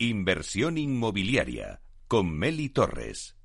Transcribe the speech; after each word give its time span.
Inversión 0.00 0.76
inmobiliaria 0.76 1.80
con 2.08 2.36
Meli 2.36 2.68
Torres. 2.68 3.36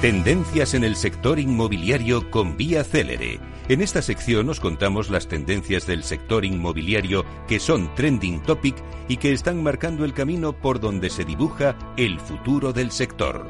Tendencias 0.00 0.72
en 0.72 0.84
el 0.84 0.96
sector 0.96 1.38
inmobiliario 1.38 2.30
con 2.30 2.56
Vía 2.56 2.82
Célere. 2.82 3.40
En 3.68 3.82
esta 3.82 4.00
sección 4.00 4.48
os 4.48 4.58
contamos 4.58 5.10
las 5.10 5.28
tendencias 5.28 5.86
del 5.86 6.02
sector 6.02 6.46
inmobiliario 6.46 7.26
que 7.46 7.60
son 7.60 7.94
trending 7.94 8.42
topic 8.44 8.74
y 9.06 9.18
que 9.18 9.34
están 9.34 9.62
marcando 9.62 10.06
el 10.06 10.14
camino 10.14 10.54
por 10.54 10.80
donde 10.80 11.10
se 11.10 11.26
dibuja 11.26 11.76
el 11.98 12.20
futuro 12.20 12.72
del 12.72 12.90
sector. 12.90 13.46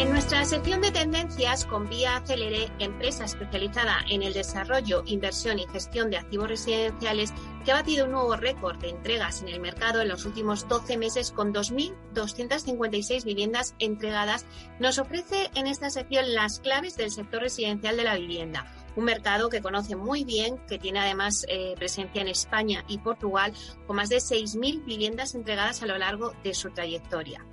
En 0.00 0.08
nuestra 0.12 0.46
sección 0.46 0.80
de 0.80 0.92
tendencias 0.92 1.66
con 1.66 1.86
Vía 1.86 2.16
Acelere, 2.16 2.72
empresa 2.78 3.26
especializada 3.26 3.98
en 4.08 4.22
el 4.22 4.32
desarrollo, 4.32 5.02
inversión 5.04 5.58
y 5.58 5.66
gestión 5.66 6.08
de 6.08 6.16
activos 6.16 6.48
residenciales, 6.48 7.34
que 7.66 7.72
ha 7.72 7.74
batido 7.74 8.06
un 8.06 8.12
nuevo 8.12 8.34
récord 8.34 8.78
de 8.78 8.88
entregas 8.88 9.42
en 9.42 9.50
el 9.50 9.60
mercado 9.60 10.00
en 10.00 10.08
los 10.08 10.24
últimos 10.24 10.66
12 10.68 10.96
meses 10.96 11.32
con 11.32 11.52
2.256 11.52 13.24
viviendas 13.24 13.74
entregadas, 13.78 14.46
nos 14.78 14.98
ofrece 14.98 15.50
en 15.54 15.66
esta 15.66 15.90
sección 15.90 16.34
las 16.34 16.60
claves 16.60 16.96
del 16.96 17.10
sector 17.10 17.42
residencial 17.42 17.98
de 17.98 18.04
la 18.04 18.16
vivienda 18.16 18.79
un 19.00 19.06
mercado 19.06 19.48
que 19.48 19.62
conoce 19.62 19.96
muy 19.96 20.24
bien, 20.24 20.58
que 20.68 20.78
tiene 20.78 21.00
además 21.00 21.46
eh, 21.48 21.74
presencia 21.76 22.20
en 22.20 22.28
España 22.28 22.84
y 22.86 22.98
Portugal, 22.98 23.54
con 23.86 23.96
más 23.96 24.10
de 24.10 24.18
6.000 24.18 24.84
viviendas 24.84 25.34
entregadas 25.34 25.82
a 25.82 25.86
lo 25.86 25.96
largo 25.96 26.34
de 26.44 26.52
su 26.52 26.70
trayectoria. 26.70 27.44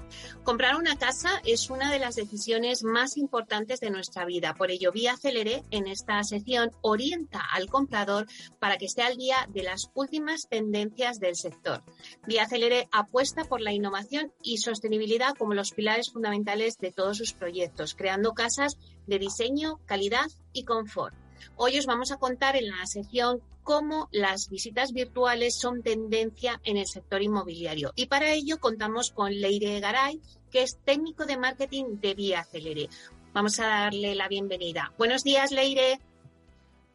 Comprar 0.44 0.76
una 0.76 0.98
casa 0.98 1.42
es 1.46 1.70
una 1.70 1.90
de 1.90 2.00
las 2.00 2.16
decisiones 2.16 2.84
más 2.84 3.16
importantes 3.16 3.80
de 3.80 3.90
nuestra 3.90 4.26
vida. 4.26 4.56
Por 4.56 4.72
ello, 4.72 4.92
Vía 4.92 5.14
Acelere 5.14 5.64
en 5.72 5.88
esta 5.88 6.22
sección 6.24 6.72
orienta 6.82 7.42
al 7.54 7.68
comprador 7.68 8.28
para 8.60 8.78
que 8.78 8.86
esté 8.86 9.04
al 9.04 9.16
día 9.16 9.48
de 9.50 9.64
las 9.64 9.90
últimas 9.94 10.48
tendencias 10.50 11.20
del 11.20 11.36
sector. 11.36 11.82
Vía 12.26 12.44
Acelere 12.44 12.90
apuesta 12.92 13.46
por 13.46 13.62
la 13.62 13.72
innovación 13.72 14.34
y 14.44 14.58
sostenibilidad 14.58 15.34
como 15.38 15.54
los 15.54 15.72
pilares 15.72 16.12
fundamentales 16.12 16.78
de 16.78 16.92
todos 16.92 17.18
sus 17.18 17.32
proyectos, 17.32 17.96
creando 17.96 18.34
casas 18.34 18.78
de 19.08 19.20
diseño, 19.20 19.80
calidad 19.86 20.28
y 20.54 20.64
confort. 20.64 21.16
Hoy 21.56 21.80
os 21.80 21.86
vamos 21.86 22.12
a 22.12 22.18
contar 22.18 22.56
en 22.56 22.70
la 22.70 22.86
sección 22.86 23.42
cómo 23.64 24.08
las 24.12 24.50
visitas 24.50 24.94
virtuales 24.94 25.56
son 25.60 25.84
tendencia 25.84 26.62
en 26.64 26.78
el 26.78 26.88
sector 26.88 27.22
inmobiliario. 27.22 27.92
Y 27.96 28.06
para 28.06 28.32
ello 28.32 28.60
contamos 28.60 29.12
con 29.12 29.34
Leire 29.34 29.80
Garay, 29.80 30.22
que 30.52 30.64
es 30.64 30.78
técnico 30.86 31.26
de 31.26 31.38
marketing 31.38 32.00
de 32.00 32.14
Vía 32.14 32.44
Celere. 32.44 32.90
Vamos 33.34 33.60
a 33.60 33.68
darle 33.68 34.16
la 34.16 34.28
bienvenida. 34.28 34.94
Buenos 34.98 35.24
días, 35.24 35.52
Leire. 35.52 36.00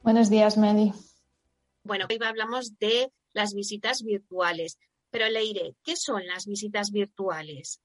Buenos 0.03 0.31
días, 0.31 0.57
Medi. 0.57 0.93
Bueno, 1.85 2.07
hoy 2.09 2.19
hablamos 2.25 2.79
de 2.79 3.13
las 3.33 3.55
visitas 3.55 4.03
virtuales. 4.03 4.79
Pero 5.11 5.29
Leire, 5.29 5.75
¿qué 5.85 5.95
son 5.95 6.27
las 6.27 6.47
visitas 6.47 6.91
virtuales? 6.91 7.81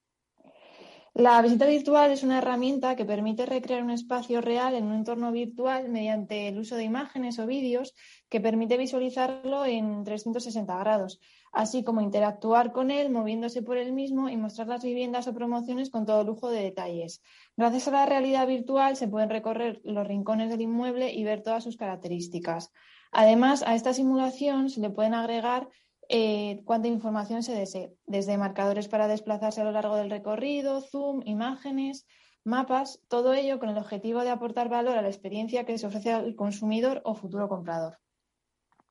La 1.18 1.42
visita 1.42 1.66
virtual 1.66 2.12
es 2.12 2.22
una 2.22 2.38
herramienta 2.38 2.94
que 2.94 3.04
permite 3.04 3.44
recrear 3.44 3.82
un 3.82 3.90
espacio 3.90 4.40
real 4.40 4.76
en 4.76 4.84
un 4.84 4.94
entorno 4.94 5.32
virtual 5.32 5.88
mediante 5.88 6.46
el 6.46 6.60
uso 6.60 6.76
de 6.76 6.84
imágenes 6.84 7.40
o 7.40 7.46
vídeos 7.48 7.96
que 8.28 8.40
permite 8.40 8.76
visualizarlo 8.76 9.66
en 9.66 10.04
360 10.04 10.78
grados, 10.78 11.18
así 11.50 11.82
como 11.82 12.02
interactuar 12.02 12.70
con 12.70 12.92
él 12.92 13.10
moviéndose 13.10 13.62
por 13.62 13.78
él 13.78 13.92
mismo 13.92 14.28
y 14.28 14.36
mostrar 14.36 14.68
las 14.68 14.84
viviendas 14.84 15.26
o 15.26 15.34
promociones 15.34 15.90
con 15.90 16.06
todo 16.06 16.22
lujo 16.22 16.50
de 16.50 16.62
detalles. 16.62 17.20
Gracias 17.56 17.88
a 17.88 17.90
la 17.90 18.06
realidad 18.06 18.46
virtual 18.46 18.94
se 18.94 19.08
pueden 19.08 19.28
recorrer 19.28 19.80
los 19.82 20.06
rincones 20.06 20.50
del 20.50 20.60
inmueble 20.60 21.12
y 21.12 21.24
ver 21.24 21.42
todas 21.42 21.64
sus 21.64 21.76
características. 21.76 22.70
Además, 23.10 23.64
a 23.66 23.74
esta 23.74 23.92
simulación 23.92 24.70
se 24.70 24.80
le 24.80 24.90
pueden 24.90 25.14
agregar 25.14 25.68
eh, 26.08 26.62
cuánta 26.64 26.88
información 26.88 27.42
se 27.42 27.54
desee, 27.54 27.94
desde 28.06 28.38
marcadores 28.38 28.88
para 28.88 29.08
desplazarse 29.08 29.60
a 29.60 29.64
lo 29.64 29.72
largo 29.72 29.96
del 29.96 30.10
recorrido, 30.10 30.80
zoom, 30.80 31.22
imágenes, 31.26 32.06
mapas, 32.44 33.00
todo 33.08 33.34
ello 33.34 33.58
con 33.58 33.68
el 33.68 33.78
objetivo 33.78 34.20
de 34.20 34.30
aportar 34.30 34.68
valor 34.68 34.96
a 34.96 35.02
la 35.02 35.08
experiencia 35.08 35.64
que 35.64 35.76
se 35.78 35.86
ofrece 35.86 36.12
al 36.12 36.34
consumidor 36.34 37.02
o 37.04 37.14
futuro 37.14 37.48
comprador. 37.48 37.98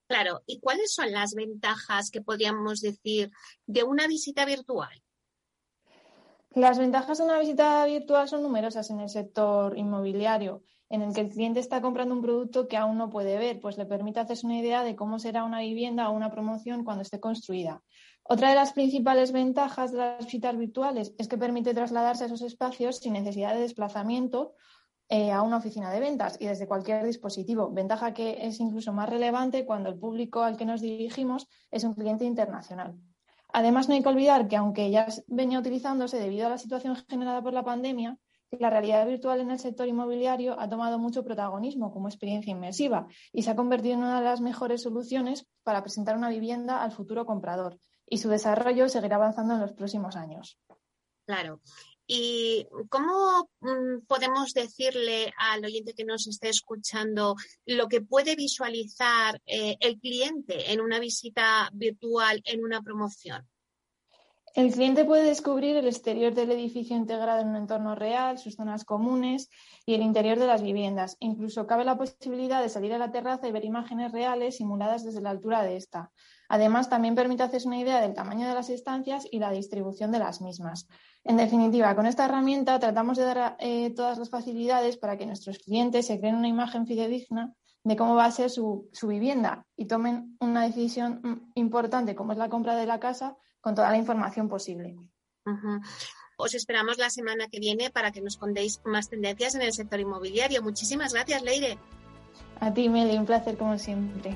Claro, 0.07 0.41
¿y 0.45 0.59
cuáles 0.59 0.94
son 0.94 1.11
las 1.11 1.33
ventajas 1.33 2.11
que 2.11 2.22
podríamos 2.22 2.79
decir 2.81 3.31
de 3.66 3.83
una 3.83 4.07
visita 4.07 4.45
virtual? 4.45 5.03
Las 6.51 6.79
ventajas 6.79 7.17
de 7.17 7.23
una 7.25 7.39
visita 7.39 7.85
virtual 7.85 8.27
son 8.29 8.41
numerosas 8.41 8.89
en 8.89 9.00
el 9.01 9.09
sector 9.09 9.77
inmobiliario 9.77 10.63
en 10.90 11.02
el 11.02 11.14
que 11.14 11.22
el 11.22 11.30
cliente 11.30 11.59
está 11.59 11.81
comprando 11.81 12.16
un 12.16 12.22
producto 12.22 12.68
que 12.68 12.78
aún 12.78 12.98
no 12.98 13.09
puede 13.09 13.38
ver, 13.38 13.59
pues 13.59 13.78
le 13.78 13.86
permite 13.86 14.20
hacerse 14.20 14.46
una 14.46 14.59
idea 14.59 14.84
de 14.84 14.96
cómo 14.96 15.20
será 15.20 15.44
una 15.44 15.59
vivienda 15.59 16.09
o 16.09 16.14
una 16.14 16.31
promoción 16.31 16.84
cuando 16.84 17.02
esté 17.02 17.20
construida. 17.20 17.81
Otra 18.24 18.50
de 18.50 18.56
las 18.56 18.74
principales 18.74 19.31
ventajas 19.31 19.92
de 19.92 19.98
las 20.00 20.25
visitas 20.25 20.58
virtuales 20.58 21.14
es 21.18 21.28
que 21.28 21.38
permite 21.38 21.74
trasladarse 21.74 22.24
a 22.24 22.28
esos 22.28 22.42
espacios 22.42 22.98
sin 22.98 23.14
necesidad 23.14 23.53
de 23.53 23.62
desplazamiento 23.62 24.53
eh, 25.09 25.31
a 25.31 25.42
una 25.42 25.58
oficina 25.58 25.92
de 25.92 26.02
ventas 26.02 26.36
y 26.40 26.48
desde 26.48 26.68
cualquier 26.68 27.06
dispositivo. 27.06 27.72
Ventaja 27.72 28.14
que 28.14 28.46
es 28.46 28.59
incluso 28.59 28.92
más 28.92 29.09
relevante 29.09 29.66
cuando 29.66 29.90
el 29.90 29.98
público 29.98 30.44
al 30.44 30.58
que 30.58 30.66
nos 30.66 30.81
dirigimos 30.81 31.48
es 31.72 31.86
un 31.86 31.94
cliente 31.94 32.25
internacional. 32.25 32.96
Además, 33.54 33.88
no 33.88 33.96
hay 33.96 34.04
que 34.04 34.09
olvidar 34.09 34.50
que, 34.50 34.58
aunque 34.58 34.92
ya 34.92 35.08
venía 35.28 35.59
utilizándose 35.59 36.19
debido 36.19 36.48
a 36.48 36.50
la 36.50 36.58
situación 36.58 36.98
generada 37.08 37.42
por 37.42 37.54
la 37.54 37.64
pandemia, 37.64 38.18
la 38.52 38.69
realidad 38.69 39.06
virtual 39.06 39.41
en 39.41 39.52
el 39.52 39.59
sector 39.59 39.88
inmobiliario 39.88 40.59
ha 40.59 40.69
tomado 40.69 41.00
mucho 41.00 41.24
protagonismo 41.24 41.91
como 41.91 42.08
experiencia 42.08 42.52
inmersiva 42.52 43.08
y 43.34 43.44
se 43.44 43.52
ha 43.52 43.56
convertido 43.56 43.96
en 43.96 44.00
una 44.02 44.19
de 44.19 44.25
las 44.25 44.41
mejores 44.41 44.81
soluciones 44.81 45.46
para 45.63 45.81
presentar 45.81 46.18
una 46.18 46.30
vivienda 46.30 46.81
al 46.81 46.91
futuro 46.91 47.25
comprador 47.25 47.78
y 48.06 48.18
su 48.19 48.30
desarrollo 48.30 48.88
seguirá 48.90 49.18
avanzando 49.18 49.56
en 49.56 49.62
los 49.62 49.74
próximos 49.74 50.16
años. 50.16 50.57
Claro. 51.25 51.62
¿Y 52.09 52.66
cómo 52.88 53.50
mm, 53.59 54.06
podemos 54.07 54.53
decirle 54.53 55.34
al 55.38 55.66
oyente 55.66 55.94
que 55.94 56.06
nos 56.06 56.25
esté 56.28 56.47
escuchando 56.47 57.36
lo 57.66 57.88
que 57.90 58.00
puede 58.00 58.38
visualizar 58.38 59.41
eh, 59.46 59.75
el 59.81 60.00
cliente 60.00 60.72
en 60.72 60.80
una 60.80 61.00
visita 61.00 61.69
virtual, 61.74 62.41
en 62.46 62.63
una 62.63 62.81
promoción? 62.81 63.46
El 64.57 64.73
cliente 64.73 65.06
puede 65.06 65.22
descubrir 65.22 65.75
el 65.75 65.85
exterior 65.85 66.34
del 66.34 66.50
edificio 66.50 66.97
integrado 66.97 67.41
en 67.41 67.50
un 67.50 67.57
entorno 67.57 67.94
real, 67.94 68.40
sus 68.40 68.56
zonas 68.56 68.85
comunes 68.85 69.51
y 69.85 69.94
el 69.94 70.01
interior 70.01 70.40
de 70.40 70.47
las 70.47 70.63
viviendas. 70.63 71.16
Incluso 71.19 71.68
cabe 71.68 71.85
la 71.85 71.95
posibilidad 71.95 72.59
de 72.59 72.69
salir 72.69 72.91
a 72.91 72.97
la 72.97 73.12
terraza 73.12 73.47
y 73.47 73.51
ver 73.51 73.66
imágenes 73.66 74.12
reales 74.12 74.57
simuladas 74.57 75.03
desde 75.03 75.22
la 75.22 75.29
altura 75.29 75.62
de 75.62 75.78
esta. 75.78 76.09
Además, 76.50 76.90
también 76.90 77.13
permite 77.13 77.44
hacerse 77.44 77.68
una 77.68 77.78
idea 77.78 78.01
del 78.01 78.16
tamaño 78.16 78.47
de 78.47 78.56
las 78.56 78.72
estancias 78.72 79.28
y 79.29 79.38
la 79.38 79.51
distribución 79.51 80.12
de 80.12 80.18
las 80.18 80.41
mismas. 80.41 80.88
En 81.24 81.38
definitiva, 81.38 81.95
con 81.95 82.07
esta 82.07 82.25
herramienta 82.25 82.79
tratamos 82.79 83.19
de 83.19 83.25
dar 83.25 83.57
eh, 83.59 83.94
todas 83.95 84.18
las 84.18 84.31
facilidades 84.31 84.97
para 84.97 85.19
que 85.19 85.28
nuestros 85.28 85.59
clientes 85.59 86.07
se 86.07 86.19
creen 86.19 86.34
una 86.34 86.47
imagen 86.47 86.88
fidedigna 86.88 87.53
de 87.84 87.95
cómo 87.95 88.16
va 88.16 88.25
a 88.25 88.31
ser 88.31 88.50
su, 88.50 88.89
su 88.91 89.06
vivienda 89.06 89.68
y 89.75 89.85
tomen 89.85 90.35
una 90.39 90.63
decisión 90.63 91.22
mm, 91.24 91.51
importante 91.59 92.16
como 92.16 92.31
es 92.31 92.39
la 92.39 92.50
compra 92.50 92.75
de 92.75 92.88
la 92.88 93.00
casa 93.00 93.38
con 93.62 93.75
toda 93.75 93.90
la 93.90 93.97
información 93.97 94.47
posible. 94.47 94.97
Os 96.38 96.53
esperamos 96.53 96.97
la 96.97 97.09
semana 97.09 97.47
que 97.47 97.59
viene 97.59 97.90
para 97.90 98.12
que 98.12 98.22
nos 98.22 98.38
contéis 98.38 98.81
más 98.85 99.09
tendencias 99.09 99.56
en 99.56 99.62
el 99.62 99.73
sector 99.73 100.00
inmobiliario. 100.00 100.62
Muchísimas 100.62 101.13
gracias, 101.13 101.41
Leire. 101.41 101.79
A 102.59 102.73
ti, 102.73 102.90
Meli, 102.90 103.18
un 103.18 103.25
placer 103.25 103.57
como 103.57 103.78
siempre. 103.78 104.35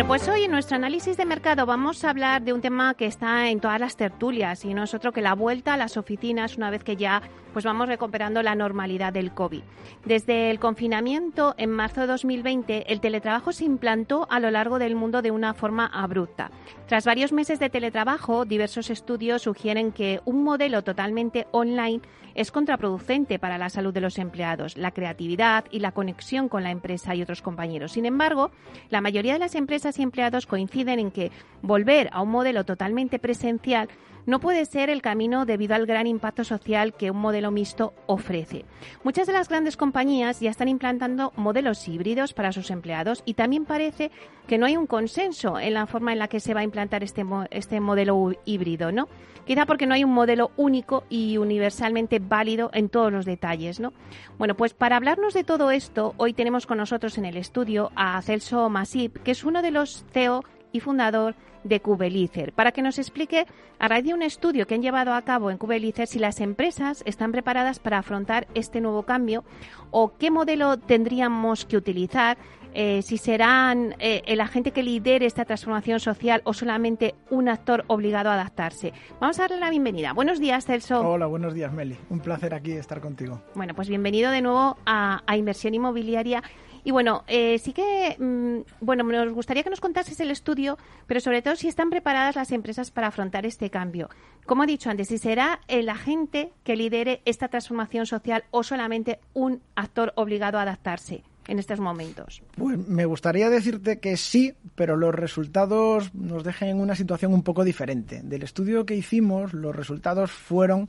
Bueno, 0.00 0.08
pues 0.08 0.28
hoy 0.30 0.44
en 0.44 0.50
nuestro 0.50 0.76
análisis 0.76 1.18
de 1.18 1.26
mercado 1.26 1.66
vamos 1.66 2.04
a 2.04 2.08
hablar 2.08 2.40
de 2.40 2.54
un 2.54 2.62
tema 2.62 2.94
que 2.94 3.04
está 3.04 3.50
en 3.50 3.60
todas 3.60 3.78
las 3.78 3.98
tertulias 3.98 4.64
y 4.64 4.72
no 4.72 4.84
es 4.84 4.94
otro 4.94 5.12
que 5.12 5.20
la 5.20 5.34
vuelta 5.34 5.74
a 5.74 5.76
las 5.76 5.98
oficinas 5.98 6.56
una 6.56 6.70
vez 6.70 6.82
que 6.82 6.96
ya 6.96 7.20
pues 7.52 7.66
vamos 7.66 7.86
recuperando 7.86 8.42
la 8.42 8.54
normalidad 8.54 9.12
del 9.12 9.32
COVID. 9.32 9.62
Desde 10.06 10.50
el 10.50 10.58
confinamiento 10.58 11.54
en 11.58 11.70
marzo 11.70 12.00
de 12.00 12.06
2020, 12.06 12.90
el 12.90 13.00
teletrabajo 13.00 13.52
se 13.52 13.66
implantó 13.66 14.26
a 14.30 14.40
lo 14.40 14.50
largo 14.50 14.78
del 14.78 14.94
mundo 14.94 15.20
de 15.20 15.32
una 15.32 15.52
forma 15.52 15.86
abrupta. 15.86 16.50
Tras 16.86 17.04
varios 17.04 17.32
meses 17.32 17.58
de 17.58 17.68
teletrabajo, 17.68 18.46
diversos 18.46 18.88
estudios 18.88 19.42
sugieren 19.42 19.92
que 19.92 20.20
un 20.24 20.42
modelo 20.44 20.82
totalmente 20.82 21.46
online 21.50 22.00
es 22.34 22.52
contraproducente 22.52 23.38
para 23.38 23.58
la 23.58 23.68
salud 23.68 23.92
de 23.92 24.00
los 24.00 24.18
empleados, 24.18 24.76
la 24.76 24.92
creatividad 24.92 25.64
y 25.70 25.80
la 25.80 25.92
conexión 25.92 26.48
con 26.48 26.62
la 26.62 26.70
empresa 26.70 27.14
y 27.14 27.22
otros 27.22 27.42
compañeros. 27.42 27.92
Sin 27.92 28.06
embargo, 28.06 28.50
la 28.88 29.00
mayoría 29.00 29.32
de 29.32 29.40
las 29.40 29.56
empresas 29.56 29.89
y 29.98 30.02
empleados 30.02 30.46
coinciden 30.46 30.98
en 30.98 31.10
que 31.10 31.30
volver 31.62 32.08
a 32.12 32.22
un 32.22 32.30
modelo 32.30 32.64
totalmente 32.64 33.18
presencial 33.18 33.88
no 34.26 34.38
puede 34.38 34.64
ser 34.64 34.90
el 34.90 35.02
camino 35.02 35.46
debido 35.46 35.74
al 35.74 35.86
gran 35.86 36.06
impacto 36.06 36.44
social 36.44 36.94
que 36.94 37.10
un 37.10 37.18
modelo 37.18 37.50
mixto 37.50 37.94
ofrece. 38.06 38.64
Muchas 39.02 39.26
de 39.26 39.32
las 39.32 39.48
grandes 39.48 39.76
compañías 39.76 40.40
ya 40.40 40.50
están 40.50 40.68
implantando 40.68 41.32
modelos 41.36 41.88
híbridos 41.88 42.32
para 42.32 42.52
sus 42.52 42.70
empleados 42.70 43.22
y 43.24 43.34
también 43.34 43.64
parece 43.64 44.10
que 44.46 44.58
no 44.58 44.66
hay 44.66 44.76
un 44.76 44.86
consenso 44.86 45.58
en 45.58 45.74
la 45.74 45.86
forma 45.86 46.12
en 46.12 46.18
la 46.18 46.28
que 46.28 46.40
se 46.40 46.54
va 46.54 46.60
a 46.60 46.64
implantar 46.64 47.02
este, 47.02 47.24
este 47.50 47.80
modelo 47.80 48.32
híbrido, 48.44 48.92
¿no? 48.92 49.08
Quizá 49.46 49.66
porque 49.66 49.86
no 49.86 49.94
hay 49.94 50.04
un 50.04 50.12
modelo 50.12 50.52
único 50.56 51.04
y 51.08 51.38
universalmente 51.38 52.20
válido 52.20 52.70
en 52.72 52.88
todos 52.88 53.10
los 53.10 53.24
detalles, 53.24 53.80
¿no? 53.80 53.92
Bueno, 54.38 54.54
pues 54.54 54.74
para 54.74 54.96
hablarnos 54.96 55.34
de 55.34 55.44
todo 55.44 55.70
esto, 55.70 56.14
hoy 56.18 56.34
tenemos 56.34 56.66
con 56.66 56.78
nosotros 56.78 57.18
en 57.18 57.24
el 57.24 57.36
estudio 57.36 57.90
a 57.96 58.20
Celso 58.22 58.68
Masip, 58.68 59.16
que 59.22 59.32
es 59.32 59.42
uno 59.42 59.62
de 59.62 59.69
los 59.70 60.04
CEO 60.12 60.44
y 60.72 60.80
fundador 60.80 61.34
de 61.64 61.80
Cubelicer, 61.80 62.52
para 62.52 62.72
que 62.72 62.82
nos 62.82 62.98
explique, 62.98 63.46
a 63.78 63.88
raíz 63.88 64.04
de 64.04 64.14
un 64.14 64.22
estudio 64.22 64.66
que 64.66 64.74
han 64.74 64.82
llevado 64.82 65.12
a 65.12 65.22
cabo 65.22 65.50
en 65.50 65.58
Cubelicer, 65.58 66.06
si 66.06 66.18
las 66.18 66.40
empresas 66.40 67.02
están 67.06 67.32
preparadas 67.32 67.78
para 67.78 67.98
afrontar 67.98 68.46
este 68.54 68.80
nuevo 68.80 69.02
cambio 69.02 69.44
o 69.90 70.16
qué 70.16 70.30
modelo 70.30 70.78
tendríamos 70.78 71.66
que 71.66 71.76
utilizar 71.76 72.38
eh, 72.72 73.02
si 73.02 73.18
serán 73.18 73.96
eh, 73.98 74.22
el 74.26 74.40
agente 74.40 74.70
que 74.70 74.82
lidere 74.82 75.26
esta 75.26 75.44
transformación 75.44 75.98
social 75.98 76.40
o 76.44 76.52
solamente 76.52 77.16
un 77.28 77.48
actor 77.48 77.84
obligado 77.88 78.30
a 78.30 78.34
adaptarse. 78.34 78.92
Vamos 79.20 79.38
a 79.38 79.42
darle 79.42 79.58
la 79.58 79.70
bienvenida. 79.70 80.12
Buenos 80.12 80.38
días, 80.38 80.66
Celso. 80.66 81.00
Hola, 81.00 81.26
buenos 81.26 81.52
días, 81.52 81.72
Meli. 81.72 81.96
Un 82.10 82.20
placer 82.20 82.54
aquí 82.54 82.72
estar 82.72 83.00
contigo. 83.00 83.42
Bueno, 83.54 83.74
pues 83.74 83.88
bienvenido 83.88 84.30
de 84.30 84.42
nuevo 84.42 84.78
a, 84.86 85.20
Inversión 85.36 85.74
Inmobiliaria. 85.74 86.42
Y 86.84 86.90
bueno, 86.90 87.24
eh, 87.26 87.58
sí 87.58 87.72
que, 87.72 88.16
mm, 88.18 88.84
bueno, 88.84 89.04
nos 89.04 89.32
gustaría 89.32 89.62
que 89.62 89.70
nos 89.70 89.80
contases 89.80 90.20
el 90.20 90.30
estudio, 90.30 90.78
pero 91.06 91.20
sobre 91.20 91.42
todo 91.42 91.56
si 91.56 91.68
están 91.68 91.90
preparadas 91.90 92.36
las 92.36 92.52
empresas 92.52 92.90
para 92.90 93.08
afrontar 93.08 93.46
este 93.46 93.70
cambio. 93.70 94.08
Como 94.46 94.64
he 94.64 94.66
dicho 94.66 94.90
antes, 94.90 95.08
si 95.08 95.18
será 95.18 95.60
el 95.68 95.88
agente 95.88 96.52
que 96.64 96.76
lidere 96.76 97.22
esta 97.24 97.48
transformación 97.48 98.06
social 98.06 98.44
o 98.50 98.62
solamente 98.62 99.20
un 99.34 99.62
actor 99.74 100.12
obligado 100.16 100.58
a 100.58 100.62
adaptarse 100.62 101.22
en 101.50 101.58
estos 101.58 101.80
momentos? 101.80 102.42
Pues 102.56 102.78
me 102.78 103.04
gustaría 103.04 103.50
decirte 103.50 103.98
que 103.98 104.16
sí, 104.16 104.54
pero 104.74 104.96
los 104.96 105.14
resultados 105.14 106.14
nos 106.14 106.44
dejan 106.44 106.68
en 106.68 106.80
una 106.80 106.94
situación 106.94 107.34
un 107.34 107.42
poco 107.42 107.64
diferente. 107.64 108.20
Del 108.22 108.42
estudio 108.42 108.86
que 108.86 108.94
hicimos, 108.94 109.52
los 109.52 109.74
resultados 109.74 110.30
fueron 110.30 110.88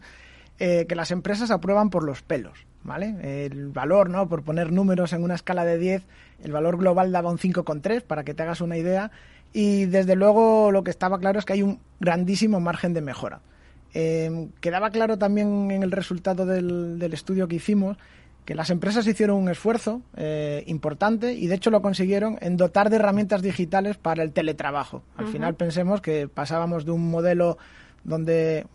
eh, 0.59 0.85
que 0.87 0.95
las 0.95 1.11
empresas 1.11 1.49
aprueban 1.49 1.89
por 1.89 2.03
los 2.03 2.21
pelos. 2.21 2.67
¿Vale? 2.83 3.45
El 3.45 3.69
valor, 3.69 4.09
¿no? 4.09 4.27
Por 4.27 4.43
poner 4.43 4.71
números 4.71 5.13
en 5.13 5.23
una 5.23 5.35
escala 5.35 5.65
de 5.65 5.77
10, 5.77 6.03
el 6.43 6.51
valor 6.51 6.77
global 6.77 7.11
daba 7.11 7.29
un 7.29 7.37
5,3, 7.37 8.01
para 8.01 8.23
que 8.23 8.33
te 8.33 8.43
hagas 8.43 8.61
una 8.61 8.77
idea. 8.77 9.11
Y 9.53 9.85
desde 9.85 10.15
luego 10.15 10.71
lo 10.71 10.83
que 10.83 10.91
estaba 10.91 11.19
claro 11.19 11.37
es 11.37 11.45
que 11.45 11.53
hay 11.53 11.61
un 11.61 11.79
grandísimo 11.99 12.59
margen 12.59 12.93
de 12.93 13.01
mejora. 13.01 13.41
Eh, 13.93 14.47
quedaba 14.61 14.89
claro 14.89 15.17
también 15.17 15.69
en 15.69 15.83
el 15.83 15.91
resultado 15.91 16.45
del, 16.45 16.97
del 16.97 17.13
estudio 17.13 17.47
que 17.47 17.57
hicimos 17.57 17.97
que 18.45 18.55
las 18.55 18.69
empresas 18.69 19.05
hicieron 19.05 19.37
un 19.37 19.49
esfuerzo 19.49 20.01
eh, 20.17 20.63
importante 20.67 21.33
y 21.33 21.47
de 21.47 21.55
hecho 21.55 21.69
lo 21.69 21.81
consiguieron 21.81 22.37
en 22.41 22.57
dotar 22.57 22.89
de 22.89 22.95
herramientas 22.95 23.41
digitales 23.41 23.97
para 23.97 24.23
el 24.23 24.31
teletrabajo. 24.31 25.03
Al 25.15 25.27
final 25.27 25.55
pensemos 25.55 26.01
que 26.01 26.27
pasábamos 26.27 26.85
de 26.85 26.91
un 26.91 27.09
modelo 27.09 27.57
donde, 28.03 28.65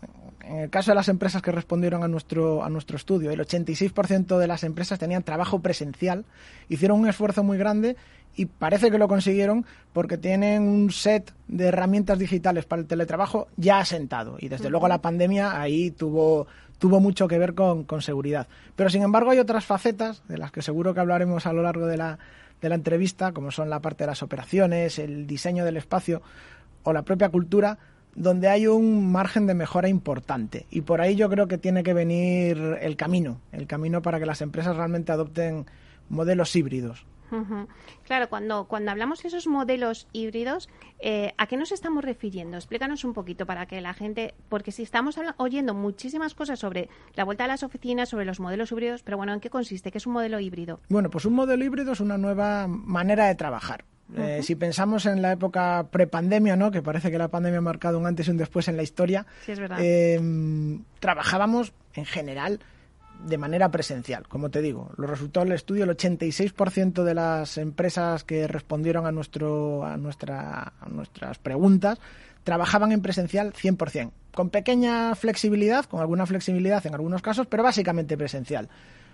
en 0.47 0.59
el 0.59 0.69
caso 0.69 0.91
de 0.91 0.95
las 0.95 1.09
empresas 1.09 1.41
que 1.41 1.51
respondieron 1.51 2.03
a 2.03 2.07
nuestro, 2.07 2.63
a 2.63 2.69
nuestro 2.69 2.97
estudio, 2.97 3.31
el 3.31 3.39
86% 3.39 4.37
de 4.37 4.47
las 4.47 4.63
empresas 4.63 4.99
tenían 4.99 5.23
trabajo 5.23 5.59
presencial, 5.59 6.25
hicieron 6.69 6.99
un 6.99 7.07
esfuerzo 7.07 7.43
muy 7.43 7.57
grande 7.57 7.95
y 8.35 8.45
parece 8.45 8.91
que 8.91 8.97
lo 8.97 9.07
consiguieron 9.07 9.65
porque 9.93 10.17
tienen 10.17 10.61
un 10.61 10.91
set 10.91 11.33
de 11.47 11.65
herramientas 11.65 12.19
digitales 12.19 12.65
para 12.65 12.81
el 12.81 12.87
teletrabajo 12.87 13.47
ya 13.57 13.79
asentado. 13.79 14.37
Y 14.39 14.47
desde 14.47 14.69
luego 14.69 14.87
la 14.87 15.01
pandemia 15.01 15.59
ahí 15.59 15.91
tuvo, 15.91 16.47
tuvo 16.77 16.99
mucho 16.99 17.27
que 17.27 17.39
ver 17.39 17.55
con, 17.55 17.83
con, 17.83 18.01
seguridad. 18.01 18.47
Pero 18.75 18.89
sin 18.89 19.01
embargo 19.01 19.31
hay 19.31 19.39
otras 19.39 19.65
facetas 19.65 20.21
de 20.27 20.37
las 20.37 20.51
que 20.51 20.61
seguro 20.61 20.93
que 20.93 20.99
hablaremos 20.99 21.45
a 21.47 21.53
lo 21.53 21.63
largo 21.63 21.87
de 21.87 21.97
la, 21.97 22.19
de 22.61 22.69
la 22.69 22.75
entrevista, 22.75 23.31
como 23.31 23.51
son 23.51 23.69
la 23.69 23.79
parte 23.79 24.03
de 24.03 24.07
las 24.07 24.23
operaciones, 24.23 24.99
el 24.99 25.27
diseño 25.27 25.65
del 25.65 25.77
espacio 25.77 26.21
o 26.83 26.93
la 26.93 27.01
propia 27.01 27.29
cultura, 27.29 27.77
donde 28.17 28.49
hay 28.49 28.67
un 28.67 29.11
margen 29.11 29.45
de 29.45 29.53
mejora 29.53 29.87
importante. 29.87 30.65
Y 30.71 30.81
por 30.81 31.01
ahí 31.01 31.15
yo 31.15 31.29
creo 31.29 31.47
que 31.47 31.59
tiene 31.59 31.83
que 31.83 31.93
venir 31.93 32.57
el 32.81 32.97
camino, 32.97 33.39
el 33.51 33.67
camino 33.67 34.01
para 34.01 34.19
que 34.19 34.25
las 34.25 34.41
empresas 34.41 34.75
realmente 34.75 35.11
adopten 35.11 35.67
modelos 36.09 36.55
híbridos. 36.55 37.05
Claro, 38.05 38.29
cuando, 38.29 38.65
cuando 38.65 38.89
hablamos 38.89 39.21
de 39.21 39.27
esos 39.27 39.47
modelos 39.47 40.07
híbridos, 40.13 40.69
eh, 40.99 41.33
¿a 41.37 41.45
qué 41.47 41.57
nos 41.57 41.73
estamos 41.73 42.03
refiriendo? 42.03 42.55
Explícanos 42.55 43.03
un 43.03 43.13
poquito 43.13 43.45
para 43.45 43.65
que 43.65 43.81
la 43.81 43.93
gente, 43.93 44.33
porque 44.47 44.71
si 44.71 44.83
estamos 44.83 45.19
oyendo 45.35 45.73
muchísimas 45.73 46.33
cosas 46.33 46.57
sobre 46.57 46.89
la 47.15 47.25
vuelta 47.25 47.43
a 47.43 47.47
las 47.47 47.63
oficinas, 47.63 48.09
sobre 48.09 48.25
los 48.25 48.39
modelos 48.39 48.71
híbridos, 48.71 49.03
pero 49.03 49.17
bueno, 49.17 49.33
¿en 49.33 49.41
qué 49.41 49.49
consiste? 49.49 49.91
¿Qué 49.91 49.97
es 49.97 50.07
un 50.07 50.13
modelo 50.13 50.39
híbrido? 50.39 50.79
Bueno, 50.89 51.09
pues 51.09 51.25
un 51.25 51.33
modelo 51.33 51.63
híbrido 51.65 51.91
es 51.91 51.99
una 51.99 52.17
nueva 52.17 52.67
manera 52.67 53.27
de 53.27 53.35
trabajar. 53.35 53.83
Eh, 54.15 54.41
si 54.41 54.55
pensamos 54.55 55.05
en 55.05 55.21
la 55.21 55.33
época 55.33 55.87
prepandemia, 55.91 56.55
¿no? 56.55 56.71
que 56.71 56.81
parece 56.81 57.11
que 57.11 57.17
la 57.17 57.27
pandemia 57.27 57.59
ha 57.59 57.61
marcado 57.61 57.99
un 57.99 58.07
antes 58.07 58.27
y 58.27 58.31
un 58.31 58.37
después 58.37 58.67
en 58.69 58.77
la 58.77 58.83
historia, 58.83 59.25
eh, 59.47 60.79
trabajábamos 60.99 61.73
en 61.93 62.05
general 62.05 62.59
de 63.25 63.37
manera 63.37 63.69
presencial. 63.69 64.27
Como 64.27 64.49
te 64.49 64.61
digo, 64.61 64.91
los 64.97 65.09
resultados 65.09 65.47
del 65.47 65.55
estudio, 65.55 65.83
el 65.83 65.89
86% 65.89 67.03
de 67.03 67.13
las 67.13 67.57
empresas 67.57 68.23
que 68.23 68.47
respondieron 68.47 69.05
a, 69.05 69.11
nuestro, 69.11 69.83
a, 69.83 69.97
nuestra, 69.97 70.73
a 70.79 70.89
nuestras 70.89 71.39
preguntas 71.39 71.99
trabajaban 72.43 72.91
en 72.93 73.01
presencial 73.01 73.51
100%, 73.53 74.11
con 74.33 74.49
pequeña 74.49 75.15
flexibilidad, 75.15 75.85
con 75.85 75.99
alguna 75.99 76.25
flexibilidad 76.25 76.85
en 76.85 76.93
algunos 76.93 77.21
casos, 77.21 77.47
pero 77.47 77.63
básicamente 77.63 78.17
presencial. 78.17 78.69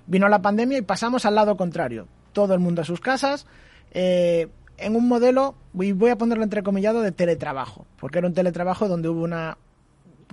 Vino 0.06 0.28
la 0.28 0.42
pandemia 0.42 0.78
y 0.78 0.82
pasamos 0.82 1.26
al 1.26 1.36
lado 1.36 1.58
contrario. 1.58 2.08
Todo 2.34 2.54
el 2.54 2.60
mundo 2.60 2.82
a 2.82 2.86
sus 2.86 3.00
casas, 3.00 3.48
eh, 3.92 4.50
en 4.78 4.96
un 4.96 5.08
modelo, 5.08 5.56
y 5.80 5.92
voy 5.92 6.10
a 6.10 6.18
ponerlo 6.18 6.44
entrecomillado, 6.44 7.02
de 7.02 7.12
teletrabajo, 7.12 7.86
porque 8.00 8.20
era 8.20 8.28
un 8.28 8.34
teletrabajo 8.34 8.88
donde 8.88 9.10
hubo 9.10 9.24
una 9.24 9.58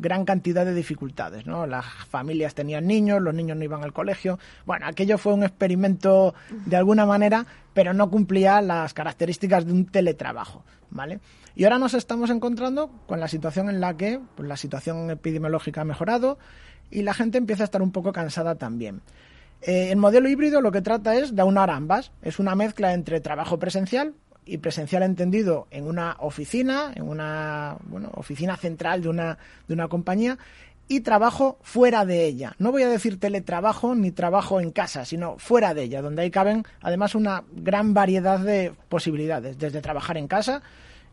gran 0.01 0.25
cantidad 0.25 0.65
de 0.65 0.75
dificultades, 0.75 1.47
¿no? 1.47 1.67
Las 1.67 1.85
familias 2.09 2.55
tenían 2.55 2.87
niños, 2.87 3.21
los 3.21 3.35
niños 3.35 3.57
no 3.57 3.65
iban 3.65 3.85
al 3.85 3.93
colegio. 3.93 4.39
Bueno, 4.65 4.87
aquello 4.87 5.19
fue 5.19 5.35
un 5.35 5.43
experimento 5.43 6.35
de 6.51 6.77
alguna 6.77 7.07
manera, 7.07 7.47
pero 7.75 7.93
no 7.93 8.11
cumplía 8.11 8.61
las 8.63 8.95
características 8.95 9.67
de 9.67 9.73
un 9.73 9.87
teletrabajo, 9.87 10.65
¿vale? 10.91 11.21
Y 11.55 11.65
ahora 11.65 11.79
nos 11.79 11.95
estamos 11.95 12.31
encontrando 12.31 12.91
con 13.07 13.21
la 13.21 13.29
situación 13.29 13.69
en 13.69 13.81
la 13.81 13.97
que 13.97 14.21
pues, 14.37 14.49
la 14.49 14.57
situación 14.57 15.11
epidemiológica 15.11 15.83
ha 15.83 15.85
mejorado 15.85 16.39
y 16.91 17.03
la 17.03 17.15
gente 17.15 17.39
empieza 17.39 17.65
a 17.65 17.67
estar 17.67 17.83
un 17.83 17.93
poco 17.93 18.13
cansada 18.13 18.55
también. 18.55 19.03
Eh, 19.63 19.91
el 19.91 19.99
modelo 19.99 20.29
híbrido 20.29 20.61
lo 20.61 20.73
que 20.73 20.81
trata 20.81 21.15
es 21.17 21.35
de 21.35 21.43
aunar 21.43 21.71
ambas. 21.71 22.13
Es 22.23 22.39
una 22.39 22.55
mezcla 22.55 22.95
entre 22.95 23.21
trabajo 23.21 23.59
presencial, 23.59 24.15
y 24.51 24.59
presencial 24.59 25.05
entendido 25.05 25.69
en 25.71 25.87
una 25.87 26.17
oficina, 26.19 26.93
en 26.95 27.09
una 27.09 27.77
bueno, 27.85 28.11
oficina 28.15 28.57
central 28.57 29.01
de 29.03 29.09
una, 29.09 29.39
de 29.69 29.75
una 29.75 29.89
compañía, 29.89 30.39
y 30.89 31.01
trabajo 31.01 31.57
fuera 31.63 32.05
de 32.05 32.27
ella. 32.27 32.57
No 32.59 32.73
voy 32.73 32.83
a 32.83 32.89
decir 32.89 33.21
teletrabajo 33.21 33.95
ni 33.95 34.11
trabajo 34.11 34.61
en 34.61 34.73
casa, 34.73 35.05
sino 35.05 35.39
fuera 35.39 35.73
de 35.73 35.85
ella, 35.85 36.03
donde 36.03 36.23
ahí 36.23 36.33
caben 36.33 36.65
además 36.81 37.15
una 37.15 37.45
gran 37.53 37.95
variedad 37.95 38.41
de 38.41 38.73
posibilidades, 38.89 39.57
desde 39.57 39.81
trabajar 39.81 40.17
en 40.17 40.27
casa, 40.27 40.63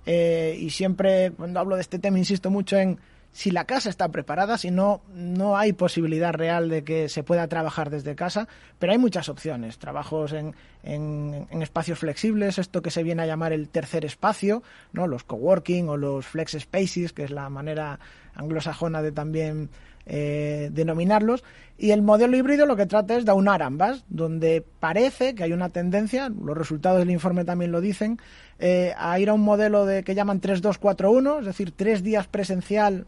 eh, 0.08 0.58
y 0.60 0.72
siempre 0.72 1.32
cuando 1.32 1.60
hablo 1.60 1.76
de 1.76 1.82
este 1.82 2.00
tema 2.00 2.18
insisto 2.18 2.50
mucho 2.50 2.76
en 2.76 2.98
si 3.38 3.52
la 3.52 3.66
casa 3.66 3.92
está 3.92 4.10
preparada, 4.10 4.58
si 4.58 4.72
no, 4.72 5.04
no 5.14 5.60
hay 5.60 5.72
posibilidad 5.72 6.34
real 6.34 6.70
de 6.70 6.84
que 6.84 7.08
se 7.08 7.22
pueda 7.22 7.48
trabajar 7.48 7.92
desde 7.92 8.16
casa, 8.16 8.48
pero 8.80 8.94
hay 8.94 8.98
muchas 8.98 9.30
opciones. 9.30 9.78
Trabajos 9.78 10.34
en, 10.34 10.56
en, 10.82 11.62
espacios 11.62 12.00
flexibles, 12.00 12.58
esto 12.58 12.82
que 12.82 12.90
se 12.90 13.04
viene 13.04 13.22
a 13.22 13.28
llamar 13.28 13.54
el 13.54 13.70
tercer 13.70 14.06
espacio, 14.06 14.64
¿no? 14.92 15.06
los 15.06 15.24
coworking 15.24 15.88
o 15.88 15.98
los 15.98 16.26
flex 16.26 16.58
spaces, 16.60 17.14
que 17.14 17.26
es 17.26 17.30
la 17.30 17.48
manera 17.52 18.00
anglosajona 18.34 19.04
de 19.04 19.12
también 19.12 19.70
eh, 20.08 20.70
denominarlos. 20.72 21.44
Y 21.78 21.92
el 21.92 22.02
modelo 22.02 22.38
híbrido 22.38 22.66
lo 22.66 22.76
que 22.76 22.88
trata 22.88 23.18
es 23.18 23.26
de 23.26 23.30
aunar 23.30 23.62
ambas, 23.62 24.04
donde 24.10 24.66
parece 24.80 25.36
que 25.36 25.44
hay 25.44 25.54
una 25.54 25.70
tendencia, 25.70 26.30
los 26.30 26.58
resultados 26.58 26.98
del 26.98 27.12
informe 27.12 27.46
también 27.46 27.72
lo 27.72 27.82
dicen, 27.82 28.18
eh, 28.58 28.96
a 28.98 29.20
ir 29.20 29.30
a 29.30 29.36
un 29.36 29.42
modelo 29.42 29.86
de 29.86 30.02
que 30.02 30.16
llaman 30.16 30.42
3-2-4-1, 30.42 31.42
es 31.42 31.46
decir, 31.46 31.72
tres 31.72 32.02
días 32.02 32.26
presencial, 32.26 33.06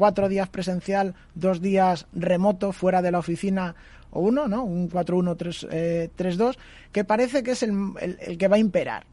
cuatro 0.00 0.30
días 0.30 0.48
presencial, 0.48 1.14
dos 1.34 1.60
días 1.60 2.06
remoto 2.14 2.72
fuera 2.72 3.02
de 3.02 3.10
la 3.10 3.18
oficina 3.18 3.74
o 4.10 4.20
uno, 4.20 4.48
¿no? 4.48 4.64
Un 4.64 4.88
4-1-3-2, 4.88 6.56
que 6.90 7.04
parece 7.04 7.42
que 7.42 7.50
es 7.50 7.62
el, 7.62 7.92
el 8.00 8.38
que 8.38 8.48
va 8.48 8.56
a 8.56 8.60
imperar. 8.60 9.04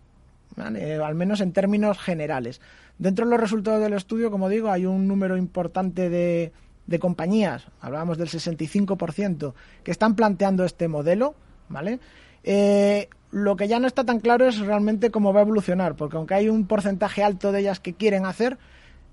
Eh, 0.57 0.99
al 1.03 1.13
menos 1.13 1.41
en 1.41 1.51
términos 1.51 1.99
generales. 1.99 2.61
Dentro 2.97 3.25
de 3.25 3.31
los 3.31 3.39
resultados 3.39 3.81
del 3.81 3.93
estudio, 3.93 4.31
como 4.31 4.49
digo, 4.49 4.71
hay 4.71 4.85
un 4.85 5.07
número 5.07 5.37
importante 5.37 6.09
de, 6.09 6.51
compañías, 6.99 7.67
hablábamos 7.79 8.17
del 8.17 8.29
65%, 8.29 9.53
que 9.83 9.91
están 9.91 10.15
planteando 10.15 10.63
este 10.63 10.87
modelo, 10.87 11.35
¿vale? 11.69 11.99
Eh, 12.43 13.07
lo 13.29 13.55
que 13.55 13.67
ya 13.67 13.79
no 13.79 13.87
está 13.87 14.03
tan 14.03 14.19
claro 14.19 14.47
es 14.47 14.57
realmente 14.57 15.11
cómo 15.11 15.33
va 15.33 15.41
a 15.41 15.43
evolucionar, 15.43 15.95
porque 15.95 16.17
aunque 16.17 16.33
hay 16.33 16.49
un 16.49 16.65
porcentaje 16.65 17.23
alto 17.23 17.51
de 17.51 17.59
ellas 17.59 17.79
que 17.79 17.93
quieren 17.93 18.25
hacer, 18.25 18.57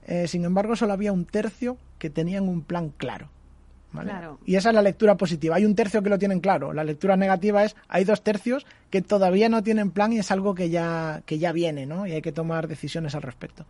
eh, 0.07 0.29
sin 0.29 0.45
embargo 0.45 0.77
solo 0.77 0.93
había 0.93 1.13
un 1.13 1.25
tercio 1.25 1.77
que 1.99 2.11
tenían 2.11 2.49
un 2.49 2.63
plan 2.63 2.91
claro. 2.91 3.29
Y 4.45 4.57
esa 4.57 4.71
es 4.71 4.75
la 4.75 4.83
lectura 4.83 5.17
positiva. 5.17 5.57
Hay 5.57 5.65
un 5.65 5.75
tercio 5.75 6.03
que 6.03 6.11
lo 6.11 6.19
tienen 6.19 6.41
claro. 6.41 6.73
La 6.73 6.85
lectura 6.85 7.17
negativa 7.17 7.65
es 7.65 7.77
hay 7.89 8.05
dos 8.05 8.23
tercios 8.23 8.67
que 8.91 9.03
todavía 9.03 9.49
no 9.49 9.63
tienen 9.63 9.91
plan 9.91 10.13
y 10.13 10.19
es 10.19 10.31
algo 10.31 10.55
que 10.55 10.71
ya 10.71 11.23
que 11.27 11.39
ya 11.39 11.53
viene, 11.53 11.87
¿no? 11.87 12.07
Y 12.07 12.13
hay 12.13 12.23
que 12.23 12.33
tomar 12.33 12.69
decisiones 12.69 13.15
al 13.15 13.23
respecto. 13.23 13.67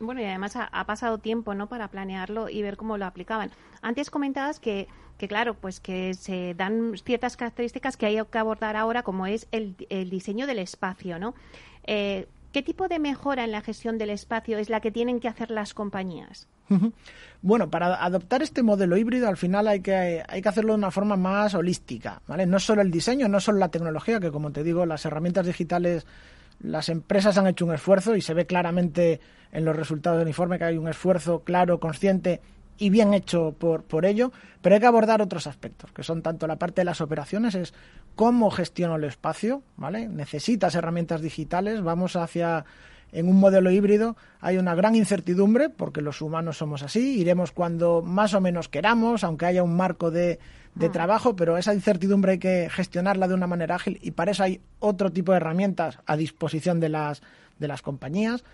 Bueno, 0.00 0.20
y 0.20 0.24
además 0.24 0.56
ha, 0.56 0.84
pasado 0.84 1.18
tiempo, 1.18 1.54
¿no? 1.54 1.68
Para 1.68 1.88
planearlo 1.88 2.48
y 2.48 2.62
ver 2.62 2.76
cómo 2.76 2.96
lo 2.96 3.06
aplicaban. 3.06 3.50
Antes 3.82 4.10
comentabas 4.10 4.60
que 4.60 4.88
que 5.18 5.28
claro, 5.28 5.54
pues 5.54 5.80
que 5.80 6.12
se 6.12 6.52
dan 6.52 6.92
ciertas 7.02 7.38
características 7.38 7.96
que 7.96 8.04
hay 8.04 8.20
que 8.30 8.38
abordar 8.38 8.76
ahora, 8.76 9.02
como 9.02 9.26
es 9.26 9.48
el, 9.50 9.74
el 9.88 10.10
diseño 10.10 10.46
del 10.46 10.58
espacio, 10.58 11.18
¿no? 11.18 11.34
Eh, 11.84 12.26
¿Qué 12.56 12.62
tipo 12.62 12.88
de 12.88 12.98
mejora 12.98 13.44
en 13.44 13.52
la 13.52 13.60
gestión 13.60 13.98
del 13.98 14.08
espacio 14.08 14.56
es 14.56 14.70
la 14.70 14.80
que 14.80 14.90
tienen 14.90 15.20
que 15.20 15.28
hacer 15.28 15.50
las 15.50 15.74
compañías? 15.74 16.48
Bueno, 17.42 17.68
para 17.68 18.02
adoptar 18.02 18.40
este 18.40 18.62
modelo 18.62 18.96
híbrido 18.96 19.28
al 19.28 19.36
final 19.36 19.68
hay 19.68 19.80
que, 19.80 20.22
hay 20.26 20.40
que 20.40 20.48
hacerlo 20.48 20.72
de 20.72 20.78
una 20.78 20.90
forma 20.90 21.16
más 21.16 21.52
holística, 21.52 22.22
¿vale? 22.26 22.46
No 22.46 22.58
solo 22.58 22.80
el 22.80 22.90
diseño, 22.90 23.28
no 23.28 23.40
solo 23.40 23.58
la 23.58 23.68
tecnología, 23.68 24.20
que 24.20 24.30
como 24.30 24.52
te 24.52 24.64
digo, 24.64 24.86
las 24.86 25.04
herramientas 25.04 25.44
digitales, 25.44 26.06
las 26.58 26.88
empresas 26.88 27.36
han 27.36 27.46
hecho 27.46 27.66
un 27.66 27.74
esfuerzo 27.74 28.16
y 28.16 28.22
se 28.22 28.32
ve 28.32 28.46
claramente 28.46 29.20
en 29.52 29.66
los 29.66 29.76
resultados 29.76 30.18
del 30.18 30.28
informe 30.28 30.56
que 30.56 30.64
hay 30.64 30.78
un 30.78 30.88
esfuerzo 30.88 31.40
claro, 31.40 31.78
consciente 31.78 32.40
y 32.78 32.90
bien 32.90 33.14
hecho 33.14 33.54
por, 33.58 33.84
por 33.84 34.04
ello, 34.04 34.32
pero 34.62 34.74
hay 34.74 34.80
que 34.80 34.86
abordar 34.86 35.22
otros 35.22 35.46
aspectos, 35.46 35.92
que 35.92 36.02
son 36.02 36.22
tanto 36.22 36.46
la 36.46 36.56
parte 36.56 36.82
de 36.82 36.84
las 36.86 37.00
operaciones, 37.00 37.54
es 37.54 37.74
cómo 38.14 38.50
gestiono 38.50 38.96
el 38.96 39.04
espacio, 39.04 39.62
¿vale? 39.76 40.08
Necesitas 40.08 40.74
herramientas 40.74 41.20
digitales, 41.20 41.82
vamos 41.82 42.16
hacia 42.16 42.64
en 43.12 43.28
un 43.28 43.38
modelo 43.38 43.70
híbrido 43.70 44.16
hay 44.40 44.58
una 44.58 44.74
gran 44.74 44.94
incertidumbre, 44.94 45.70
porque 45.70 46.02
los 46.02 46.20
humanos 46.20 46.58
somos 46.58 46.82
así, 46.82 47.18
iremos 47.18 47.52
cuando 47.52 48.02
más 48.02 48.34
o 48.34 48.40
menos 48.40 48.68
queramos, 48.68 49.24
aunque 49.24 49.46
haya 49.46 49.62
un 49.62 49.76
marco 49.76 50.10
de, 50.10 50.38
de 50.74 50.86
ah. 50.86 50.92
trabajo, 50.92 51.34
pero 51.34 51.56
esa 51.56 51.74
incertidumbre 51.74 52.32
hay 52.32 52.38
que 52.38 52.68
gestionarla 52.70 53.28
de 53.28 53.34
una 53.34 53.46
manera 53.46 53.74
ágil 53.74 53.98
y 54.02 54.12
para 54.12 54.30
eso 54.30 54.42
hay 54.42 54.60
otro 54.78 55.10
tipo 55.10 55.32
de 55.32 55.38
herramientas 55.38 55.98
a 56.06 56.16
disposición 56.16 56.78
de 56.78 56.90
las, 56.90 57.22
de 57.58 57.68
las 57.68 57.82
compañías. 57.82 58.44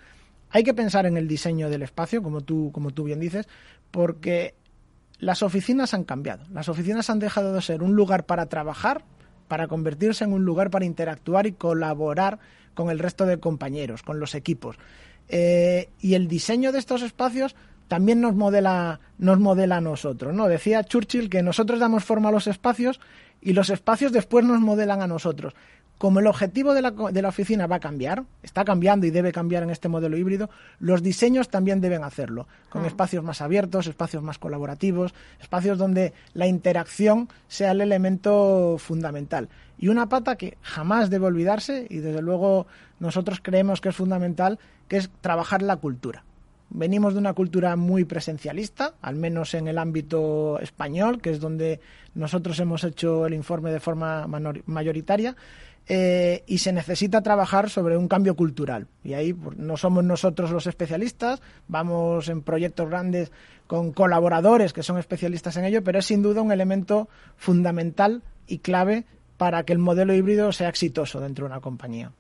Hay 0.51 0.65
que 0.65 0.75
pensar 0.75 1.07
en 1.07 1.17
el 1.17 1.29
diseño 1.29 1.69
del 1.69 1.83
espacio, 1.83 2.23
como 2.23 2.43
tú, 2.43 2.71
como 2.73 2.91
tú 2.91 3.05
bien 3.05 3.21
dices, 3.21 3.49
porque 3.93 4.55
las 5.19 5.45
oficinas 5.45 5.95
han 5.95 6.03
cambiado. 6.03 6.45
Las 6.53 6.69
oficinas 6.69 7.09
han 7.09 7.21
dejado 7.21 7.55
de 7.55 7.63
ser 7.63 7.85
un 7.85 7.95
lugar 7.95 8.27
para 8.27 8.47
trabajar, 8.47 9.05
para 9.47 9.69
convertirse 9.69 10.25
en 10.25 10.33
un 10.33 10.45
lugar 10.45 10.71
para 10.71 10.85
interactuar 10.85 11.47
y 11.47 11.53
colaborar 11.53 12.41
con 12.75 12.91
el 12.91 12.99
resto 12.99 13.25
de 13.25 13.39
compañeros, 13.39 14.03
con 14.03 14.19
los 14.19 14.35
equipos. 14.35 14.77
Eh, 15.29 15.91
y 16.01 16.15
el 16.15 16.27
diseño 16.27 16.73
de 16.73 16.81
estos 16.81 17.03
espacios 17.03 17.55
también 17.87 18.21
nos 18.21 18.35
modela, 18.35 18.99
nos 19.19 19.39
modela 19.39 19.77
a 19.77 19.81
nosotros. 19.81 20.35
¿no? 20.35 20.49
Decía 20.49 20.83
Churchill 20.83 21.31
que 21.31 21.43
nosotros 21.43 21.79
damos 21.79 22.03
forma 22.03 22.31
a 22.31 22.33
los 22.33 22.49
espacios 22.49 22.99
y 23.41 23.53
los 23.53 23.71
espacios 23.71 24.11
después 24.11 24.45
nos 24.45 24.61
modelan 24.61 25.03
a 25.03 25.07
nosotros 25.07 25.55
como 25.99 26.19
el 26.19 26.27
objetivo 26.27 26.75
de 26.75 26.83
la, 26.83 26.91
de 26.91 27.23
la, 27.23 27.29
oficina 27.29 27.67
va 27.69 27.77
a 27.77 27.81
cambiar, 27.81 28.25
está 28.43 28.65
cambiando 28.65 29.07
y 29.07 29.11
debe 29.11 29.31
cambiar 29.31 29.63
en 29.63 29.71
este 29.71 29.89
modelo 29.89 30.17
híbrido, 30.17 30.51
los 30.81 31.03
diseños 31.03 31.49
también 31.49 31.81
deben 31.81 32.03
hacerlo, 32.03 32.49
con 32.71 32.85
ah. 32.85 32.89
espacios 32.89 33.23
más 33.23 33.41
abiertos, 33.41 33.87
espacios 33.87 34.23
más 34.23 34.39
colaborativos, 34.39 35.15
espacios 35.41 35.79
donde 35.79 36.13
la 36.35 36.49
interacción 36.49 37.29
sea 37.47 37.71
el 37.71 37.81
elemento 37.81 38.77
fundamental. 38.79 39.49
Y 39.79 39.89
una 39.89 40.09
pata 40.09 40.37
que 40.37 40.59
jamás 40.63 41.09
debe 41.09 41.27
olvidarse, 41.27 41.87
y 41.89 41.99
desde 41.99 42.23
luego 42.23 42.67
nosotros 42.99 43.41
creemos 43.43 43.81
que 43.81 43.91
es 43.91 43.97
fundamental, 43.97 44.59
que 44.89 44.97
es 44.97 45.11
trabajar 45.21 45.63
la 45.63 45.77
cultura. 45.77 46.25
Venimos 46.75 47.13
de 47.13 47.19
una 47.19 47.35
cultura 47.35 47.77
muy 47.77 48.05
presencialista, 48.05 48.95
al 49.03 49.17
menos 49.17 49.53
en 49.55 49.69
el 49.69 49.77
ámbito 49.77 50.59
español, 50.59 51.21
que 51.21 51.31
es 51.31 51.39
donde 51.39 51.81
nosotros 52.15 52.59
hemos 52.61 52.83
hecho 52.85 53.27
el 53.27 53.35
informe 53.35 53.71
de 53.71 53.79
forma 53.79 54.27
mayoritaria, 54.67 55.37
eh, 55.89 56.45
y 56.47 56.59
se 56.59 56.73
necesita 56.73 57.23
trabajar 57.23 57.69
sobre 57.69 57.97
un 57.97 58.09
cambio 58.09 58.37
cultural. 58.37 58.87
Y 59.03 59.15
ahí 59.15 59.33
pues, 59.33 59.57
no 59.59 59.77
somos 59.77 60.05
nosotros 60.05 60.51
los 60.51 60.67
especialistas, 60.67 61.41
vamos 61.69 62.29
en 62.29 62.43
proyectos 62.43 62.89
grandes 62.89 63.33
con 63.67 63.93
colaboradores 63.93 64.73
que 64.73 64.83
son 64.83 64.99
especialistas 64.99 65.57
en 65.57 65.65
ello, 65.65 65.83
pero 65.83 65.99
es 65.99 66.07
sin 66.07 66.23
duda 66.23 66.43
un 66.43 66.53
elemento 66.53 67.09
fundamental 67.37 68.23
y 68.47 68.59
clave 68.59 69.07
para 69.37 69.65
que 69.65 69.73
el 69.73 69.79
modelo 69.79 70.15
híbrido 70.15 70.53
sea 70.53 70.69
exitoso 70.69 71.21
dentro 71.21 71.47
de 71.47 71.53
una 71.53 71.61
compañía. 71.61 72.13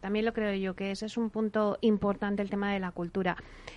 También 0.00 0.24
lo 0.24 0.32
creo 0.32 0.54
yo, 0.54 0.74
que 0.74 0.90
ese 0.90 1.06
es 1.06 1.16
un 1.16 1.30
punto 1.30 1.78
importante 1.80 2.42
el 2.42 2.50
tema 2.50 2.72
de 2.72 2.80
la 2.80 2.90
cultura. 2.90 3.36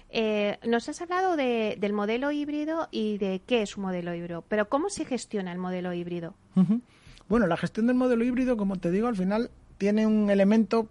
Eh, 0.10 0.58
nos 0.68 0.90
has 0.90 1.02
hablado 1.02 1.36
del 1.38 1.94
modelo 1.94 2.32
híbrido 2.32 2.88
y 2.92 3.18
de 3.18 3.42
qué 3.46 3.62
es 3.62 3.78
un 3.78 3.84
modelo 3.84 4.14
híbrido, 4.14 4.44
pero 4.48 4.68
¿cómo 4.68 4.90
se 4.90 5.06
gestiona 5.06 5.52
el 5.52 5.58
modelo 5.58 5.94
híbrido? 5.94 6.34
Bueno, 7.30 7.46
la 7.46 7.58
gestión 7.58 7.86
del 7.86 7.96
modelo 7.96 8.26
híbrido, 8.26 8.58
como 8.58 8.78
te 8.78 8.90
digo, 8.90 9.08
al 9.08 9.16
final 9.16 9.52
tiene 9.78 10.08
un 10.08 10.32
elemento 10.32 10.90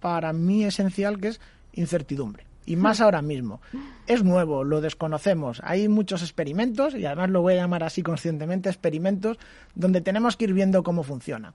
para 0.00 0.32
mí 0.32 0.64
esencial 0.64 1.20
que 1.20 1.28
es 1.28 1.40
incertidumbre. 1.72 2.44
Y 2.66 2.74
más 2.74 3.00
ahora 3.00 3.22
mismo. 3.22 3.60
Es 4.08 4.24
nuevo, 4.24 4.64
lo 4.64 4.80
desconocemos. 4.80 5.62
Hay 5.64 5.88
muchos 5.88 6.22
experimentos, 6.22 6.96
y 6.96 7.06
además 7.06 7.30
lo 7.30 7.40
voy 7.40 7.54
a 7.54 7.58
llamar 7.58 7.84
así 7.84 8.02
conscientemente, 8.02 8.68
experimentos, 8.68 9.38
donde 9.76 10.00
tenemos 10.00 10.36
que 10.36 10.44
ir 10.46 10.52
viendo 10.52 10.82
cómo 10.82 11.04
funciona. 11.04 11.54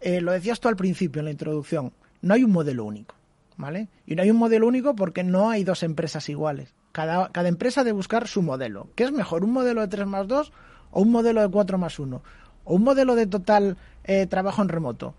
Eh, 0.00 0.20
lo 0.20 0.32
decías 0.32 0.58
tú 0.58 0.68
al 0.68 0.76
principio, 0.76 1.20
en 1.20 1.26
la 1.26 1.30
introducción, 1.30 1.92
no 2.20 2.34
hay 2.34 2.42
un 2.42 2.50
modelo 2.50 2.84
único. 2.84 3.14
¿Vale? 3.56 3.88
Y 4.06 4.14
no 4.14 4.22
hay 4.22 4.30
un 4.30 4.36
modelo 4.36 4.68
único 4.68 4.94
porque 4.94 5.24
no 5.24 5.50
hay 5.50 5.64
dos 5.64 5.82
empresas 5.82 6.28
iguales. 6.28 6.74
Cada, 6.92 7.30
cada 7.30 7.48
empresa 7.48 7.82
debe 7.82 7.94
buscar 7.94 8.28
su 8.28 8.40
modelo. 8.40 8.88
¿Qué 8.94 9.02
es 9.02 9.10
mejor, 9.10 9.42
un 9.42 9.50
modelo 9.50 9.80
de 9.80 9.88
3 9.88 10.06
más 10.06 10.28
2 10.28 10.52
o 10.92 11.02
un 11.02 11.10
modelo 11.10 11.40
de 11.40 11.48
4 11.48 11.76
más 11.76 11.98
1? 11.98 12.22
O 12.68 12.74
un 12.74 12.84
modelo 12.84 13.16
de 13.16 13.26
total 13.26 13.76
eh, 14.04 14.26
trabajo 14.26 14.60
en 14.60 14.68
remoto, 14.68 15.14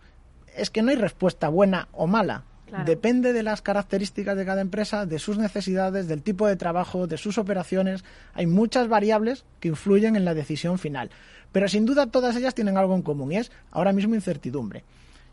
es 0.55 0.69
que 0.69 0.83
no 0.83 0.91
hay 0.91 0.95
respuesta 0.95 1.49
buena 1.49 1.87
o 1.91 2.07
mala. 2.07 2.43
Depende 2.85 3.33
de 3.33 3.41
las 3.41 3.63
características 3.63 4.37
de 4.37 4.45
cada 4.45 4.61
empresa, 4.61 5.07
de 5.07 5.17
sus 5.17 5.39
necesidades, 5.39 6.07
del 6.07 6.21
tipo 6.21 6.45
de 6.45 6.55
trabajo, 6.55 7.07
de 7.07 7.17
sus 7.17 7.39
operaciones. 7.39 8.03
Hay 8.35 8.45
muchas 8.45 8.87
variables 8.87 9.43
que 9.59 9.69
influyen 9.69 10.15
en 10.15 10.23
la 10.23 10.35
decisión 10.35 10.77
final. 10.77 11.09
Pero 11.51 11.67
sin 11.67 11.87
duda 11.87 12.05
todas 12.05 12.35
ellas 12.35 12.53
tienen 12.53 12.77
algo 12.77 12.93
en 12.93 13.01
común 13.01 13.31
y 13.31 13.37
es 13.37 13.51
ahora 13.71 13.91
mismo 13.91 14.13
incertidumbre. 14.13 14.83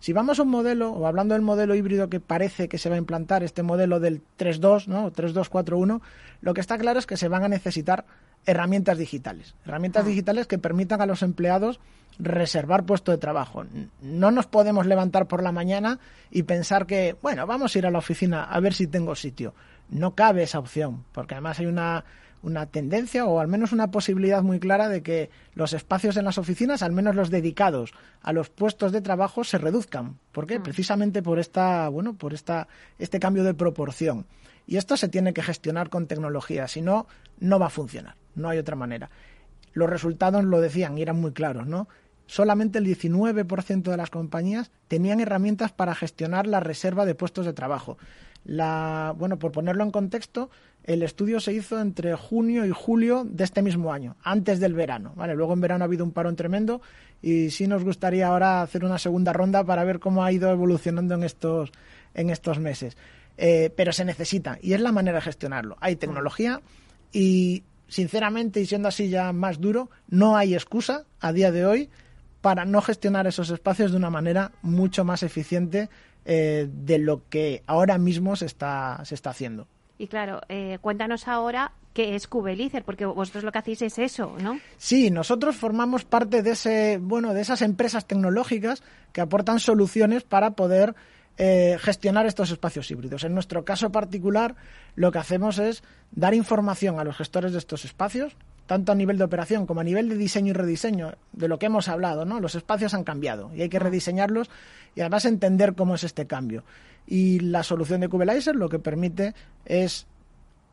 Si 0.01 0.15
vamos 0.15 0.39
a 0.39 0.45
un 0.45 0.49
modelo, 0.49 0.93
o 0.93 1.07
hablando 1.07 1.35
del 1.35 1.43
modelo 1.43 1.75
híbrido 1.75 2.09
que 2.09 2.21
parece 2.21 2.69
que 2.69 2.79
se 2.79 2.89
va 2.89 2.95
a 2.95 2.99
implantar, 2.99 3.43
este 3.43 3.63
modelo 3.63 4.01
del 4.01 4.23
3.2, 4.39 4.87
¿no? 4.87 5.13
3.2.4.1, 5.13 6.01
lo 6.41 6.55
que 6.55 6.61
está 6.63 6.79
claro 6.79 6.99
es 6.99 7.07
que 7.07 7.19
se 7.19 7.29
van 7.29 7.45
a 7.45 7.49
necesitar 7.49 8.07
herramientas 8.47 8.97
digitales. 8.97 9.55
Herramientas 9.67 10.05
ah. 10.05 10.09
digitales 10.09 10.47
que 10.47 10.59
permitan 10.59 11.03
a 11.03 11.07
los 11.07 11.23
empleados 11.23 11.81
reservar 12.19 12.85
puesto 12.85 13.13
de 13.13 13.19
trabajo. 13.19 13.65
No 14.01 14.31
nos 14.31 14.47
podemos 14.47 14.87
levantar 14.87 15.27
por 15.27 15.43
la 15.43 15.53
mañana 15.53 15.99
y 16.31 16.45
pensar 16.45 16.87
que, 16.87 17.17
bueno, 17.23 17.47
vamos 17.47 17.75
a 17.75 17.79
ir 17.79 17.87
a 17.87 17.91
la 17.91 17.99
oficina 17.99 18.45
a 18.45 18.61
ver 18.61 18.75
si 18.75 18.87
tengo 18.87 19.15
sitio. 19.15 19.55
No 19.89 20.15
cabe 20.15 20.43
esa 20.43 20.59
opción, 20.59 21.05
porque 21.13 21.35
además 21.35 21.59
hay 21.61 21.67
una, 21.67 22.05
una 22.43 22.67
tendencia 22.67 23.27
o 23.27 23.41
al 23.41 23.49
menos 23.49 23.73
una 23.73 23.91
posibilidad 23.91 24.43
muy 24.43 24.59
clara 24.59 24.89
de 24.89 25.03
que 25.03 25.31
los 25.55 25.73
espacios 25.73 26.17
en 26.17 26.25
las 26.25 26.39
oficinas, 26.39 26.83
al 26.83 26.93
menos 26.93 27.15
los 27.15 27.31
dedicados 27.31 27.93
a 28.23 28.33
los 28.33 28.51
puestos 28.51 28.93
de 28.93 29.01
trabajo, 29.01 29.45
se 29.45 29.59
reduzcan. 29.59 30.19
¿Por 30.33 30.47
qué? 30.47 30.59
Mm. 30.59 30.63
Precisamente 30.63 31.23
por 31.23 31.39
esta, 31.39 31.89
bueno, 31.89 32.15
por 32.15 32.35
esta, 32.35 32.69
este 32.99 33.21
cambio 33.21 33.45
de 33.45 33.55
proporción. 33.55 34.27
Y 34.67 34.77
esto 34.77 34.97
se 34.97 35.09
tiene 35.09 35.33
que 35.33 35.43
gestionar 35.43 35.91
con 35.91 36.07
tecnología, 36.07 36.67
si 36.67 36.83
no, 36.83 37.07
no 37.39 37.59
va 37.59 37.67
a 37.67 37.71
funcionar, 37.71 38.17
no 38.35 38.49
hay 38.49 38.59
otra 38.59 38.75
manera. 38.75 39.11
Los 39.75 39.89
resultados 39.89 40.43
lo 40.45 40.61
decían 40.61 40.99
y 40.99 41.03
eran 41.03 41.21
muy 41.21 41.33
claros, 41.33 41.67
¿no? 41.67 41.87
Solamente 42.27 42.79
el 42.79 42.87
19% 42.87 43.83
de 43.83 43.97
las 43.97 44.11
compañías 44.11 44.71
tenían 44.89 45.21
herramientas 45.21 45.73
para 45.73 45.95
gestionar 45.95 46.47
la 46.47 46.61
reserva 46.61 47.07
de 47.07 47.15
puestos 47.15 47.47
de 47.47 47.53
trabajo. 47.53 47.99
La, 48.45 49.15
bueno, 49.17 49.39
por 49.39 49.53
ponerlo 49.53 49.83
en 49.83 49.91
contexto, 49.91 50.51
el 50.85 51.03
estudio 51.03 51.41
se 51.41 51.53
hizo 51.53 51.81
entre 51.81 52.15
junio 52.15 52.65
y 52.65 52.71
julio 52.71 53.27
de 53.29 53.45
este 53.45 53.63
mismo 53.63 53.93
año, 53.93 54.17
antes 54.23 54.61
del 54.61 54.75
verano. 54.75 55.13
¿vale? 55.17 55.35
Luego 55.35 55.53
en 55.53 55.61
verano 55.61 55.85
ha 55.85 55.87
habido 55.87 56.05
un 56.05 56.13
parón 56.13 56.37
tremendo 56.37 56.81
y 57.23 57.51
sí 57.51 57.67
nos 57.67 57.83
gustaría 57.83 58.29
ahora 58.29 58.63
hacer 58.63 58.85
una 58.85 58.99
segunda 58.99 59.33
ronda 59.33 59.65
para 59.65 59.85
ver 59.85 59.99
cómo 59.99 60.25
ha 60.25 60.31
ido 60.31 60.51
evolucionando 60.51 61.15
en 61.15 61.25
estos, 61.25 61.73
en 62.15 62.31
estos 62.31 62.61
meses. 62.61 62.97
Eh, 63.39 63.71
pero 63.77 63.93
se 63.93 64.05
necesita 64.05 64.59
y 64.63 64.73
es 64.73 64.81
la 64.81 64.93
manera 64.93 65.19
de 65.19 65.23
gestionarlo. 65.23 65.77
Hay 65.81 65.97
tecnología 65.97 66.63
y, 67.13 67.65
sinceramente, 67.89 68.61
y 68.61 68.67
siendo 68.67 68.89
así 68.89 69.11
ya 69.11 69.33
más 69.33 69.61
duro, 69.61 69.91
no 70.09 70.37
hay 70.37 70.55
excusa 70.55 71.05
a 71.21 71.33
día 71.33 71.53
de 71.53 71.67
hoy 71.67 71.91
para 72.47 72.65
no 72.65 72.81
gestionar 72.81 73.27
esos 73.27 73.51
espacios 73.51 73.91
de 73.91 73.97
una 73.97 74.09
manera 74.09 74.53
mucho 74.63 75.05
más 75.05 75.25
eficiente 75.25 75.91
eh, 76.25 76.69
de 76.71 76.99
lo 77.01 77.29
que 77.29 77.65
ahora 77.67 77.99
mismo 77.99 78.37
se 78.37 78.47
está, 78.47 79.01
se 79.05 79.17
está 79.17 79.31
haciendo. 79.31 79.67
Y 79.99 80.07
claro, 80.07 80.41
eh, 80.49 80.79
cuéntanos 80.81 81.27
ahora 81.27 81.73
qué 81.93 82.15
es 82.15 82.29
Cubelizer, 82.29 82.85
porque 82.85 83.05
vosotros 83.05 83.43
lo 83.43 83.51
que 83.51 83.59
hacéis 83.59 83.83
es 83.83 83.99
eso, 83.99 84.37
¿no? 84.41 84.61
Sí, 84.77 85.11
nosotros 85.11 85.57
formamos 85.57 86.05
parte 86.05 86.45
de 86.45 86.53
ese, 86.53 87.01
bueno, 87.03 87.35
de 87.35 87.41
esas 87.41 87.63
empresas 87.63 88.07
tecnológicas 88.07 88.85
que 89.13 89.23
aportan 89.23 89.59
soluciones 89.59 90.23
para 90.23 90.53
poder 90.53 90.95
eh, 91.39 91.79
gestionar 91.81 92.27
estos 92.27 92.53
espacios 92.53 92.89
híbridos. 92.93 93.25
En 93.25 93.35
nuestro 93.35 93.65
caso 93.65 93.91
particular, 93.91 94.55
lo 94.95 95.11
que 95.11 95.19
hacemos 95.19 95.59
es 95.59 95.83
dar 96.13 96.33
información 96.33 97.01
a 97.01 97.05
los 97.05 97.17
gestores 97.17 97.51
de 97.51 97.59
estos 97.59 97.85
espacios, 97.85 98.37
tanto 98.67 98.93
a 98.93 98.95
nivel 98.95 99.19
de 99.19 99.25
operación 99.25 99.67
como 99.67 99.81
a 99.81 99.85
nivel 99.85 100.09
de 100.09 100.17
diseño 100.17 100.51
y 100.51 100.53
rediseño, 100.53 101.15
de 101.33 101.49
lo 101.49 101.59
que 101.59 101.67
hemos 101.67 101.89
hablado, 101.89 102.25
¿no? 102.25 102.41
Los 102.41 102.55
espacios 102.55 102.95
han 102.95 103.05
cambiado 103.05 103.51
y 103.55 103.63
hay 103.63 103.69
que 103.69 103.79
rediseñarlos 103.79 104.51
y 104.95 105.01
además 105.01 105.25
entender 105.25 105.75
cómo 105.75 105.95
es 105.95 106.05
este 106.05 106.27
cambio. 106.27 106.65
Y 107.07 107.41
la 107.41 107.63
solución 107.63 108.01
de 108.01 108.09
Kubelizer 108.09 108.57
lo 108.57 108.69
que 108.69 108.79
permite 108.79 109.35
es 109.65 110.07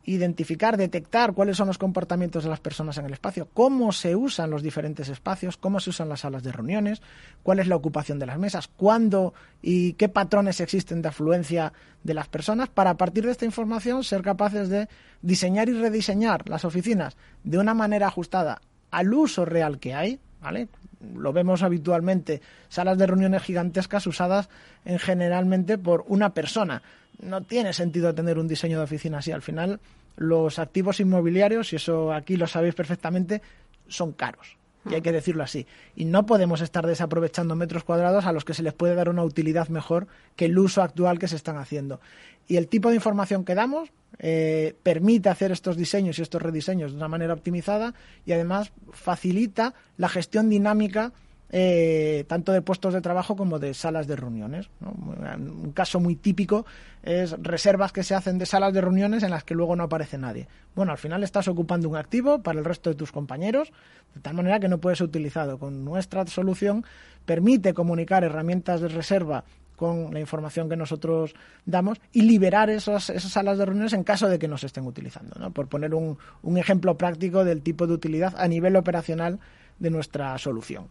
identificar, 0.04 0.76
detectar 0.76 1.32
cuáles 1.32 1.56
son 1.56 1.68
los 1.68 1.78
comportamientos 1.78 2.44
de 2.44 2.50
las 2.50 2.60
personas 2.60 2.98
en 2.98 3.06
el 3.06 3.12
espacio, 3.12 3.48
cómo 3.52 3.92
se 3.92 4.14
usan 4.16 4.50
los 4.50 4.62
diferentes 4.62 5.08
espacios, 5.08 5.56
cómo 5.56 5.80
se 5.80 5.90
usan 5.90 6.08
las 6.08 6.20
salas 6.20 6.42
de 6.42 6.52
reuniones, 6.52 7.02
cuál 7.42 7.58
es 7.58 7.68
la 7.68 7.76
ocupación 7.76 8.18
de 8.18 8.26
las 8.26 8.38
mesas, 8.38 8.68
cuándo 8.68 9.34
y 9.62 9.94
qué 9.94 10.08
patrones 10.08 10.60
existen 10.60 11.02
de 11.02 11.08
afluencia 11.08 11.72
de 12.02 12.14
las 12.14 12.28
personas, 12.28 12.68
para 12.68 12.90
a 12.90 12.96
partir 12.96 13.24
de 13.24 13.32
esta 13.32 13.46
información 13.46 14.04
ser 14.04 14.22
capaces 14.22 14.68
de 14.68 14.88
diseñar 15.22 15.68
y 15.68 15.72
rediseñar 15.72 16.48
las 16.48 16.64
oficinas 16.64 17.16
de 17.42 17.58
una 17.58 17.74
manera 17.74 18.08
ajustada 18.08 18.60
al 18.90 19.12
uso 19.12 19.44
real 19.44 19.78
que 19.78 19.94
hay, 19.94 20.20
¿vale? 20.40 20.68
Lo 21.14 21.32
vemos 21.32 21.62
habitualmente, 21.62 22.40
salas 22.68 22.98
de 22.98 23.06
reuniones 23.06 23.42
gigantescas 23.42 24.06
usadas 24.06 24.48
en 24.84 24.98
generalmente 24.98 25.78
por 25.78 26.04
una 26.08 26.34
persona. 26.34 26.82
No 27.20 27.42
tiene 27.42 27.72
sentido 27.72 28.14
tener 28.14 28.38
un 28.38 28.48
diseño 28.48 28.78
de 28.78 28.84
oficina 28.84 29.18
así. 29.18 29.32
Al 29.32 29.42
final, 29.42 29.80
los 30.16 30.58
activos 30.58 31.00
inmobiliarios, 31.00 31.72
y 31.72 31.76
eso 31.76 32.12
aquí 32.12 32.36
lo 32.36 32.46
sabéis 32.46 32.74
perfectamente, 32.74 33.42
son 33.88 34.12
caros. 34.12 34.56
Y 34.88 34.94
hay 34.94 35.00
que 35.00 35.12
decirlo 35.12 35.42
así. 35.42 35.66
Y 35.96 36.04
no 36.04 36.26
podemos 36.26 36.60
estar 36.60 36.86
desaprovechando 36.86 37.56
metros 37.56 37.84
cuadrados 37.84 38.26
a 38.26 38.32
los 38.32 38.44
que 38.44 38.52
se 38.52 38.62
les 38.62 38.74
puede 38.74 38.94
dar 38.94 39.08
una 39.08 39.24
utilidad 39.24 39.68
mejor 39.68 40.06
que 40.36 40.44
el 40.44 40.58
uso 40.58 40.82
actual 40.82 41.18
que 41.18 41.28
se 41.28 41.36
están 41.36 41.56
haciendo. 41.56 42.00
Y 42.46 42.56
el 42.56 42.68
tipo 42.68 42.90
de 42.90 42.96
información 42.96 43.44
que 43.44 43.54
damos 43.54 43.90
eh, 44.18 44.76
permite 44.82 45.30
hacer 45.30 45.52
estos 45.52 45.76
diseños 45.76 46.18
y 46.18 46.22
estos 46.22 46.42
rediseños 46.42 46.92
de 46.92 46.98
una 46.98 47.08
manera 47.08 47.32
optimizada 47.32 47.94
y 48.26 48.32
además 48.32 48.72
facilita 48.92 49.74
la 49.96 50.10
gestión 50.10 50.50
dinámica 50.50 51.12
eh, 51.56 52.24
tanto 52.26 52.50
de 52.50 52.62
puestos 52.62 52.92
de 52.94 53.00
trabajo 53.00 53.36
como 53.36 53.60
de 53.60 53.74
salas 53.74 54.08
de 54.08 54.16
reuniones. 54.16 54.68
Un 54.80 55.70
caso 55.72 56.00
muy 56.00 56.16
típico 56.16 56.66
es 57.04 57.30
reservas 57.40 57.92
que 57.92 58.02
se 58.02 58.16
hacen 58.16 58.38
de 58.38 58.44
salas 58.44 58.74
de 58.74 58.80
reuniones 58.80 59.22
en 59.22 59.30
las 59.30 59.44
que 59.44 59.54
luego 59.54 59.76
no 59.76 59.84
aparece 59.84 60.18
nadie. 60.18 60.48
Bueno, 60.74 60.90
al 60.90 60.98
final 60.98 61.22
estás 61.22 61.46
ocupando 61.46 61.88
un 61.88 61.94
activo 61.94 62.42
para 62.42 62.58
el 62.58 62.64
resto 62.64 62.90
de 62.90 62.96
tus 62.96 63.12
compañeros, 63.12 63.72
de 64.16 64.20
tal 64.20 64.34
manera 64.34 64.58
que 64.58 64.66
no 64.66 64.78
puede 64.78 64.96
ser 64.96 65.06
utilizado. 65.06 65.60
Con 65.60 65.84
nuestra 65.84 66.26
solución 66.26 66.84
permite 67.24 67.72
comunicar 67.72 68.24
herramientas 68.24 68.80
de 68.80 68.88
reserva 68.88 69.44
con 69.76 70.12
la 70.12 70.18
información 70.18 70.68
que 70.68 70.76
nosotros 70.76 71.36
damos 71.66 72.00
y 72.10 72.22
liberar 72.22 72.68
esas, 72.68 73.10
esas 73.10 73.30
salas 73.30 73.58
de 73.58 73.66
reuniones 73.66 73.92
en 73.92 74.02
caso 74.02 74.28
de 74.28 74.40
que 74.40 74.48
no 74.48 74.58
se 74.58 74.66
estén 74.66 74.86
utilizando. 74.86 75.52
Por 75.52 75.68
poner 75.68 75.94
un, 75.94 76.18
un 76.42 76.58
ejemplo 76.58 76.98
práctico 76.98 77.44
del 77.44 77.62
tipo 77.62 77.86
de 77.86 77.94
utilidad 77.94 78.34
a 78.36 78.48
nivel 78.48 78.74
operacional 78.74 79.38
de 79.78 79.90
nuestra 79.90 80.36
solución. 80.38 80.88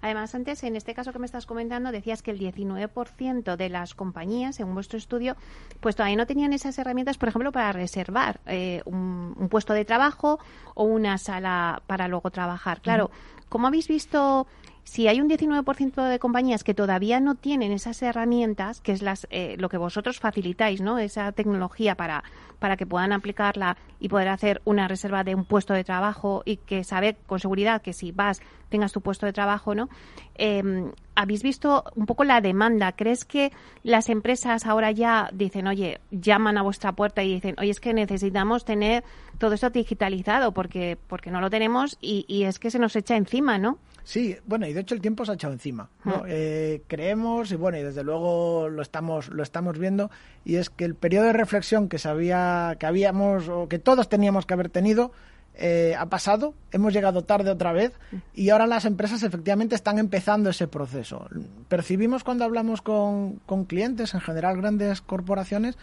Además, 0.00 0.34
antes, 0.34 0.62
en 0.62 0.76
este 0.76 0.94
caso 0.94 1.12
que 1.12 1.18
me 1.18 1.26
estás 1.26 1.46
comentando, 1.46 1.92
decías 1.92 2.22
que 2.22 2.30
el 2.30 2.38
19% 2.38 3.56
de 3.56 3.68
las 3.68 3.94
compañías, 3.94 4.56
según 4.56 4.74
vuestro 4.74 4.98
estudio, 4.98 5.36
pues 5.80 5.96
todavía 5.96 6.16
no 6.16 6.26
tenían 6.26 6.52
esas 6.52 6.78
herramientas, 6.78 7.18
por 7.18 7.28
ejemplo, 7.28 7.52
para 7.52 7.72
reservar 7.72 8.40
eh, 8.46 8.82
un, 8.84 9.48
puesto 9.50 9.72
de 9.74 9.84
trabajo 9.84 10.38
o 10.74 10.84
una 10.84 11.18
sala 11.18 11.82
para 11.86 12.08
luego 12.08 12.30
trabajar. 12.30 12.80
Claro, 12.80 13.10
¿cómo 13.48 13.66
habéis 13.66 13.88
visto 13.88 14.46
si 14.84 15.08
hay 15.08 15.20
un 15.20 15.28
19% 15.28 16.08
de 16.08 16.18
compañías 16.18 16.64
que 16.64 16.74
todavía 16.74 17.20
no 17.20 17.34
tienen 17.34 17.72
esas 17.72 18.02
herramientas, 18.02 18.80
que 18.80 18.92
es 18.92 19.02
las, 19.02 19.26
eh, 19.30 19.56
lo 19.58 19.68
que 19.68 19.76
vosotros 19.76 20.18
facilitáis, 20.18 20.80
¿no? 20.80 20.98
Esa 20.98 21.32
tecnología 21.32 21.94
para, 21.94 22.24
para 22.58 22.76
que 22.76 22.86
puedan 22.86 23.12
aplicarla 23.12 23.76
y 24.00 24.08
poder 24.08 24.28
hacer 24.28 24.60
una 24.64 24.88
reserva 24.88 25.24
de 25.24 25.34
un 25.34 25.44
puesto 25.44 25.72
de 25.72 25.84
trabajo 25.84 26.42
y 26.44 26.56
que 26.56 26.84
saber 26.84 27.16
con 27.26 27.38
seguridad 27.38 27.80
que 27.80 27.92
si 27.92 28.12
vas 28.12 28.40
tengas 28.68 28.92
tu 28.92 29.02
puesto 29.02 29.26
de 29.26 29.32
trabajo, 29.32 29.74
¿no? 29.74 29.88
Em, 30.34 30.92
¿Habéis 31.14 31.42
visto 31.42 31.84
un 31.94 32.06
poco 32.06 32.24
la 32.24 32.40
demanda? 32.40 32.92
¿Crees 32.92 33.24
que 33.26 33.52
las 33.82 34.08
empresas 34.08 34.66
ahora 34.66 34.90
ya 34.90 35.28
dicen, 35.32 35.66
oye, 35.66 36.00
llaman 36.10 36.56
a 36.56 36.62
vuestra 36.62 36.92
puerta 36.92 37.22
y 37.22 37.34
dicen, 37.34 37.54
oye, 37.58 37.70
es 37.70 37.80
que 37.80 37.92
necesitamos 37.92 38.64
tener 38.64 39.04
todo 39.38 39.52
esto 39.54 39.68
digitalizado 39.70 40.52
porque, 40.52 40.96
porque 41.06 41.30
no 41.30 41.40
lo 41.40 41.50
tenemos 41.50 41.98
y, 42.00 42.24
y 42.28 42.44
es 42.44 42.58
que 42.58 42.70
se 42.70 42.78
nos 42.78 42.96
echa 42.96 43.16
encima, 43.16 43.58
¿no? 43.58 43.78
Sí, 44.04 44.36
bueno, 44.46 44.66
y 44.66 44.72
de 44.72 44.80
hecho 44.80 44.94
el 44.94 45.00
tiempo 45.00 45.24
se 45.24 45.32
ha 45.32 45.34
echado 45.34 45.52
encima. 45.52 45.90
¿no? 46.04 46.24
Eh, 46.26 46.82
creemos, 46.86 47.52
y 47.52 47.56
bueno, 47.56 47.78
y 47.78 47.82
desde 47.82 48.02
luego 48.02 48.68
lo 48.68 48.82
estamos, 48.82 49.28
lo 49.28 49.42
estamos 49.42 49.78
viendo, 49.78 50.10
y 50.44 50.56
es 50.56 50.70
que 50.70 50.84
el 50.84 50.94
periodo 50.94 51.26
de 51.26 51.32
reflexión 51.32 51.88
que 51.88 51.98
sabía, 51.98 52.76
que 52.78 52.86
habíamos, 52.86 53.48
o 53.48 53.68
que 53.68 53.78
todos 53.78 54.08
teníamos 54.08 54.46
que 54.46 54.54
haber 54.54 54.68
tenido, 54.70 55.12
eh, 55.54 55.94
ha 55.98 56.06
pasado, 56.06 56.54
hemos 56.70 56.94
llegado 56.94 57.24
tarde 57.24 57.50
otra 57.50 57.72
vez 57.72 57.92
y 58.32 58.48
ahora 58.48 58.66
las 58.66 58.86
empresas 58.86 59.22
efectivamente 59.22 59.74
están 59.74 59.98
empezando 59.98 60.48
ese 60.48 60.66
proceso. 60.66 61.28
Percibimos 61.68 62.24
cuando 62.24 62.44
hablamos 62.44 62.80
con, 62.80 63.34
con 63.44 63.66
clientes, 63.66 64.14
en 64.14 64.20
general 64.20 64.56
grandes 64.56 65.02
corporaciones, 65.02 65.76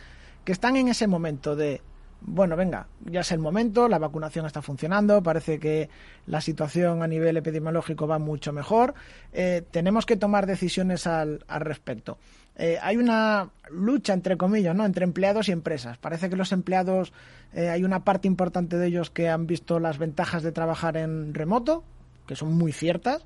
que 0.44 0.52
están 0.52 0.76
en 0.76 0.88
ese 0.88 1.06
momento 1.06 1.56
de 1.56 1.82
bueno, 2.22 2.56
venga, 2.56 2.88
ya 3.06 3.22
es 3.22 3.32
el 3.32 3.40
momento, 3.40 3.88
la 3.88 3.98
vacunación 3.98 4.46
está 4.46 4.62
funcionando, 4.62 5.24
parece 5.24 5.60
que 5.60 5.90
la 6.28 6.42
situación 6.42 7.02
a 7.02 7.08
nivel 7.08 7.38
epidemiológico 7.38 8.08
va 8.08 8.20
mucho 8.20 8.54
mejor, 8.54 8.94
eh, 9.34 9.64
tenemos 9.72 10.06
que 10.06 10.18
tomar 10.18 10.46
decisiones 10.46 11.08
al, 11.08 11.44
al 11.48 11.62
respecto. 11.62 12.18
Eh, 12.60 12.78
hay 12.82 12.98
una 12.98 13.50
lucha, 13.70 14.12
entre 14.14 14.36
comillas, 14.36 14.76
¿no? 14.76 14.86
entre 14.86 15.06
empleados 15.06 15.48
y 15.48 15.54
empresas. 15.54 15.98
Parece 15.98 16.30
que 16.30 16.36
los 16.36 16.52
empleados, 16.52 17.14
eh, 17.54 17.70
hay 17.70 17.86
una 17.86 18.04
parte 18.04 18.28
importante 18.28 18.78
de 18.78 18.88
ellos 18.88 19.10
que 19.10 19.30
han 19.30 19.48
visto 19.48 19.80
las 19.80 19.98
ventajas 19.98 20.44
de 20.44 20.52
trabajar 20.52 20.98
en 20.98 21.34
remoto, 21.34 21.86
que 22.28 22.36
son 22.36 22.54
muy 22.58 22.74
ciertas, 22.74 23.26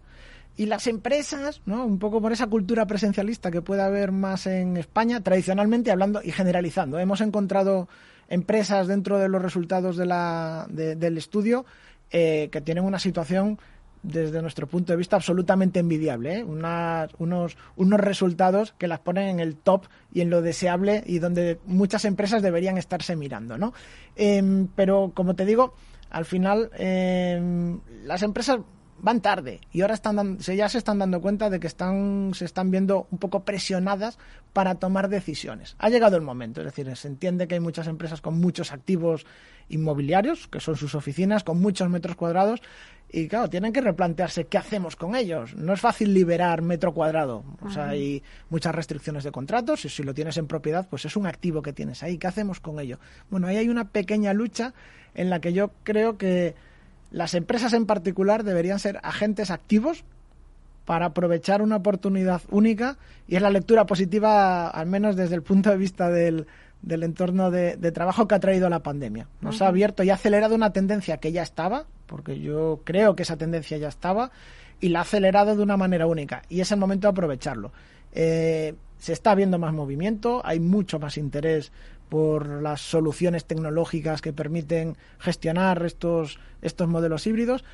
y 0.56 0.68
las 0.68 0.86
empresas, 0.86 1.62
¿no? 1.66 1.84
Un 1.84 1.98
poco 1.98 2.22
por 2.22 2.32
esa 2.32 2.46
cultura 2.46 2.86
presencialista 2.86 3.50
que 3.50 3.64
puede 3.64 3.82
haber 3.82 4.12
más 4.12 4.46
en 4.46 4.78
España, 4.78 5.20
tradicionalmente 5.22 5.90
hablando 5.90 6.22
y 6.24 6.32
generalizando. 6.32 7.00
Hemos 7.00 7.20
encontrado 7.22 7.90
empresas 8.28 8.88
dentro 8.88 9.20
de 9.20 9.30
los 9.30 9.42
resultados 9.42 9.98
de 9.98 10.06
la, 10.06 10.68
del 10.70 11.18
estudio 11.18 11.66
eh, 12.12 12.50
que 12.52 12.62
tienen 12.62 12.84
una 12.84 13.00
situación 13.00 13.60
desde 14.04 14.42
nuestro 14.42 14.68
punto 14.68 14.92
de 14.92 14.98
vista 14.98 15.16
absolutamente 15.16 15.80
envidiable, 15.80 16.40
¿eh? 16.40 16.44
unos, 16.44 17.58
unos 17.78 18.00
resultados 18.00 18.74
que 18.78 18.88
las 18.88 19.00
ponen 19.00 19.30
en 19.30 19.40
el 19.40 19.56
top 19.56 19.86
y 20.12 20.22
en 20.22 20.30
lo 20.30 20.42
deseable 20.42 21.04
y 21.08 21.20
donde 21.20 21.60
muchas 21.66 22.04
empresas 22.06 22.42
deberían 22.42 22.78
estarse 22.78 23.16
mirando, 23.16 23.58
¿no? 23.58 23.74
Em, 24.16 24.68
pero 24.76 25.14
como 25.16 25.36
te 25.36 25.46
digo, 25.46 25.74
al 26.10 26.26
final 26.26 26.70
em, 26.78 27.80
las 28.04 28.22
empresas 28.24 28.60
van 29.04 29.20
tarde 29.22 29.60
y 29.72 29.82
ahora 29.82 29.94
están 29.94 30.40
ya 30.40 30.70
se 30.70 30.78
están 30.78 30.98
dando 30.98 31.22
cuenta 31.22 31.50
de 31.50 31.60
que 31.60 31.68
están 31.68 32.32
se 32.34 32.46
están 32.46 32.72
viendo 32.72 33.06
un 33.12 33.20
poco 33.20 33.44
presionadas 33.44 34.18
para 34.54 34.76
tomar 34.76 35.10
decisiones. 35.10 35.76
Ha 35.78 35.90
llegado 35.90 36.16
el 36.16 36.24
momento, 36.24 36.62
es 36.62 36.66
decir, 36.66 36.96
se 36.96 37.10
entiende 37.10 37.48
que 37.48 37.56
hay 37.56 37.60
muchas 37.60 37.88
empresas 37.88 38.22
con 38.22 38.40
muchos 38.40 38.72
activos 38.72 39.26
inmobiliarios, 39.68 40.48
que 40.48 40.60
son 40.60 40.76
sus 40.76 40.96
oficinas, 40.96 41.44
con 41.44 41.60
muchos 41.60 41.90
metros 41.90 42.16
cuadrados, 42.16 42.62
y 43.10 43.28
claro, 43.28 43.50
tienen 43.50 43.74
que 43.74 43.82
replantearse 43.82 44.46
qué 44.46 44.58
hacemos 44.58 44.96
con 44.96 45.16
ellos. 45.16 45.56
No 45.56 45.74
es 45.74 45.82
fácil 45.82 46.14
liberar 46.14 46.62
metro 46.62 46.94
cuadrado, 46.94 47.44
o 47.62 47.70
sea, 47.70 47.90
hay 47.90 48.24
muchas 48.50 48.74
restricciones 48.74 49.24
de 49.24 49.32
contratos, 49.32 49.84
y 49.86 49.90
si 49.90 50.04
lo 50.04 50.14
tienes 50.14 50.38
en 50.38 50.48
propiedad, 50.48 50.88
pues 50.90 51.06
es 51.06 51.18
un 51.18 51.26
activo 51.26 51.62
que 51.62 51.74
tienes 51.74 52.04
ahí, 52.04 52.18
¿qué 52.18 52.28
hacemos 52.28 52.60
con 52.60 52.80
ello? 52.80 53.00
Bueno, 53.30 53.48
ahí 53.48 53.58
hay 53.58 53.70
una 53.70 53.90
pequeña 53.90 54.34
lucha 54.34 54.74
en 55.16 55.30
la 55.30 55.42
que 55.42 55.52
yo 55.52 55.72
creo 55.84 56.18
que 56.18 56.56
las 57.14 57.36
empresas 57.36 57.74
en 57.74 57.86
particular 57.86 58.44
deberían 58.44 58.80
ser 58.80 59.00
agentes 59.04 59.52
activos 59.52 60.04
para 60.84 61.06
aprovechar 61.06 61.62
una 61.62 61.78
oportunidad 61.78 62.42
única 62.50 62.98
y 63.28 63.36
es 63.36 63.42
la 63.42 63.52
lectura 63.52 63.86
positiva, 63.86 64.68
al 64.68 64.88
menos 64.88 65.16
desde 65.16 65.36
el 65.36 65.44
punto 65.44 65.70
de 65.70 65.78
vista 65.78 66.10
del, 66.10 66.48
del 66.82 67.04
entorno 67.04 67.52
de, 67.52 67.78
trabajo 67.92 68.28
que 68.28 68.36
ha 68.36 68.40
traído 68.40 68.68
la 68.68 68.82
pandemia. 68.82 69.28
Nos 69.42 69.62
ha 69.62 69.68
abierto 69.68 70.04
y 70.04 70.10
ha 70.10 70.16
acelerado 70.16 70.56
una 70.56 70.74
tendencia 70.74 71.18
que 71.18 71.32
ya 71.32 71.44
estaba, 71.44 71.86
porque 72.08 72.40
yo 72.40 72.82
creo 72.84 73.16
que 73.16 73.24
esa 73.24 73.38
tendencia 73.38 73.78
ya 73.78 73.90
estaba, 73.90 74.32
y 74.82 74.90
la 74.90 75.00
ha 75.00 75.02
acelerado 75.04 75.56
de 75.56 75.62
una 75.62 75.78
manera 75.78 76.08
única. 76.08 76.42
Y 76.50 76.62
es 76.62 76.72
el 76.72 76.80
momento 76.80 77.08
de 77.08 77.12
aprovecharlo. 77.12 77.72
Eh, 78.12 78.74
se 78.98 79.14
está 79.14 79.36
viendo 79.36 79.60
más 79.60 79.72
movimiento, 79.72 80.42
hay 80.44 80.60
mucho 80.60 80.98
más 80.98 81.18
interés 81.18 81.72
por 82.14 82.62
las 82.62 82.80
soluciones 82.80 83.46
tecnológicas 83.46 84.22
que 84.22 84.34
permiten 84.34 84.98
gestionar 85.18 85.84
estos, 85.84 86.38
estos 86.62 86.88
modelos 86.88 87.26
híbridos, 87.26 87.66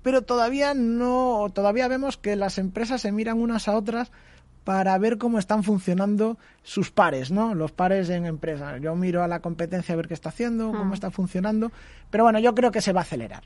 pero 0.00 0.22
todavía 0.22 0.72
no, 0.72 1.48
todavía 1.52 1.86
vemos 1.86 2.16
que 2.16 2.34
las 2.34 2.56
empresas 2.56 3.02
se 3.02 3.12
miran 3.12 3.42
unas 3.42 3.68
a 3.68 3.76
otras 3.76 4.10
para 4.64 4.96
ver 4.96 5.18
cómo 5.18 5.38
están 5.38 5.64
funcionando 5.64 6.38
sus 6.62 6.90
pares, 6.90 7.30
¿no? 7.30 7.54
Los 7.54 7.72
pares 7.72 8.08
en 8.08 8.24
empresas. 8.24 8.80
Yo 8.80 8.96
miro 8.96 9.22
a 9.22 9.28
la 9.28 9.40
competencia 9.40 9.92
a 9.92 9.96
ver 9.96 10.08
qué 10.08 10.14
está 10.14 10.30
haciendo, 10.30 10.72
cómo 10.72 10.94
está 10.94 11.10
funcionando, 11.10 11.70
pero 12.08 12.24
bueno, 12.24 12.38
yo 12.38 12.54
creo 12.54 12.72
que 12.72 12.80
se 12.80 12.94
va 12.94 13.00
a 13.00 13.02
acelerar. 13.02 13.42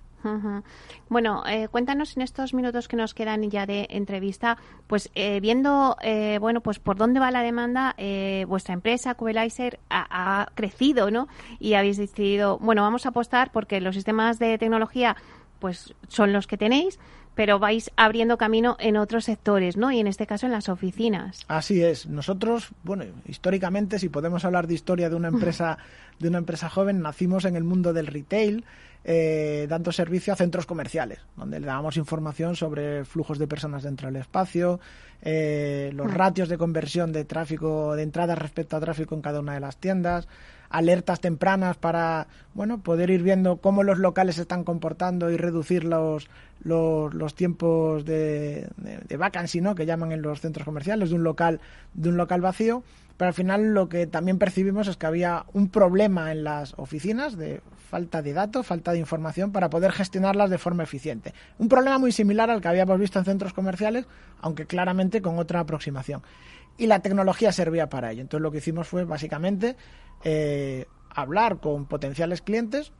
Bueno, 1.09 1.45
eh, 1.47 1.69
cuéntanos 1.69 2.17
en 2.17 2.23
estos 2.23 2.55
minutos 2.55 2.89
que 2.89 2.97
nos 2.97 3.15
quedan 3.15 3.51
ya 3.51 3.67
de 3.67 3.87
entrevista, 3.91 4.59
pues 4.87 5.11
eh, 5.15 5.41
viendo, 5.41 5.97
eh, 6.03 6.39
bueno, 6.41 6.61
pues 6.61 6.79
por 6.79 6.97
dónde 6.97 7.21
va 7.21 7.31
la 7.31 7.43
demanda, 7.43 7.95
vuestra 8.47 8.75
empresa, 8.75 9.15
Cubelizer, 9.15 9.81
ha, 9.91 10.43
ha 10.43 10.47
crecido, 10.55 11.11
¿no? 11.11 11.29
Y 11.59 11.75
habéis 11.75 11.97
decidido, 11.97 12.59
bueno, 12.59 12.83
vamos 12.83 13.07
a 13.07 13.11
apostar 13.11 13.51
porque 13.53 13.81
los 13.81 13.95
sistemas 13.95 14.39
de 14.39 14.59
tecnología 14.59 15.17
pues 15.59 15.95
son 16.09 16.33
los 16.33 16.47
que 16.47 16.57
tenéis, 16.57 16.99
pero 17.39 17.61
vais 17.61 17.93
abriendo 17.97 18.37
camino 18.37 18.77
en 18.81 18.97
otros 18.97 19.25
sectores, 19.25 19.77
¿no? 19.77 19.93
Y 19.93 20.01
en 20.01 20.09
este 20.09 20.27
caso 20.27 20.47
en 20.47 20.53
las 20.53 20.69
oficinas. 20.69 21.45
Así 21.47 21.83
es. 21.83 22.07
Nosotros, 22.07 22.71
bueno, 22.83 23.05
históricamente, 23.27 24.01
si 24.01 24.09
podemos 24.09 24.45
hablar 24.45 24.67
de 24.67 24.75
historia 24.75 25.09
de 25.09 25.15
una 25.15 25.29
empresa, 25.35 25.79
de 26.19 26.29
una 26.29 26.39
empresa 26.39 26.69
joven, 26.69 27.01
nacimos 27.01 27.45
en 27.45 27.55
el 27.55 27.63
mundo 27.63 27.93
del 27.93 28.09
retail, 28.09 28.65
eh, 29.05 29.67
dando 29.69 29.93
servicio 29.93 30.33
a 30.33 30.37
centros 30.37 30.67
comerciales, 30.67 31.21
donde 31.37 31.61
le 31.61 31.67
dábamos 31.67 31.97
información 31.97 32.57
sobre 32.57 33.05
flujos 33.05 33.39
de 33.39 33.47
personas 33.47 33.83
dentro 33.83 34.09
del 34.09 34.17
espacio, 34.17 34.81
eh, 35.23 35.91
los 35.95 36.13
ratios 36.13 36.49
de 36.49 36.59
conversión 36.59 37.13
de 37.13 37.25
tráfico, 37.25 37.97
de 37.97 38.03
entrada 38.03 38.35
respecto 38.35 38.77
a 38.77 38.81
tráfico 38.81 39.15
en 39.15 39.23
cada 39.23 39.41
una 39.41 39.55
de 39.55 39.61
las 39.61 39.77
tiendas, 39.77 40.29
alertas 40.71 41.21
tempranas 41.21 41.77
para 41.77 42.27
bueno 42.55 42.81
poder 42.83 43.11
ir 43.11 43.23
viendo 43.23 43.57
cómo 43.57 43.83
los 43.83 43.99
locales 43.99 44.37
se 44.37 44.43
están 44.43 44.65
comportando 44.65 45.31
y 45.31 45.37
reducir 45.37 45.85
los, 45.85 46.29
los, 46.63 47.35
tiempos 47.35 48.05
de, 48.05 48.69
de, 48.77 49.17
vacancy 49.17 49.61
¿no? 49.61 49.75
que 49.75 49.87
llaman 49.87 50.13
en 50.13 50.23
los 50.23 50.41
centros 50.41 50.65
comerciales 50.65 51.09
de 51.09 51.17
un 51.17 51.25
local 51.25 51.61
de 51.95 52.11
un 52.11 52.17
local 52.17 52.41
vacío 52.41 52.83
pero 53.19 53.29
al 53.29 53.35
final 53.35 53.75
lo 53.75 53.89
que 53.89 54.07
también 54.07 54.39
percibimos 54.39 54.87
es 54.87 54.97
que 54.97 55.07
había 55.07 55.45
un 55.53 55.69
problema 55.69 56.31
en 56.31 56.45
las 56.45 56.73
oficinas 56.79 57.37
de 57.37 57.61
falta 57.91 58.23
de 58.23 58.33
datos, 58.33 58.65
falta 58.65 58.93
de 58.93 58.99
información 59.01 59.51
para 59.51 59.69
poder 59.69 59.91
gestionarlas 59.91 60.51
de 60.51 60.57
forma 60.57 60.85
eficiente. 60.85 61.35
Un 61.59 61.69
problema 61.69 61.99
muy 61.99 62.13
similar 62.13 62.49
al 62.49 62.61
que 62.61 62.69
habíamos 62.69 62.99
visto 63.01 63.19
en 63.19 63.25
centros 63.25 63.53
comerciales, 63.53 64.07
aunque 64.41 64.67
claramente 64.67 65.21
con 65.21 65.37
otra 65.39 65.59
aproximación. 65.59 66.23
Y 66.77 66.87
la 66.87 67.01
tecnología 67.01 67.51
servía 67.51 67.89
para 67.89 68.13
ello. 68.13 68.21
Entonces 68.21 68.43
lo 68.43 68.53
que 68.53 68.59
hicimos 68.59 68.87
fue 68.87 69.05
básicamente 69.05 69.77
eh, 70.23 70.87
hablar 71.11 71.59
con 71.59 71.87
potenciales 71.87 72.41
clientes, 72.41 72.93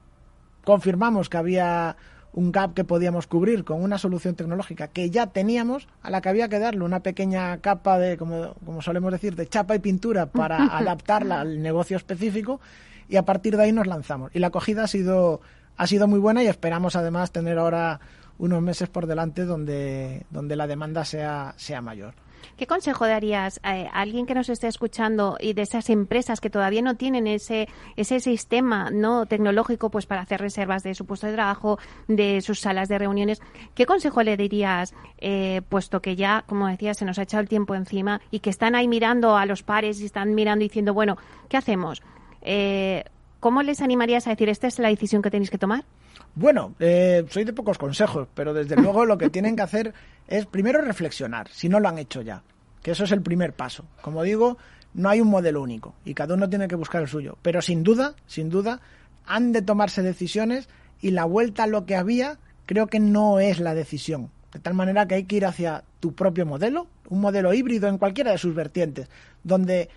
confirmamos 0.65 1.29
que 1.29 1.37
había 1.37 1.97
un 2.33 2.53
gap 2.53 2.75
que 2.75 2.85
podíamos 2.85 3.27
cubrir 3.27 3.65
con 3.65 3.83
una 3.83 3.99
solución 3.99 4.35
tecnológica 4.35 4.89
que 4.89 5.11
ya 5.11 5.29
teníamos, 5.29 5.89
a 6.03 6.11
la 6.11 6.21
que 6.21 6.29
había 6.29 6.49
que 6.49 6.59
darle 6.59 6.85
una 6.85 7.01
pequeña 7.01 7.59
capa 7.59 7.99
de, 7.99 8.17
como, 8.17 8.55
como 8.65 8.83
solemos 8.83 9.13
decir, 9.13 9.35
de 9.35 9.47
chapa 9.47 9.75
y 9.75 9.79
pintura 9.79 10.27
para 10.27 10.65
adaptarla 10.79 11.41
al 11.41 11.63
negocio 11.63 11.97
específico 11.97 12.61
y 13.09 13.17
a 13.17 13.25
partir 13.25 13.57
de 13.57 13.65
ahí 13.65 13.73
nos 13.73 13.87
lanzamos. 13.87 14.31
Y 14.35 14.39
la 14.39 14.49
acogida 14.49 14.85
ha 14.85 14.89
sido, 14.89 15.41
ha 15.77 15.87
sido 15.87 16.07
muy 16.07 16.19
buena 16.19 16.43
y 16.43 16.47
esperamos 16.47 16.97
además 16.97 17.33
tener 17.33 17.59
ahora 17.59 18.01
unos 18.39 18.63
meses 18.63 18.89
por 18.89 19.07
delante 19.07 19.45
donde, 19.45 20.25
donde 20.31 20.57
la 20.57 20.67
demanda 20.67 21.05
sea, 21.05 21.55
sea 21.57 21.83
mayor. 21.83 22.15
¿Qué 22.57 22.67
consejo 22.67 23.07
darías 23.07 23.61
a 23.63 23.73
alguien 23.93 24.27
que 24.27 24.35
nos 24.35 24.49
esté 24.49 24.67
escuchando 24.67 25.37
y 25.41 25.53
de 25.53 25.63
esas 25.63 25.91
empresas 25.91 26.41
que 26.41 26.51
todavía 26.51 26.83
no 26.83 26.97
tienen 26.97 27.27
ese, 27.27 27.69
ese 27.97 28.21
sistema 28.21 28.91
no 28.91 29.27
tecnológico 29.27 29.91
pues 29.91 30.07
para 30.07 30.23
hacer 30.23 30.41
reservas 30.41 30.83
de 30.83 30.95
su 30.95 31.07
puesto 31.07 31.27
de 31.27 31.35
trabajo, 31.35 31.79
de 32.07 32.41
sus 32.41 32.61
salas 32.61 32.89
de 32.89 32.99
reuniones? 32.99 33.41
¿Qué 33.75 33.87
consejo 33.87 34.23
le 34.23 34.37
dirías, 34.37 34.95
eh, 35.19 35.63
puesto 35.69 36.01
que 36.01 36.17
ya, 36.17 36.45
como 36.47 36.67
decía, 36.67 36.95
se 36.95 37.05
nos 37.05 37.19
ha 37.19 37.23
echado 37.23 37.41
el 37.43 37.49
tiempo 37.49 37.75
encima 37.75 38.21
y 38.31 38.41
que 38.41 38.51
están 38.51 38.75
ahí 38.75 38.89
mirando 38.89 39.37
a 39.37 39.47
los 39.47 39.63
pares 39.63 40.01
y 40.01 40.07
están 40.07 40.35
mirando 40.35 40.63
diciendo, 40.63 40.95
bueno, 40.95 41.17
¿qué 41.49 41.57
hacemos? 41.57 42.03
Eh, 42.43 43.05
¿Cómo 43.41 43.63
les 43.63 43.81
animarías 43.81 44.27
a 44.27 44.31
decir, 44.31 44.49
esta 44.49 44.67
es 44.67 44.79
la 44.79 44.89
decisión 44.89 45.23
que 45.23 45.31
tenéis 45.31 45.51
que 45.51 45.59
tomar? 45.59 45.85
Bueno, 46.35 46.75
eh, 46.81 47.25
soy 47.31 47.45
de 47.45 47.53
pocos 47.53 47.79
consejos, 47.79 48.29
pero 48.35 48.53
desde 48.53 48.77
luego 48.83 49.05
lo 49.07 49.17
que 49.19 49.31
tienen 49.31 49.55
que 49.55 49.63
hacer 49.63 49.95
es 50.27 50.47
primero 50.47 50.81
reflexionar, 50.81 51.49
si 51.49 51.69
no 51.69 51.81
lo 51.81 51.89
han 51.89 51.99
hecho 51.99 52.23
ya, 52.23 52.43
que 52.83 52.91
eso 52.93 53.05
es 53.05 53.13
el 53.13 53.23
primer 53.23 53.53
paso. 53.53 53.85
Como 54.03 54.23
digo, 54.23 54.59
no 54.95 55.09
hay 55.09 55.21
un 55.21 55.29
modelo 55.29 55.63
único 55.63 55.95
y 56.05 56.15
cada 56.15 56.35
uno 56.35 56.49
tiene 56.49 56.69
que 56.69 56.75
buscar 56.75 57.03
el 57.03 57.09
suyo, 57.09 57.39
pero 57.43 57.63
sin 57.63 57.83
duda, 57.83 58.15
sin 58.27 58.51
duda, 58.51 58.81
han 59.27 59.53
de 59.53 59.63
tomarse 59.63 60.03
decisiones 60.03 60.69
y 61.01 61.13
la 61.13 61.25
vuelta 61.25 61.65
a 61.65 61.69
lo 61.69 61.87
que 61.87 61.97
había 61.97 62.39
creo 62.67 62.89
que 62.89 63.01
no 63.01 63.39
es 63.39 63.61
la 63.61 63.75
decisión. 63.75 64.31
De 64.53 64.59
tal 64.59 64.75
manera 64.75 65.07
que 65.07 65.15
hay 65.15 65.25
que 65.25 65.37
ir 65.37 65.47
hacia 65.47 65.85
tu 66.01 66.15
propio 66.15 66.45
modelo, 66.47 66.89
un 67.09 67.21
modelo 67.21 67.53
híbrido 67.53 67.89
en 67.89 67.99
cualquiera 67.99 68.33
de 68.33 68.39
sus 68.39 68.55
vertientes, 68.55 69.09
donde 69.45 69.89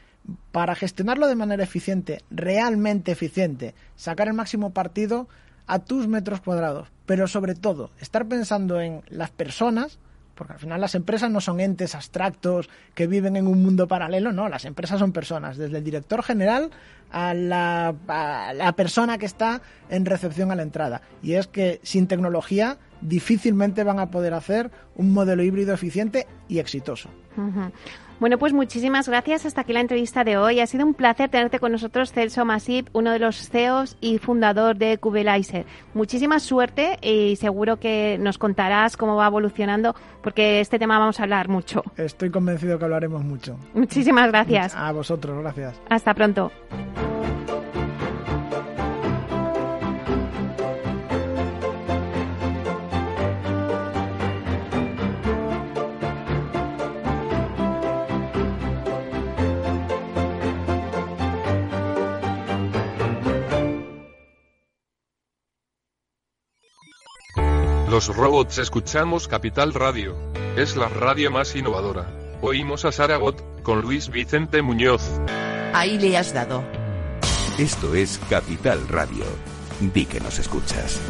para 0.52 0.76
gestionarlo 0.76 1.28
de 1.28 1.36
manera 1.36 1.64
eficiente, 1.64 2.24
realmente 2.30 3.12
eficiente, 3.12 3.74
sacar 3.96 4.28
el 4.28 4.34
máximo 4.34 4.72
partido 4.72 5.28
a 5.68 5.80
tus 5.80 6.08
metros 6.08 6.42
cuadrados, 6.42 6.90
pero 7.06 7.28
sobre 7.28 7.56
todo 7.56 7.92
estar 8.00 8.26
pensando 8.28 8.82
en 8.82 9.04
las 9.10 9.32
personas, 9.32 10.00
porque 10.36 10.54
al 10.54 10.60
final 10.60 10.82
las 10.82 10.96
empresas 10.96 11.30
no 11.30 11.40
son 11.40 11.60
entes 11.60 11.96
abstractos 11.96 12.70
que 12.96 13.08
viven 13.08 13.36
en 13.36 13.48
un 13.48 13.62
mundo 13.62 13.88
paralelo, 13.88 14.32
no, 14.32 14.50
las 14.50 14.66
empresas 14.66 15.00
son 15.00 15.12
personas, 15.12 15.58
desde 15.58 15.78
el 15.78 15.84
director 15.84 16.24
general 16.24 16.72
a 17.12 17.34
la, 17.34 18.74
persona 18.76 19.18
que 19.18 19.26
está 19.26 19.62
en 19.90 20.06
recepción 20.06 20.52
a 20.52 20.56
la 20.56 20.64
entrada. 20.64 21.02
Y 21.22 21.34
es 21.34 21.48
que 21.48 21.80
sin 21.84 22.08
tecnología 22.08 22.78
difícilmente 23.02 23.84
van 23.84 24.00
a 24.00 24.10
poder 24.10 24.34
hacer 24.34 24.72
un 24.96 25.12
modelo 25.14 25.44
híbrido 25.44 25.74
eficiente 25.74 26.28
y 26.48 26.60
exitoso. 26.60 27.10
Bueno, 28.22 28.38
pues 28.38 28.54
muchísimas 28.54 29.10
gracias. 29.10 29.48
Hasta 29.48 29.62
aquí 29.62 29.74
la 29.74 29.80
entrevista 29.80 30.24
de 30.24 30.38
hoy. 30.38 30.60
Ha 30.60 30.68
sido 30.68 30.86
un 30.86 30.94
placer 30.94 31.32
tenerte 31.32 31.58
con 31.58 31.72
nosotros, 31.72 32.12
Celso 32.12 32.46
Masip, 32.46 32.88
uno 32.94 33.12
de 33.12 33.18
los 33.18 33.50
CEOs 33.50 33.98
y 34.00 34.20
fundador 34.20 34.76
de 34.78 35.00
Kubelizer. 35.00 35.66
Muchísima 35.96 36.40
suerte 36.40 37.00
y 37.02 37.36
seguro 37.38 37.78
que 37.78 38.20
nos 38.20 38.38
contarás 38.38 38.96
cómo 38.96 39.16
va 39.16 39.26
evolucionando, 39.26 39.96
porque 40.22 40.60
este 40.60 40.78
tema 40.78 41.00
vamos 41.00 41.20
a 41.20 41.24
hablar 41.24 41.50
mucho. 41.50 41.82
Estoy 41.98 42.30
convencido 42.30 42.78
que 42.78 42.86
hablaremos 42.86 43.24
mucho. 43.24 43.58
Muchísimas 43.74 44.28
gracias. 44.30 44.76
A 44.76 44.92
vosotros, 44.92 45.42
gracias. 45.42 45.82
Hasta 45.90 46.14
pronto. 46.14 46.52
Los 67.92 68.08
robots 68.08 68.58
escuchamos 68.58 69.28
Capital 69.28 69.74
Radio. 69.74 70.16
Es 70.56 70.78
la 70.78 70.88
radio 70.88 71.30
más 71.30 71.54
innovadora. 71.58 72.10
Oímos 72.42 72.86
a 72.86 72.94
Saragot, 72.94 73.44
con 73.64 73.82
Luis 73.82 74.08
Vicente 74.08 74.62
Muñoz. 74.62 75.02
Ahí 75.74 76.00
le 76.00 76.16
has 76.16 76.34
dado. 76.34 76.64
Esto 77.60 77.94
es 77.94 78.18
Capital 78.30 78.88
Radio. 78.88 79.26
Di 79.82 80.06
que 80.06 80.22
nos 80.22 80.40
escuchas. 80.40 81.02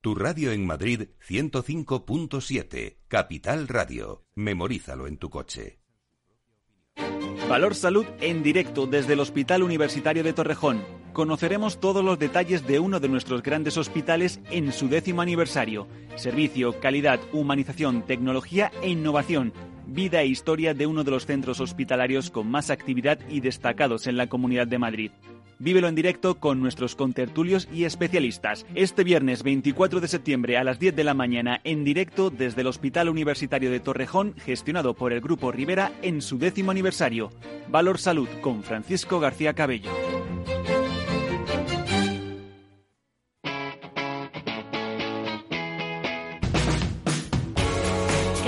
Tu 0.00 0.14
radio 0.14 0.52
en 0.52 0.64
Madrid 0.64 1.08
105.7. 1.28 3.00
Capital 3.06 3.68
Radio. 3.68 4.24
Memorízalo 4.34 5.08
en 5.08 5.18
tu 5.18 5.28
coche. 5.28 5.78
Valor 7.50 7.74
Salud 7.74 8.06
en 8.22 8.42
directo 8.42 8.86
desde 8.86 9.12
el 9.12 9.20
Hospital 9.20 9.62
Universitario 9.62 10.24
de 10.24 10.32
Torrejón. 10.32 11.03
Conoceremos 11.14 11.78
todos 11.78 12.04
los 12.04 12.18
detalles 12.18 12.66
de 12.66 12.80
uno 12.80 12.98
de 12.98 13.08
nuestros 13.08 13.40
grandes 13.40 13.78
hospitales 13.78 14.40
en 14.50 14.72
su 14.72 14.88
décimo 14.88 15.22
aniversario. 15.22 15.86
Servicio, 16.16 16.80
calidad, 16.80 17.20
humanización, 17.32 18.02
tecnología 18.02 18.72
e 18.82 18.88
innovación. 18.88 19.52
Vida 19.86 20.22
e 20.22 20.26
historia 20.26 20.74
de 20.74 20.88
uno 20.88 21.04
de 21.04 21.12
los 21.12 21.24
centros 21.24 21.60
hospitalarios 21.60 22.30
con 22.30 22.50
más 22.50 22.68
actividad 22.68 23.20
y 23.30 23.38
destacados 23.38 24.08
en 24.08 24.16
la 24.16 24.26
Comunidad 24.26 24.66
de 24.66 24.78
Madrid. 24.78 25.12
Vívelo 25.60 25.86
en 25.86 25.94
directo 25.94 26.40
con 26.40 26.60
nuestros 26.60 26.96
contertulios 26.96 27.68
y 27.72 27.84
especialistas. 27.84 28.66
Este 28.74 29.04
viernes 29.04 29.44
24 29.44 30.00
de 30.00 30.08
septiembre 30.08 30.58
a 30.58 30.64
las 30.64 30.80
10 30.80 30.96
de 30.96 31.04
la 31.04 31.14
mañana 31.14 31.60
en 31.62 31.84
directo 31.84 32.30
desde 32.30 32.62
el 32.62 32.66
Hospital 32.66 33.08
Universitario 33.08 33.70
de 33.70 33.78
Torrejón, 33.78 34.34
gestionado 34.44 34.94
por 34.94 35.12
el 35.12 35.20
Grupo 35.20 35.52
Rivera 35.52 35.92
en 36.02 36.20
su 36.20 36.38
décimo 36.38 36.72
aniversario. 36.72 37.30
Valor 37.68 37.98
Salud 37.98 38.28
con 38.40 38.64
Francisco 38.64 39.20
García 39.20 39.54
Cabello. 39.54 39.92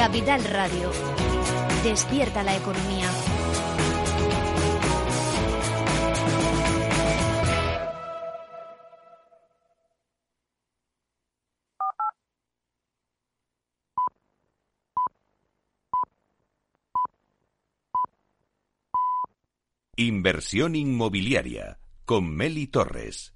Capital 0.06 0.44
Radio. 0.44 0.88
Despierta 1.82 2.44
la 2.44 2.56
economía. 2.56 3.10
Inversión 19.96 20.76
inmobiliaria 20.76 21.80
con 22.04 22.30
Meli 22.32 22.68
Torres. 22.68 23.35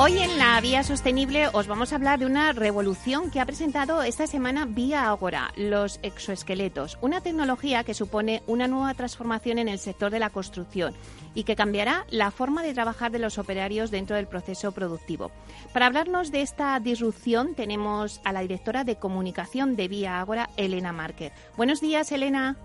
Hoy 0.00 0.16
en 0.18 0.38
la 0.38 0.60
Vía 0.60 0.84
Sostenible 0.84 1.48
os 1.52 1.66
vamos 1.66 1.90
a 1.90 1.96
hablar 1.96 2.20
de 2.20 2.26
una 2.26 2.52
revolución 2.52 3.32
que 3.32 3.40
ha 3.40 3.46
presentado 3.46 4.04
esta 4.04 4.28
semana 4.28 4.64
Vía 4.64 5.08
Agora, 5.08 5.50
los 5.56 5.98
exoesqueletos, 6.04 6.98
una 7.00 7.20
tecnología 7.20 7.82
que 7.82 7.94
supone 7.94 8.44
una 8.46 8.68
nueva 8.68 8.94
transformación 8.94 9.58
en 9.58 9.66
el 9.66 9.80
sector 9.80 10.12
de 10.12 10.20
la 10.20 10.30
construcción 10.30 10.94
y 11.34 11.42
que 11.42 11.56
cambiará 11.56 12.06
la 12.10 12.30
forma 12.30 12.62
de 12.62 12.74
trabajar 12.74 13.10
de 13.10 13.18
los 13.18 13.38
operarios 13.38 13.90
dentro 13.90 14.14
del 14.14 14.28
proceso 14.28 14.70
productivo. 14.70 15.32
Para 15.72 15.86
hablarnos 15.86 16.30
de 16.30 16.42
esta 16.42 16.78
disrupción 16.78 17.56
tenemos 17.56 18.20
a 18.22 18.32
la 18.32 18.42
directora 18.42 18.84
de 18.84 19.00
comunicación 19.00 19.74
de 19.74 19.88
Vía 19.88 20.20
Agora, 20.20 20.48
Elena 20.56 20.92
Márquez. 20.92 21.32
Buenos 21.56 21.80
días, 21.80 22.12
Elena. 22.12 22.56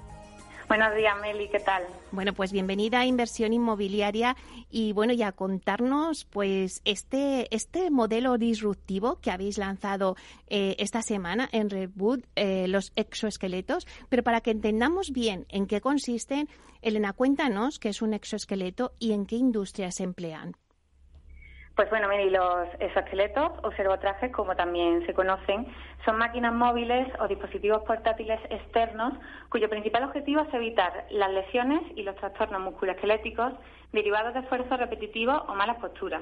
Buenos 0.75 0.95
días, 0.95 1.15
Meli, 1.21 1.49
¿qué 1.49 1.59
tal? 1.59 1.83
Bueno, 2.11 2.33
pues 2.33 2.51
bienvenida 2.51 3.01
a 3.01 3.05
Inversión 3.05 3.53
Inmobiliaria 3.53 4.35
y 4.71 4.91
bueno, 4.93 5.13
ya 5.13 5.31
contarnos 5.31 6.25
pues 6.25 6.81
este, 6.83 7.47
este 7.55 7.91
modelo 7.91 8.39
disruptivo 8.39 9.19
que 9.21 9.29
habéis 9.29 9.59
lanzado 9.59 10.15
eh, 10.47 10.75
esta 10.79 11.03
semana 11.03 11.47
en 11.51 11.69
Redwood, 11.69 12.21
eh, 12.35 12.67
los 12.67 12.91
exoesqueletos, 12.95 13.85
pero 14.09 14.23
para 14.23 14.41
que 14.41 14.49
entendamos 14.49 15.11
bien 15.11 15.45
en 15.49 15.67
qué 15.67 15.79
consisten, 15.79 16.49
Elena, 16.81 17.13
cuéntanos 17.13 17.77
qué 17.77 17.89
es 17.89 18.01
un 18.01 18.15
exoesqueleto 18.15 18.93
y 18.97 19.11
en 19.11 19.27
qué 19.27 19.35
industrias 19.35 19.97
se 19.97 20.03
emplean. 20.05 20.55
Pues 21.75 21.89
bueno, 21.89 22.07
mire, 22.07 22.29
los 22.29 22.67
exoesqueletos 22.79 23.51
o 23.63 23.71
servotrajes, 23.71 24.31
como 24.31 24.55
también 24.55 25.03
se 25.07 25.13
conocen, 25.15 25.65
son 26.05 26.19
máquinas 26.19 26.53
móviles 26.53 27.07
o 27.19 27.27
dispositivos 27.27 27.81
portátiles 27.81 28.39
externos 28.51 29.13
cuyo 29.49 29.67
principal 29.69 30.03
objetivo 30.03 30.41
es 30.41 30.53
evitar 30.53 31.07
las 31.09 31.31
lesiones 31.31 31.81
y 31.95 32.03
los 32.03 32.15
trastornos 32.17 32.61
musculoesqueléticos 32.61 33.53
derivados 33.91 34.35
de 34.35 34.41
esfuerzos 34.41 34.77
repetitivos 34.77 35.41
o 35.47 35.55
malas 35.55 35.77
posturas. 35.77 36.21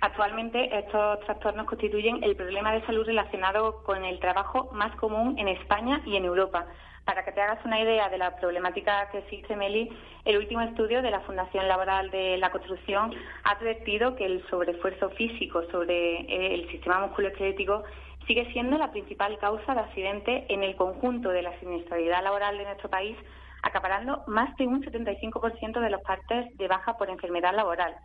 Actualmente 0.00 0.76
estos 0.76 1.20
trastornos 1.20 1.66
constituyen 1.66 2.22
el 2.22 2.36
problema 2.36 2.72
de 2.72 2.84
salud 2.84 3.06
relacionado 3.06 3.82
con 3.82 4.04
el 4.04 4.20
trabajo 4.20 4.70
más 4.72 4.94
común 4.96 5.38
en 5.38 5.48
España 5.48 6.02
y 6.04 6.16
en 6.16 6.26
Europa, 6.26 6.66
para 7.06 7.24
que 7.24 7.32
te 7.32 7.40
hagas 7.40 7.64
una 7.64 7.80
idea 7.80 8.10
de 8.10 8.18
la 8.18 8.36
problemática 8.36 9.08
que 9.10 9.18
existe, 9.18 9.56
Meli, 9.56 9.88
el 10.24 10.36
último 10.36 10.60
estudio 10.60 11.00
de 11.00 11.10
la 11.10 11.20
Fundación 11.20 11.66
Laboral 11.66 12.10
de 12.10 12.36
la 12.36 12.50
Construcción 12.50 13.14
ha 13.44 13.52
advertido 13.52 14.16
que 14.16 14.26
el 14.26 14.46
sobreesfuerzo 14.50 15.08
físico 15.10 15.62
sobre 15.70 16.20
eh, 16.20 16.54
el 16.54 16.68
sistema 16.70 17.00
musculoesquelético 17.00 17.84
sigue 18.26 18.52
siendo 18.52 18.76
la 18.76 18.90
principal 18.90 19.38
causa 19.38 19.74
de 19.74 19.80
accidente 19.80 20.44
en 20.48 20.62
el 20.62 20.76
conjunto 20.76 21.30
de 21.30 21.42
la 21.42 21.58
siniestralidad 21.60 22.22
laboral 22.22 22.58
de 22.58 22.64
nuestro 22.64 22.90
país, 22.90 23.16
acaparando 23.62 24.24
más 24.26 24.54
de 24.56 24.66
un 24.66 24.84
75% 24.84 25.80
de 25.80 25.90
los 25.90 26.02
partes 26.02 26.54
de 26.58 26.68
baja 26.68 26.98
por 26.98 27.08
enfermedad 27.08 27.54
laboral 27.54 27.96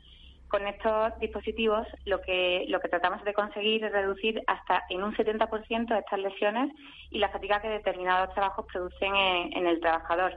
con 0.52 0.68
estos 0.68 1.18
dispositivos 1.20 1.88
lo 2.04 2.20
que, 2.20 2.66
lo 2.68 2.82
que 2.82 2.90
tratamos 2.90 3.24
de 3.24 3.34
conseguir 3.34 3.86
es 3.86 3.92
reducir 3.94 4.44
hasta 4.48 4.84
en 4.90 5.02
un 5.02 5.16
70% 5.16 5.98
estas 5.98 6.20
lesiones 6.20 6.74
y 7.10 7.20
la 7.20 7.30
fatiga 7.30 7.62
que 7.62 7.70
determinados 7.70 8.34
trabajos 8.34 8.66
producen 8.66 9.16
en, 9.16 9.66
el 9.66 9.80
trabajador. 9.80 10.34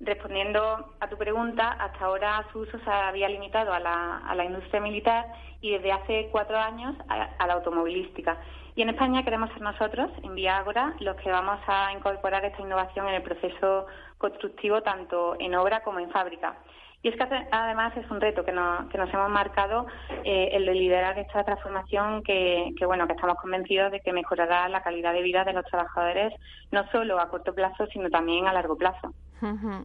Respondiendo 0.00 0.94
a 0.98 1.08
tu 1.08 1.16
pregunta, 1.16 1.70
hasta 1.78 2.04
ahora 2.04 2.44
su 2.52 2.58
uso 2.58 2.76
se 2.80 2.90
había 2.90 3.28
limitado 3.28 3.72
a 3.72 3.78
la, 3.78 4.18
a 4.18 4.34
la 4.34 4.44
industria 4.44 4.80
militar 4.80 5.26
y 5.60 5.70
desde 5.70 5.92
hace 5.92 6.28
cuatro 6.32 6.58
años 6.58 6.96
a, 7.08 7.46
la 7.46 7.54
automovilística. 7.54 8.36
Y 8.74 8.82
en 8.82 8.90
España 8.90 9.22
queremos 9.22 9.50
ser 9.50 9.62
nosotros, 9.62 10.10
en 10.24 10.34
Viagora, 10.34 10.94
los 10.98 11.16
que 11.16 11.30
vamos 11.30 11.60
a 11.68 11.92
incorporar 11.92 12.44
esta 12.44 12.60
innovación 12.60 13.08
en 13.08 13.14
el 13.14 13.22
proceso 13.22 13.86
constructivo 14.18 14.82
tanto 14.82 15.36
en 15.38 15.54
obra 15.54 15.84
como 15.84 16.00
en 16.00 16.10
fábrica. 16.10 16.56
Y 17.02 17.08
es 17.08 17.16
que 17.16 17.24
además 17.52 17.96
es 17.96 18.10
un 18.10 18.20
reto 18.20 18.44
que 18.44 18.52
nos, 18.52 18.88
que 18.88 18.98
nos 18.98 19.12
hemos 19.12 19.30
marcado 19.30 19.86
eh, 20.24 20.50
el 20.52 20.66
de 20.66 20.74
liderar 20.74 21.18
esta 21.18 21.44
transformación 21.44 22.22
que, 22.22 22.74
bueno, 22.84 23.06
que 23.06 23.12
estamos 23.12 23.36
convencidos 23.36 23.92
de 23.92 24.00
que 24.00 24.12
mejorará 24.12 24.68
la 24.68 24.82
calidad 24.82 25.12
de 25.12 25.22
vida 25.22 25.44
de 25.44 25.52
los 25.52 25.64
trabajadores, 25.66 26.32
no 26.72 26.88
solo 26.90 27.20
a 27.20 27.28
corto 27.28 27.54
plazo, 27.54 27.86
sino 27.86 28.10
también 28.10 28.46
a 28.46 28.52
largo 28.52 28.76
plazo. 28.76 29.14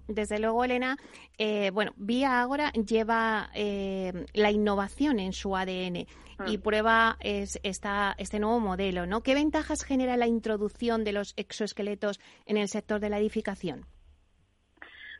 Desde 0.07 0.39
luego, 0.39 0.63
Elena, 0.63 0.95
eh, 1.37 1.71
bueno, 1.71 1.91
Vía 1.97 2.41
Agora 2.41 2.71
lleva 2.71 3.49
eh, 3.53 4.25
la 4.33 4.49
innovación 4.49 5.19
en 5.19 5.33
su 5.33 5.55
ADN 5.55 6.07
y 6.47 6.57
mm. 6.57 6.61
prueba 6.61 7.17
es 7.19 7.59
esta, 7.63 8.15
este 8.17 8.39
nuevo 8.39 8.59
modelo, 8.59 9.05
¿no? 9.05 9.21
¿Qué 9.21 9.35
ventajas 9.35 9.83
genera 9.83 10.17
la 10.17 10.27
introducción 10.27 11.03
de 11.03 11.11
los 11.11 11.33
exoesqueletos 11.37 12.19
en 12.45 12.57
el 12.57 12.69
sector 12.69 12.99
de 12.99 13.09
la 13.09 13.19
edificación? 13.19 13.85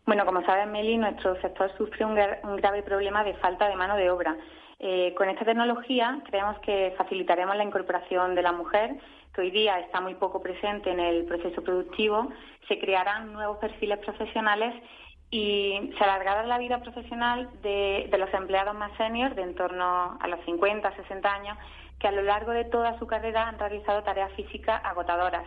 Bueno, 0.05 0.25
como 0.25 0.43
sabes, 0.43 0.67
Meli, 0.67 0.97
nuestro 0.97 1.39
sector 1.41 1.71
sufre 1.77 2.05
un, 2.05 2.15
grave 2.15 2.81
problema 2.81 3.23
de 3.23 3.35
falta 3.35 3.67
de 3.69 3.75
mano 3.75 3.95
de 3.95 4.09
obra. 4.09 4.35
Eh, 4.79 5.13
con 5.15 5.29
esta 5.29 5.45
tecnología 5.45 6.19
creemos 6.25 6.57
que 6.59 6.95
facilitaremos 6.97 7.55
la 7.55 7.63
incorporación 7.63 8.33
de 8.33 8.41
la 8.41 8.51
mujer, 8.51 8.95
que 9.33 9.41
hoy 9.41 9.51
día 9.51 9.79
está 9.79 10.01
muy 10.01 10.15
poco 10.15 10.41
presente 10.41 10.89
en 10.89 10.99
el 10.99 11.25
proceso 11.25 11.63
productivo, 11.63 12.29
se 12.67 12.79
crearán 12.79 13.31
nuevos 13.31 13.59
perfiles 13.59 13.99
profesionales 13.99 14.73
y 15.29 15.93
se 15.95 16.03
alargará 16.03 16.43
la 16.43 16.57
vida 16.57 16.81
profesional 16.81 17.47
de, 17.61 18.07
de 18.09 18.17
los 18.17 18.33
empleados 18.33 18.73
más 18.73 18.91
seniors 18.97 19.35
de 19.35 19.43
en 19.43 19.55
torno 19.55 20.17
a 20.19 20.27
los 20.27 20.43
50, 20.45 20.95
60 20.95 21.31
años, 21.31 21.57
que 21.99 22.07
a 22.07 22.11
lo 22.11 22.23
largo 22.23 22.51
de 22.51 22.65
toda 22.65 22.97
su 22.97 23.05
carrera 23.05 23.47
han 23.47 23.59
realizado 23.59 24.01
tareas 24.01 24.31
físicas 24.33 24.81
agotadoras 24.83 25.45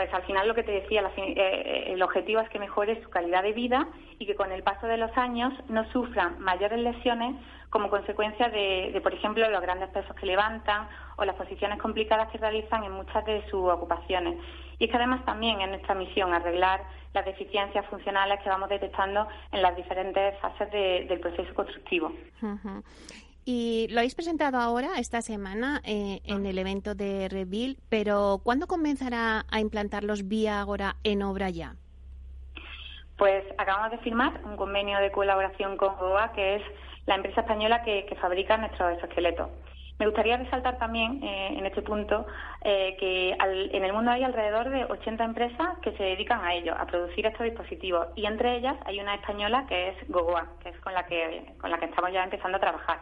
pues 0.00 0.14
al 0.14 0.22
final 0.22 0.48
lo 0.48 0.54
que 0.54 0.62
te 0.62 0.72
decía, 0.72 1.02
eh, 1.02 1.34
eh, 1.36 1.84
el 1.92 2.02
objetivo 2.02 2.40
es 2.40 2.48
que 2.48 2.58
mejore 2.58 3.02
su 3.02 3.10
calidad 3.10 3.42
de 3.42 3.52
vida 3.52 3.86
y 4.18 4.24
que 4.24 4.34
con 4.34 4.50
el 4.50 4.62
paso 4.62 4.86
de 4.86 4.96
los 4.96 5.14
años 5.14 5.52
no 5.68 5.84
sufran 5.92 6.40
mayores 6.40 6.78
lesiones 6.78 7.36
como 7.68 7.90
consecuencia 7.90 8.48
de, 8.48 8.98
por 9.02 9.12
ejemplo, 9.12 9.46
los 9.50 9.60
grandes 9.60 9.90
pesos 9.90 10.16
que 10.16 10.24
levantan 10.24 10.88
o 11.16 11.26
las 11.26 11.36
posiciones 11.36 11.78
complicadas 11.78 12.30
que 12.30 12.38
realizan 12.38 12.82
en 12.82 12.92
muchas 12.92 13.26
de 13.26 13.42
sus 13.50 13.68
ocupaciones. 13.68 14.38
Y 14.78 14.84
es 14.84 14.90
que 14.90 14.96
además 14.96 15.22
también 15.26 15.60
es 15.60 15.68
nuestra 15.68 15.94
misión 15.94 16.32
arreglar 16.32 16.80
las 17.12 17.26
deficiencias 17.26 17.84
funcionales 17.84 18.40
que 18.40 18.48
vamos 18.48 18.70
detectando 18.70 19.28
en 19.52 19.60
las 19.60 19.76
diferentes 19.76 20.34
fases 20.38 20.72
del 20.72 21.20
proceso 21.20 21.52
constructivo. 21.52 22.10
Y 23.44 23.88
lo 23.90 24.00
habéis 24.00 24.14
presentado 24.14 24.58
ahora, 24.58 24.98
esta 24.98 25.22
semana, 25.22 25.80
eh, 25.84 26.20
en 26.24 26.44
el 26.44 26.58
evento 26.58 26.94
de 26.94 27.28
Revil, 27.28 27.78
pero 27.88 28.40
¿cuándo 28.44 28.66
comenzará 28.66 29.44
a 29.50 29.60
implantarlos 29.60 30.28
vía 30.28 30.60
Agora 30.60 30.96
en 31.04 31.22
obra 31.22 31.48
ya? 31.48 31.74
Pues 33.16 33.44
acabamos 33.58 33.90
de 33.92 33.98
firmar 33.98 34.40
un 34.44 34.56
convenio 34.56 34.98
de 34.98 35.10
colaboración 35.10 35.76
con 35.76 35.96
GOA, 35.96 36.32
que 36.32 36.56
es 36.56 36.62
la 37.06 37.16
empresa 37.16 37.40
española 37.40 37.82
que, 37.82 38.06
fabrica 38.20 38.56
nuestros 38.56 38.94
exoesqueletos. 38.94 39.48
Me 39.98 40.06
gustaría 40.06 40.38
resaltar 40.38 40.78
también 40.78 41.22
eh, 41.22 41.58
en 41.58 41.66
este 41.66 41.82
punto 41.82 42.26
eh, 42.62 42.96
que 42.98 43.36
en 43.38 43.84
el 43.84 43.92
mundo 43.92 44.10
hay 44.10 44.22
alrededor 44.24 44.70
de 44.70 44.86
80 44.86 45.22
empresas 45.24 45.78
que 45.82 45.92
se 45.92 46.02
dedican 46.02 46.42
a 46.42 46.54
ello, 46.54 46.74
a 46.74 46.86
producir 46.86 47.26
estos 47.26 47.44
dispositivos, 47.44 48.06
y 48.16 48.24
entre 48.24 48.56
ellas 48.56 48.76
hay 48.86 48.98
una 48.98 49.14
española 49.14 49.66
que 49.68 49.90
es 49.90 49.96
Gogoa, 50.08 50.46
que 50.62 50.70
es 50.70 50.80
con 50.80 50.94
la 50.94 51.04
que, 51.04 51.52
con 51.60 51.70
la 51.70 51.78
que 51.78 51.84
estamos 51.86 52.12
ya 52.12 52.24
empezando 52.24 52.56
a 52.56 52.60
trabajar. 52.60 52.98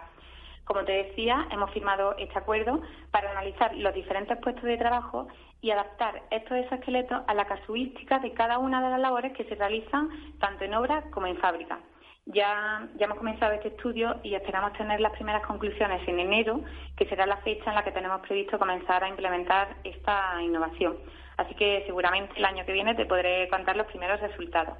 Te 0.88 1.04
decía, 1.04 1.46
hemos 1.50 1.70
firmado 1.72 2.16
este 2.16 2.38
acuerdo 2.38 2.80
para 3.10 3.30
analizar 3.32 3.76
los 3.76 3.92
diferentes 3.92 4.38
puestos 4.38 4.64
de 4.64 4.78
trabajo 4.78 5.28
y 5.60 5.70
adaptar 5.70 6.22
estos 6.30 6.56
exoesqueletos 6.56 7.24
a 7.26 7.34
la 7.34 7.44
casuística 7.44 8.18
de 8.20 8.32
cada 8.32 8.56
una 8.56 8.82
de 8.82 8.88
las 8.88 8.98
labores 8.98 9.34
que 9.34 9.44
se 9.44 9.54
realizan 9.54 10.08
tanto 10.40 10.64
en 10.64 10.72
obra 10.72 11.02
como 11.10 11.26
en 11.26 11.36
fábrica. 11.36 11.78
Ya, 12.24 12.88
ya 12.96 13.04
hemos 13.04 13.18
comenzado 13.18 13.52
este 13.52 13.68
estudio 13.68 14.18
y 14.22 14.34
esperamos 14.34 14.72
tener 14.78 14.98
las 15.00 15.12
primeras 15.12 15.46
conclusiones 15.46 16.08
en 16.08 16.20
enero, 16.20 16.62
que 16.96 17.04
será 17.04 17.26
la 17.26 17.36
fecha 17.42 17.68
en 17.68 17.74
la 17.74 17.84
que 17.84 17.92
tenemos 17.92 18.22
previsto 18.22 18.58
comenzar 18.58 19.04
a 19.04 19.10
implementar 19.10 19.76
esta 19.84 20.40
innovación. 20.40 20.96
Así 21.36 21.54
que 21.54 21.82
seguramente 21.84 22.32
el 22.36 22.46
año 22.46 22.64
que 22.64 22.72
viene 22.72 22.94
te 22.94 23.04
podré 23.04 23.46
contar 23.50 23.76
los 23.76 23.86
primeros 23.88 24.22
resultados. 24.22 24.78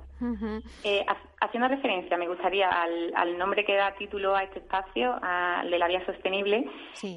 Eh, 0.84 1.04
haciendo 1.40 1.68
referencia, 1.68 2.16
me 2.16 2.28
gustaría 2.28 2.68
al, 2.68 3.38
nombre 3.38 3.64
que 3.64 3.74
da 3.74 3.94
título 3.94 4.34
a 4.34 4.42
este 4.42 4.58
espacio, 4.58 5.16
al 5.22 5.70
de 5.70 5.78
la 5.78 5.88
vía 5.88 6.04
sostenible. 6.04 6.68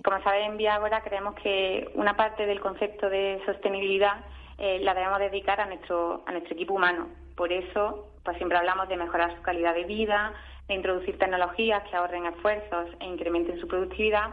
Como 0.04 0.22
sabes, 0.24 0.48
en 0.48 0.58
Viagora 0.58 1.02
creemos 1.02 1.36
que 1.36 1.90
una 1.96 2.16
parte 2.16 2.46
del 2.46 2.60
concepto 2.60 3.10
de 3.10 3.42
sostenibilidad 3.46 4.24
eh, 4.58 4.80
la 4.82 4.94
debemos 4.94 5.20
dedicar 5.20 5.60
a 5.60 5.66
nuestro, 5.66 6.24
a 6.26 6.32
nuestro 6.32 6.54
equipo 6.54 6.76
humano. 6.76 7.08
Por 7.36 7.52
eso, 7.52 8.10
pues 8.24 8.38
siempre 8.38 8.58
hablamos 8.58 8.88
de 8.90 8.98
mejorar 8.98 9.36
su 9.36 9.42
calidad 9.42 9.74
de 9.74 9.86
vida, 9.86 10.34
de 10.68 10.76
introducir 10.76 11.18
tecnologías 11.18 11.84
que 11.90 11.96
ahorren 11.96 12.28
esfuerzos 12.28 12.90
e 13.00 13.06
incrementen 13.06 13.60
su 13.60 13.68
productividad 13.68 14.32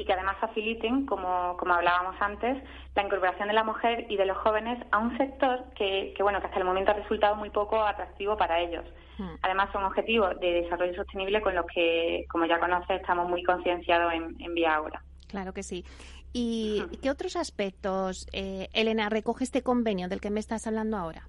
y 0.00 0.04
que 0.06 0.14
además 0.14 0.36
faciliten, 0.40 1.04
como, 1.04 1.56
como 1.58 1.74
hablábamos 1.74 2.16
antes, 2.20 2.56
la 2.94 3.04
incorporación 3.04 3.48
de 3.48 3.54
la 3.54 3.64
mujer 3.64 4.06
y 4.08 4.16
de 4.16 4.24
los 4.24 4.38
jóvenes 4.38 4.82
a 4.90 4.98
un 4.98 5.16
sector 5.18 5.64
que, 5.76 6.14
que 6.16 6.22
bueno, 6.22 6.40
que 6.40 6.46
hasta 6.46 6.58
el 6.58 6.64
momento 6.64 6.92
ha 6.92 6.94
resultado 6.94 7.36
muy 7.36 7.50
poco 7.50 7.80
atractivo 7.82 8.36
para 8.36 8.60
ellos. 8.60 8.84
Hmm. 9.18 9.34
Además, 9.42 9.68
son 9.72 9.84
objetivos 9.84 10.40
de 10.40 10.62
desarrollo 10.62 10.94
sostenible 10.94 11.42
con 11.42 11.54
los 11.54 11.66
que, 11.66 12.24
como 12.30 12.46
ya 12.46 12.58
conoces, 12.58 13.00
estamos 13.00 13.28
muy 13.28 13.42
concienciados 13.42 14.12
en, 14.14 14.36
en 14.40 14.54
Vía 14.54 14.74
Ahora. 14.74 15.02
Claro 15.28 15.52
que 15.52 15.62
sí. 15.62 15.84
¿Y 16.32 16.82
qué 17.02 17.10
otros 17.10 17.36
aspectos, 17.36 18.26
eh, 18.32 18.68
Elena, 18.72 19.08
recoge 19.08 19.44
este 19.44 19.62
convenio 19.62 20.08
del 20.08 20.20
que 20.20 20.30
me 20.30 20.40
estás 20.40 20.66
hablando 20.66 20.96
ahora? 20.96 21.28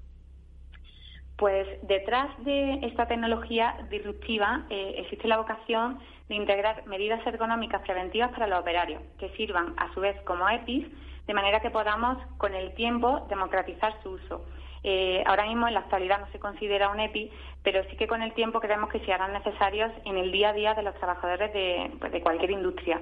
Pues 1.41 1.67
detrás 1.82 2.30
de 2.43 2.73
esta 2.84 3.08
tecnología 3.08 3.75
disruptiva 3.89 4.63
eh, 4.69 4.93
existe 4.99 5.27
la 5.27 5.38
vocación 5.38 5.97
de 6.30 6.36
integrar 6.36 6.86
medidas 6.86 7.25
ergonómicas 7.25 7.82
preventivas 7.82 8.30
para 8.30 8.45
los 8.45 8.60
operarios, 8.60 9.01
que 9.17 9.27
sirvan 9.30 9.73
a 9.77 9.91
su 9.95 10.01
vez 10.01 10.15
como 10.21 10.47
EPIs, 10.47 10.86
de 11.25 11.34
manera 11.34 11.60
que 11.60 11.71
podamos 11.71 12.19
con 12.38 12.54
el 12.54 12.75
tiempo 12.75 13.25
democratizar 13.27 13.91
su 14.04 14.12
uso. 14.12 14.45
Eh, 14.84 15.23
ahora 15.25 15.47
mismo 15.47 15.67
en 15.67 15.73
la 15.73 15.80
actualidad 15.80 16.19
no 16.19 16.32
se 16.32 16.38
considera 16.38 16.89
un 16.89 16.99
EPI, 16.99 17.32
pero 17.63 17.84
sí 17.89 17.97
que 17.97 18.06
con 18.06 18.21
el 18.21 18.34
tiempo 18.34 18.60
creemos 18.60 18.91
que 18.91 18.99
se 18.99 19.12
harán 19.12 19.34
necesarios 19.34 19.91
en 20.06 20.17
el 20.17 20.32
día 20.32 20.49
a 20.49 20.54
día 20.54 20.75
de 20.75 20.84
los 20.84 20.93
trabajadores 20.93 21.51
de, 21.54 21.89
pues, 21.99 22.12
de 22.12 22.21
cualquier 22.21 22.51
industria. 22.51 23.01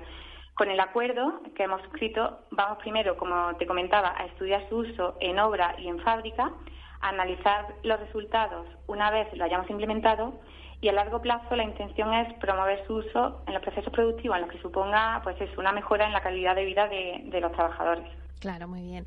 Con 0.54 0.72
el 0.72 0.80
acuerdo 0.80 1.42
que 1.58 1.64
hemos 1.64 1.82
suscrito, 1.82 2.40
vamos 2.52 2.78
primero, 2.78 3.18
como 3.18 3.54
te 3.58 3.68
comentaba, 3.68 4.16
a 4.18 4.28
estudiar 4.28 4.66
su 4.70 4.78
uso 4.78 5.18
en 5.20 5.40
obra 5.40 5.76
y 5.78 5.90
en 5.90 6.00
fábrica, 6.00 6.54
analizar 7.02 7.76
los 7.84 8.00
resultados 8.00 8.68
una 8.88 9.12
vez 9.12 9.28
lo 9.34 9.46
hayamos 9.46 9.70
implementado 9.70 10.34
y 10.82 10.88
a 10.88 10.94
largo 10.94 11.22
plazo 11.22 11.56
la 11.56 11.64
intención 11.64 12.14
es 12.14 12.34
promover 12.36 12.86
su 12.88 12.96
uso 12.96 13.42
en 13.48 13.54
los 13.54 13.64
procesos 13.64 13.92
productivos 13.92 14.38
en 14.38 14.42
los 14.44 14.52
que 14.52 14.62
suponga 14.62 15.22
pues 15.24 15.40
es 15.42 15.58
una 15.58 15.72
mejora 15.72 16.06
en 16.08 16.14
la 16.14 16.22
calidad 16.22 16.56
de 16.56 16.66
vida 16.66 16.88
de, 16.88 17.40
los 17.42 17.52
trabajadores. 17.52 18.06
Claro, 18.40 18.68
muy 18.68 18.82
bien. 18.82 19.06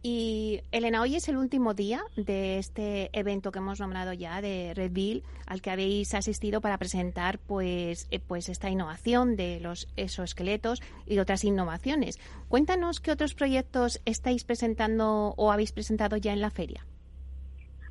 Y 0.00 0.60
Elena, 0.70 1.02
hoy 1.02 1.16
es 1.16 1.28
el 1.28 1.36
último 1.36 1.74
día 1.74 2.02
de 2.16 2.58
este 2.58 3.10
evento 3.18 3.50
que 3.50 3.58
hemos 3.58 3.80
nombrado 3.80 4.12
ya 4.12 4.40
de 4.40 4.72
Redville, 4.72 5.24
al 5.46 5.60
que 5.60 5.72
habéis 5.72 6.14
asistido 6.14 6.60
para 6.60 6.78
presentar 6.78 7.40
pues, 7.40 8.06
eh, 8.12 8.20
pues 8.20 8.48
esta 8.48 8.70
innovación 8.70 9.34
de 9.34 9.58
los 9.58 9.88
exoesqueletos 9.96 10.82
y 11.04 11.18
otras 11.18 11.42
innovaciones. 11.42 12.20
Cuéntanos 12.48 13.00
qué 13.00 13.10
otros 13.10 13.34
proyectos 13.34 14.00
estáis 14.04 14.44
presentando 14.44 15.34
o 15.36 15.50
habéis 15.50 15.72
presentado 15.72 16.16
ya 16.16 16.32
en 16.32 16.42
la 16.42 16.50
feria. 16.50 16.86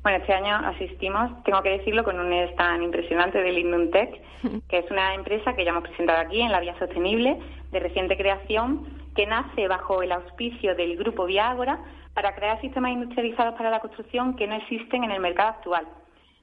Bueno, 0.08 0.22
este 0.22 0.32
año 0.32 0.56
asistimos, 0.66 1.44
tengo 1.44 1.60
que 1.60 1.68
decirlo, 1.68 2.02
con 2.02 2.18
un 2.18 2.32
stand 2.32 2.82
impresionante 2.82 3.42
de 3.42 3.52
Lindum 3.52 3.90
Tech, 3.90 4.18
que 4.70 4.78
es 4.78 4.90
una 4.90 5.14
empresa 5.14 5.54
que 5.54 5.66
ya 5.66 5.70
hemos 5.70 5.82
presentado 5.82 6.18
aquí 6.20 6.40
en 6.40 6.50
la 6.50 6.60
Vía 6.60 6.74
Sostenible, 6.78 7.38
de 7.70 7.78
reciente 7.78 8.16
creación, 8.16 8.86
que 9.14 9.26
nace 9.26 9.68
bajo 9.68 10.00
el 10.02 10.10
auspicio 10.12 10.74
del 10.74 10.96
Grupo 10.96 11.26
Viagora 11.26 11.80
para 12.14 12.34
crear 12.34 12.58
sistemas 12.62 12.92
industrializados 12.92 13.54
para 13.56 13.68
la 13.68 13.80
construcción 13.80 14.34
que 14.34 14.46
no 14.46 14.54
existen 14.54 15.04
en 15.04 15.10
el 15.10 15.20
mercado 15.20 15.50
actual. 15.50 15.86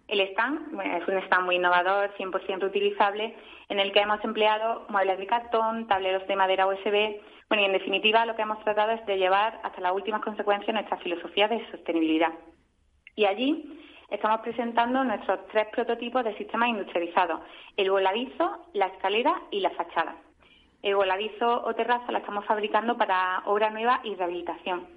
El 0.07 0.19
stand 0.19 0.79
es 1.01 1.07
un 1.07 1.17
stand 1.23 1.45
muy 1.45 1.55
innovador, 1.55 2.13
100% 2.19 2.59
reutilizable, 2.59 3.35
en 3.69 3.79
el 3.79 3.91
que 3.93 4.01
hemos 4.01 4.23
empleado 4.23 4.85
muebles 4.89 5.17
de 5.17 5.25
cartón, 5.25 5.87
tableros 5.87 6.27
de 6.27 6.35
madera 6.35 6.67
USB. 6.67 7.19
Bueno, 7.49 7.63
y 7.63 7.65
en 7.65 7.73
definitiva 7.73 8.27
lo 8.27 8.35
que 8.35 8.43
hemos 8.43 8.63
tratado 8.63 8.91
es 8.91 9.03
de 9.07 9.17
llevar 9.17 9.59
hasta 9.63 9.81
las 9.81 9.93
últimas 9.93 10.21
consecuencias 10.21 10.71
nuestra 10.71 10.97
filosofía 10.97 11.47
de 11.47 11.65
sostenibilidad. 11.71 12.31
Y 13.15 13.25
allí 13.25 13.79
estamos 14.09 14.41
presentando 14.41 15.03
nuestros 15.03 15.47
tres 15.47 15.67
prototipos 15.67 16.23
de 16.23 16.37
sistemas 16.37 16.69
industrializados, 16.69 17.41
el 17.77 17.89
voladizo, 17.89 18.65
la 18.73 18.87
escalera 18.87 19.41
y 19.51 19.61
la 19.61 19.71
fachada. 19.71 20.17
El 20.83 20.95
voladizo 20.95 21.63
o 21.65 21.73
terraza 21.73 22.11
la 22.11 22.19
estamos 22.19 22.45
fabricando 22.45 22.97
para 22.97 23.41
obra 23.45 23.69
nueva 23.69 24.01
y 24.03 24.15
rehabilitación. 24.15 24.87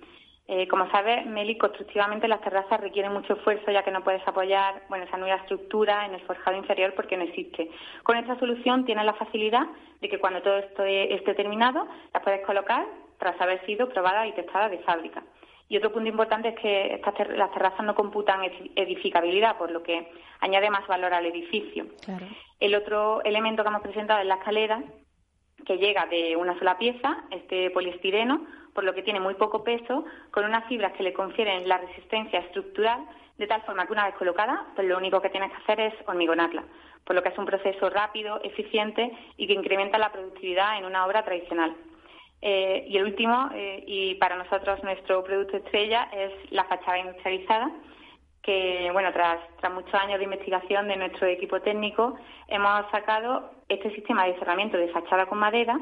Eh, 0.50 0.66
como 0.66 0.90
sabes, 0.90 1.26
Meli, 1.26 1.58
constructivamente 1.58 2.26
las 2.26 2.40
terrazas 2.40 2.80
requieren 2.80 3.12
mucho 3.12 3.34
esfuerzo 3.34 3.70
ya 3.70 3.82
que 3.82 3.90
no 3.90 4.02
puedes 4.02 4.26
apoyar 4.26 4.82
bueno, 4.88 5.04
esa 5.04 5.18
nueva 5.18 5.36
estructura 5.36 6.06
en 6.06 6.14
el 6.14 6.22
forjado 6.22 6.56
inferior 6.56 6.94
porque 6.94 7.18
no 7.18 7.24
existe. 7.24 7.70
Con 8.02 8.16
esta 8.16 8.38
solución 8.38 8.86
tienes 8.86 9.04
la 9.04 9.12
facilidad 9.12 9.66
de 10.00 10.08
que 10.08 10.18
cuando 10.18 10.40
todo 10.40 10.56
esto 10.58 10.84
esté 10.84 11.34
terminado, 11.34 11.86
la 12.14 12.22
puedes 12.22 12.44
colocar 12.46 12.84
tras 13.18 13.38
haber 13.40 13.64
sido 13.66 13.90
probada 13.90 14.26
y 14.26 14.32
testada 14.32 14.70
de 14.70 14.78
fábrica. 14.78 15.22
Y 15.68 15.76
otro 15.76 15.92
punto 15.92 16.08
importante 16.08 16.48
es 16.48 16.58
que 16.58 16.94
estas 16.94 17.14
las 17.36 17.52
terrazas 17.52 17.84
no 17.84 17.94
computan 17.94 18.40
edificabilidad, 18.74 19.58
por 19.58 19.70
lo 19.70 19.82
que 19.82 20.10
añade 20.40 20.70
más 20.70 20.86
valor 20.86 21.12
al 21.12 21.26
edificio. 21.26 21.86
El 22.58 22.74
otro 22.74 23.22
elemento 23.22 23.62
que 23.62 23.68
hemos 23.68 23.82
presentado 23.82 24.20
es 24.20 24.26
la 24.26 24.36
escalera, 24.36 24.82
que 25.66 25.76
llega 25.76 26.06
de 26.06 26.36
una 26.36 26.58
sola 26.58 26.78
pieza, 26.78 27.24
este 27.30 27.70
poliestireno, 27.70 28.46
por 28.72 28.84
lo 28.84 28.94
que 28.94 29.02
tiene 29.02 29.20
muy 29.20 29.34
poco 29.34 29.62
peso, 29.62 30.04
con 30.30 30.44
unas 30.44 30.64
fibras 30.66 30.92
que 30.92 31.02
le 31.02 31.12
confieren 31.12 31.68
la 31.68 31.78
resistencia 31.78 32.38
estructural, 32.40 33.04
de 33.36 33.46
tal 33.46 33.62
forma 33.62 33.86
que 33.86 33.92
una 33.92 34.06
vez 34.06 34.14
colocada, 34.14 34.66
pues 34.74 34.86
lo 34.88 34.96
único 34.96 35.20
que 35.20 35.30
tienes 35.30 35.50
que 35.50 35.58
hacer 35.58 35.80
es 35.80 35.94
hormigonarla, 36.06 36.64
por 37.04 37.14
lo 37.14 37.22
que 37.22 37.28
es 37.28 37.38
un 37.38 37.44
proceso 37.44 37.90
rápido, 37.90 38.40
eficiente 38.42 39.12
y 39.36 39.46
que 39.46 39.52
incrementa 39.52 39.98
la 39.98 40.10
productividad 40.10 40.78
en 40.78 40.86
una 40.86 41.04
obra 41.06 41.24
tradicional. 41.24 41.76
Eh, 42.40 42.84
y 42.88 42.96
el 42.96 43.04
último, 43.04 43.50
eh, 43.54 43.82
y 43.86 44.14
para 44.14 44.36
nosotros 44.36 44.82
nuestro 44.84 45.24
producto 45.24 45.56
estrella, 45.56 46.08
es 46.12 46.32
la 46.52 46.64
fachada 46.64 46.98
industrializada, 46.98 47.70
que, 48.42 48.90
bueno, 48.92 49.12
tras, 49.12 49.40
tras 49.60 49.72
muchos 49.72 49.94
años 49.94 50.18
de 50.18 50.24
investigación 50.24 50.88
de 50.88 50.96
nuestro 50.96 51.26
equipo 51.26 51.60
técnico, 51.60 52.16
hemos 52.46 52.88
sacado 52.90 53.50
este 53.68 53.94
sistema 53.94 54.24
de 54.26 54.38
cerramiento 54.38 54.76
de 54.76 54.88
fachada 54.88 55.26
con 55.26 55.38
madera, 55.38 55.78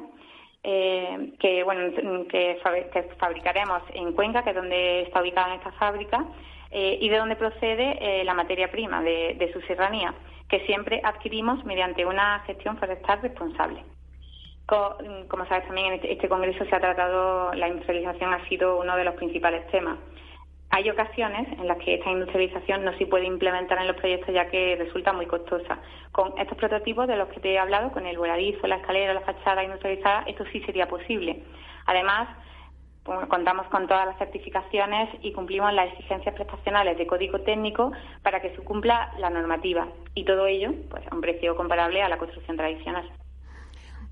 eh, 0.63 1.33
que, 1.39 1.63
bueno, 1.63 1.95
que, 2.29 2.59
fabricaremos 3.19 3.83
en 3.95 4.13
Cuenca, 4.13 4.43
que 4.43 4.51
es 4.51 4.57
donde 4.57 5.03
está 5.03 5.21
ubicada 5.21 5.55
esta 5.55 5.73
fábrica, 5.73 6.25
y 6.69 7.09
de 7.09 7.17
donde 7.17 7.37
procede 7.37 8.25
la 8.25 8.35
materia 8.35 8.71
prima 8.71 9.01
de, 9.01 9.35
de 9.39 9.53
su 9.53 9.61
serranía, 9.63 10.13
que 10.49 10.67
siempre 10.67 11.01
adquirimos 11.03 11.65
mediante 11.65 12.05
una 12.05 12.41
gestión 12.41 12.77
forestal 12.77 13.23
responsable. 13.23 13.83
Como 14.67 15.47
sabes 15.47 15.65
también 15.67 15.89
en 15.89 15.93
este, 15.95 16.13
este, 16.13 16.29
congreso 16.29 16.65
se 16.65 16.75
ha 16.75 16.81
tratado, 16.81 17.53
la 17.55 17.69
industrialización 17.69 18.35
ha 18.35 18.49
sido 18.49 18.81
uno 18.81 18.97
de 18.97 19.05
los 19.05 19.15
principales 19.15 19.67
temas. 19.69 19.99
Hay 20.71 20.91
ocasiones 20.91 21.47
en 21.57 21.69
las 21.69 21.79
que 21.79 21.95
esta 21.95 22.11
industrialización 22.11 22.85
no 22.85 22.93
se 22.99 23.07
puede 23.07 23.27
implementar 23.27 23.79
en 23.79 23.87
los 23.87 23.97
proyectos 23.97 24.35
ya 24.35 24.51
que 24.51 24.75
resulta 24.77 25.13
muy 25.13 25.27
costosa. 25.27 25.79
Con 26.11 26.37
estos 26.37 26.59
prototipos 26.59 27.07
de 27.07 27.17
los 27.17 27.29
que 27.29 27.39
te 27.39 27.53
he 27.53 27.59
hablado, 27.59 27.93
con 27.93 28.07
el 28.07 28.19
voladizo, 28.19 28.67
la 28.67 28.77
escalera, 28.77 29.15
la 29.15 29.21
fachada 29.21 29.63
industrializada, 29.63 30.25
esto 30.27 30.45
sí 30.53 30.61
sería 30.63 30.89
posible. 30.89 31.45
Además, 31.87 32.29
contamos 33.29 33.69
con 33.69 33.87
todas 33.87 34.07
las 34.07 34.19
certificaciones 34.19 35.09
y 35.23 35.33
cumplimos 35.33 35.73
las 35.73 35.93
exigencias 35.93 36.35
prestacionales 36.35 36.99
de 36.99 37.07
código 37.07 37.41
técnico 37.43 37.93
para 38.23 38.43
que 38.43 38.51
se 38.51 38.63
cumpla 38.63 39.13
la 39.19 39.31
normativa 39.31 39.87
y 40.15 40.25
todo 40.25 40.47
ello 40.47 40.73
pues 40.91 41.07
a 41.09 41.15
un 41.15 41.21
precio 41.21 41.55
comparable 41.55 42.03
a 42.03 42.09
la 42.09 42.19
construcción 42.19 42.57
tradicional. 42.57 43.09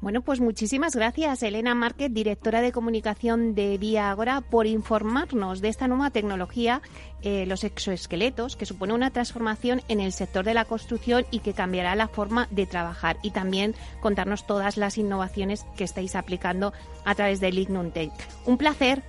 Bueno, 0.05 0.21
pues 0.21 0.39
muchísimas 0.39 0.95
gracias, 0.95 1.43
Elena 1.43 1.75
Márquez, 1.75 2.13
directora 2.13 2.61
de 2.61 2.73
comunicación 2.73 3.55
de 3.55 3.79
Vía 3.79 4.11
Agora, 4.11 4.43
por 4.43 4.67
informarnos 4.67 5.63
de 5.63 5.69
esta 5.69 5.89
nueva 5.89 6.11
tecnología, 6.11 6.83
eh, 7.23 7.47
los 7.47 7.65
exoesqueletos, 7.65 8.55
que 8.55 8.67
supone 8.67 8.93
una 8.93 9.09
transformación 9.09 9.81
en 9.89 10.01
el 10.01 10.13
sector 10.13 10.45
de 10.45 10.53
la 10.53 10.67
construcción 10.67 11.25
y 11.31 11.39
que 11.39 11.55
cambiará 11.55 11.95
la 11.95 12.09
forma 12.09 12.49
de 12.51 12.67
trabajar. 12.67 13.17
Y 13.23 13.31
también 13.31 13.75
contarnos 14.03 14.47
todas 14.47 14.77
las 14.77 14.99
innovaciones 14.99 15.65
que 15.75 15.85
estáis 15.85 16.17
aplicando 16.17 16.75
a 17.07 17.15
través 17.15 17.41
de 17.41 17.51
Lignum 17.51 17.91
Tech. 17.91 18.13
Un 18.45 18.59
placer. 18.59 19.03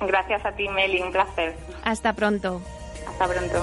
Gracias 0.00 0.46
a 0.46 0.52
ti, 0.52 0.66
Meli, 0.66 1.02
un 1.02 1.12
placer. 1.12 1.54
Hasta 1.84 2.14
pronto. 2.14 2.62
Hasta 3.06 3.28
pronto. 3.28 3.62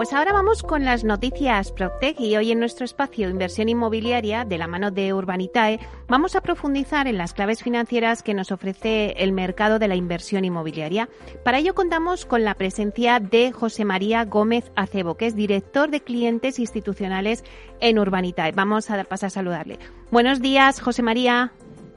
Pues 0.00 0.14
ahora 0.14 0.32
vamos 0.32 0.62
con 0.62 0.86
las 0.86 1.04
noticias 1.04 1.72
Proctec 1.72 2.18
y 2.20 2.34
hoy 2.34 2.52
en 2.52 2.58
nuestro 2.58 2.86
espacio 2.86 3.28
Inversión 3.28 3.68
Inmobiliaria 3.68 4.46
de 4.46 4.56
la 4.56 4.66
mano 4.66 4.90
de 4.90 5.12
Urbanitae 5.12 5.78
vamos 6.08 6.34
a 6.34 6.40
profundizar 6.40 7.06
en 7.06 7.18
las 7.18 7.34
claves 7.34 7.62
financieras 7.62 8.22
que 8.22 8.32
nos 8.32 8.50
ofrece 8.50 9.12
el 9.18 9.32
mercado 9.32 9.78
de 9.78 9.88
la 9.88 9.96
inversión 9.96 10.46
inmobiliaria. 10.46 11.10
Para 11.44 11.58
ello 11.58 11.74
contamos 11.74 12.24
con 12.24 12.44
la 12.44 12.54
presencia 12.54 13.20
de 13.20 13.52
José 13.52 13.84
María 13.84 14.24
Gómez 14.24 14.72
Acebo, 14.74 15.18
que 15.18 15.26
es 15.26 15.36
director 15.36 15.90
de 15.90 16.00
clientes 16.00 16.58
institucionales 16.58 17.44
en 17.80 17.98
Urbanitae. 17.98 18.52
Vamos 18.52 18.90
a 18.90 19.04
pasar 19.04 19.26
a 19.26 19.30
saludarle. 19.30 19.78
Buenos 20.10 20.40
días, 20.40 20.80
José 20.80 21.02
María. 21.02 21.52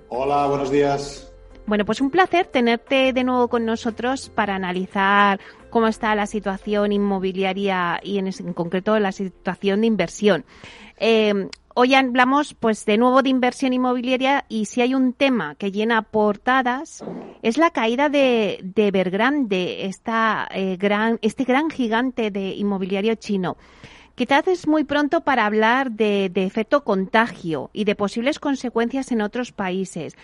Hola, 0.09 0.47
buenos 0.47 0.69
días. 0.69 1.33
Bueno, 1.65 1.85
pues 1.85 2.01
un 2.01 2.11
placer 2.11 2.47
tenerte 2.47 3.13
de 3.13 3.23
nuevo 3.23 3.47
con 3.47 3.65
nosotros 3.65 4.29
para 4.29 4.55
analizar 4.55 5.39
cómo 5.74 5.88
está 5.88 6.13
la 6.13 6.28
situación 6.28 6.91
inmobiliaria 6.91 7.99
y 8.03 8.19
en, 8.19 8.32
concreto 8.53 8.99
la 8.99 9.11
situación 9.11 9.82
de 9.82 9.88
inversión. 9.88 10.45
Eh, 10.99 11.49
hoy 11.74 11.95
hablamos 11.95 12.53
pues 12.53 12.86
de 12.86 12.99
nuevo 12.99 13.24
de 13.24 13.30
inversión 13.30 13.74
inmobiliaria 13.74 14.45
y 14.49 14.65
si 14.65 14.82
hay 14.82 14.93
un 14.93 15.13
tema 15.13 15.55
que 15.55 15.71
llena 15.71 16.03
portadas 16.03 17.03
es 17.41 17.57
la 17.57 17.71
caída 17.71 18.09
de, 18.09 18.59
de 18.61 18.88
Evergrande, 18.88 19.88
esta, 19.88 20.47
eh, 20.51 20.78
gran, 20.78 21.17
este 21.24 21.43
gran 21.43 21.71
gigante 21.71 22.30
de 22.30 22.53
inmobiliario 22.53 23.15
chino. 23.15 23.57
Quizás 24.13 24.47
es 24.47 24.67
muy 24.67 24.84
pronto 24.84 25.21
para 25.21 25.47
hablar 25.47 25.91
de, 25.91 26.30
de, 26.32 26.43
efecto 26.45 26.84
contagio 26.84 27.71
y 27.74 27.86
de 27.86 27.95
posibles 27.95 28.38
consecuencias 28.38 29.11
en 29.11 29.21
otros 29.21 29.51
países. 29.51 30.15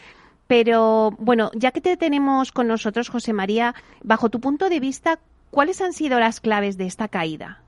Pero 0.45 1.11
bueno, 1.19 1.51
ya 1.53 1.71
que 1.71 1.79
te 1.79 1.95
tenemos 1.95 2.51
con 2.51 2.67
nosotros, 2.67 3.09
José 3.09 3.33
María, 3.33 3.75
bajo 4.03 4.29
tu 4.29 4.39
punto 4.39 4.67
de 4.67 4.79
vista, 4.79 5.19
¿Cuáles 5.51 5.81
han 5.81 5.93
sido 5.93 6.19
las 6.19 6.39
claves 6.39 6.77
de 6.77 6.85
esta 6.85 7.07
caída? 7.07 7.63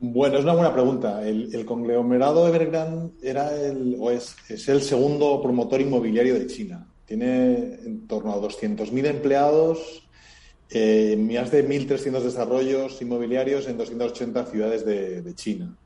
Bueno, 0.00 0.38
es 0.38 0.44
una 0.44 0.54
buena 0.54 0.72
pregunta. 0.72 1.26
El, 1.26 1.64
conglomerado 1.66 2.46
Evergrande 2.46 3.10
era 3.22 3.52
el, 3.54 3.96
o 3.98 4.10
es, 4.12 4.36
el 4.48 4.80
segundo 4.80 5.42
promotor 5.42 5.80
inmobiliario 5.80 6.34
de 6.34 6.46
China. 6.46 6.86
Tiene 7.04 7.74
en 7.84 8.06
torno 8.06 8.32
a 8.32 8.36
200.000 8.36 9.06
empleados, 9.06 10.08
eh, 10.70 11.16
más 11.18 11.50
de 11.50 11.66
1.300 11.66 12.20
desarrollos 12.20 13.02
inmobiliarios 13.02 13.66
en 13.66 13.76
280 13.76 14.46
ciudades 14.46 14.86
de, 14.86 15.22
de 15.22 15.34
China. 15.34 15.76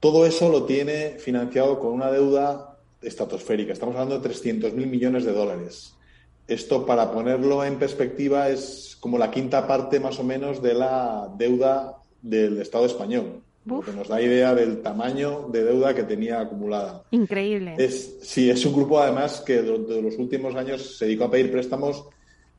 Todo 0.00 0.26
eso 0.26 0.48
lo 0.48 0.64
tiene 0.64 1.18
financiado 1.18 1.78
con 1.78 1.92
una 1.92 2.10
deuda 2.10 2.78
estratosférica. 3.02 3.72
Estamos 3.72 3.94
hablando 3.94 4.18
de 4.18 4.28
300.000 4.28 4.72
millones 4.86 5.24
de 5.24 5.32
dólares. 5.32 5.94
Esto, 6.50 6.84
para 6.84 7.12
ponerlo 7.12 7.64
en 7.64 7.78
perspectiva, 7.78 8.48
es 8.48 8.96
como 8.98 9.18
la 9.18 9.30
quinta 9.30 9.68
parte 9.68 10.00
más 10.00 10.18
o 10.18 10.24
menos 10.24 10.60
de 10.60 10.74
la 10.74 11.32
deuda 11.38 11.98
del 12.20 12.60
Estado 12.60 12.86
español. 12.86 13.40
que 13.64 13.92
nos 13.92 14.08
da 14.08 14.20
idea 14.20 14.52
del 14.52 14.82
tamaño 14.82 15.46
de 15.52 15.62
deuda 15.62 15.94
que 15.94 16.02
tenía 16.02 16.40
acumulada. 16.40 17.04
Increíble. 17.12 17.76
Es, 17.78 18.18
sí, 18.22 18.50
es 18.50 18.66
un 18.66 18.74
grupo 18.74 18.98
además 18.98 19.44
que 19.46 19.62
durante 19.62 20.02
los 20.02 20.18
últimos 20.18 20.56
años 20.56 20.98
se 20.98 21.04
dedicó 21.04 21.26
a 21.26 21.30
pedir 21.30 21.52
préstamos 21.52 22.04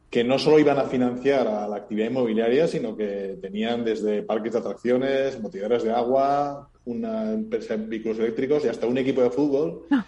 que 0.09 0.23
no 0.23 0.39
solo 0.39 0.57
iban 0.57 0.79
a 0.79 0.83
financiar 0.83 1.49
a 1.49 1.67
la 1.67 1.75
actividad 1.75 2.11
inmobiliaria, 2.11 2.69
sino 2.69 2.95
que 2.95 3.39
tenían 3.41 3.83
desde 3.83 4.23
parques 4.23 4.53
de 4.53 4.59
atracciones, 4.59 5.37
motivadores 5.41 5.83
de 5.83 5.91
agua, 5.91 6.69
una 6.85 7.33
empresa 7.33 7.75
de 7.75 7.87
vehículos 7.87 8.19
eléctricos 8.19 8.63
y 8.63 8.69
hasta 8.69 8.87
un 8.87 8.97
equipo 8.97 9.21
de 9.21 9.31
fútbol. 9.31 9.81
Ah 9.91 10.05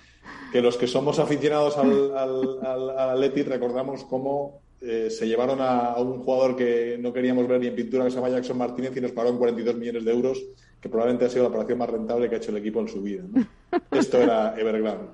que 0.53 0.61
los 0.61 0.77
que 0.77 0.85
somos 0.85 1.17
aficionados 1.17 1.75
al, 1.79 2.15
al, 2.15 2.99
Atleti 2.99 3.41
recordamos 3.41 4.03
cómo 4.03 4.61
eh, 4.81 5.09
se 5.09 5.27
llevaron 5.27 5.59
a, 5.59 5.95
un 5.97 6.19
jugador 6.19 6.55
que 6.55 6.95
no 7.01 7.11
queríamos 7.11 7.47
ver 7.47 7.59
ni 7.59 7.65
en 7.65 7.75
pintura, 7.75 8.03
que 8.03 8.11
se 8.11 8.17
llama 8.17 8.29
Jackson 8.29 8.59
Martínez, 8.59 8.95
y 8.95 9.01
nos 9.01 9.13
pagaron 9.13 9.39
42 9.39 9.75
millones 9.77 10.05
de 10.05 10.11
euros, 10.11 10.43
que 10.79 10.89
probablemente 10.89 11.25
ha 11.25 11.29
sido 11.31 11.45
la 11.45 11.49
operación 11.49 11.79
más 11.79 11.89
rentable 11.89 12.29
que 12.29 12.35
ha 12.35 12.37
hecho 12.37 12.51
el 12.51 12.57
equipo 12.57 12.81
en 12.81 12.87
su 12.87 13.01
vida. 13.01 13.23
Esto 13.91 14.21
era 14.21 14.53
Evergrande. 14.55 15.07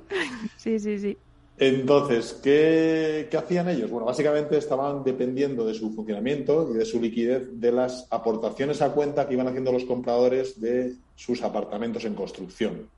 Sí, 0.58 0.78
sí, 0.78 1.00
sí. 1.00 1.18
Entonces, 1.58 2.38
¿qué, 2.44 3.30
¿qué, 3.32 3.38
hacían 3.38 3.70
ellos? 3.70 3.90
Bueno, 3.90 4.08
básicamente 4.08 4.58
estaban 4.58 5.06
dependiendo 5.06 5.66
de 5.66 5.74
su 5.74 5.94
funcionamiento 5.94 6.70
y 6.74 6.78
de 6.78 6.86
su 6.86 7.00
liquidez 7.00 7.48
de 7.54 7.72
las 7.72 8.08
aportaciones 8.10 8.82
a 8.82 8.92
cuenta 8.92 9.26
que 9.26 9.36
iban 9.36 9.48
haciendo 9.48 9.72
los 9.72 9.86
compradores 9.86 10.60
de 10.60 10.96
sus 11.16 11.42
apartamentos 11.44 12.04
en 12.04 12.14
construcción. 12.14 12.90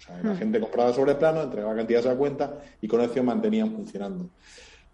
O 0.00 0.02
sea, 0.02 0.18
la 0.22 0.34
gente 0.34 0.58
compraba 0.58 0.94
sobre 0.94 1.14
plano, 1.14 1.42
entregaba 1.42 1.76
cantidades 1.76 2.06
a 2.06 2.16
cuenta 2.16 2.58
y 2.80 2.88
con 2.88 3.02
eso 3.02 3.22
mantenían 3.22 3.70
funcionando. 3.72 4.30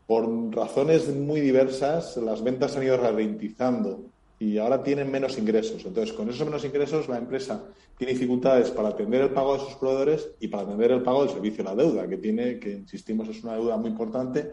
Por 0.05 0.55
razones 0.55 1.09
muy 1.15 1.41
diversas, 1.41 2.17
las 2.17 2.43
ventas 2.43 2.77
han 2.77 2.83
ido 2.83 2.97
ralentizando 2.97 4.05
y 4.39 4.59
ahora 4.59 4.83
tienen 4.83 5.11
menos 5.11 5.39
ingresos. 5.39 5.85
Entonces, 5.85 6.13
con 6.13 6.29
esos 6.29 6.45
menos 6.45 6.65
ingresos, 6.65 7.09
la 7.09 7.19
empresa 7.19 7.65
tiene 7.97 8.13
dificultades 8.13 8.71
para 8.71 8.89
atender 8.89 9.23
el 9.23 9.31
pago 9.31 9.55
de 9.55 9.65
sus 9.65 9.75
proveedores 9.75 10.29
y 10.41 10.49
para 10.49 10.65
atender 10.65 10.93
el 10.93 11.03
pago 11.03 11.25
del 11.25 11.35
servicio 11.35 11.65
de 11.65 11.71
la 11.71 11.77
deuda, 11.77 12.09
que 12.09 12.19
tiene, 12.19 12.59
que 12.59 12.73
insistimos, 12.73 13.29
es 13.29 13.43
una 13.43 13.55
deuda 13.55 13.77
muy 13.77 13.91
importante. 13.91 14.51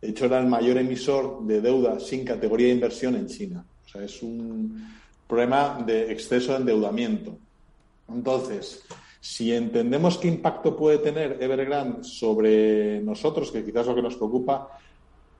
De 0.00 0.08
hecho, 0.08 0.26
era 0.26 0.40
el 0.40 0.46
mayor 0.46 0.76
emisor 0.78 1.46
de 1.46 1.60
deuda 1.60 1.98
sin 2.00 2.24
categoría 2.24 2.66
de 2.66 2.74
inversión 2.74 3.14
en 3.14 3.26
China. 3.28 3.64
O 3.86 3.88
sea, 3.88 4.02
es 4.02 4.22
un 4.22 4.84
problema 5.26 5.82
de 5.86 6.12
exceso 6.12 6.52
de 6.52 6.58
endeudamiento. 6.58 7.38
Entonces, 8.08 8.82
si 9.22 9.54
entendemos 9.54 10.18
qué 10.18 10.26
impacto 10.26 10.76
puede 10.76 10.98
tener 10.98 11.38
Evergrande 11.40 12.02
sobre 12.02 13.00
nosotros, 13.02 13.52
que 13.52 13.64
quizás 13.64 13.82
es 13.82 13.86
lo 13.86 13.94
que 13.94 14.02
nos 14.02 14.16
preocupa, 14.16 14.68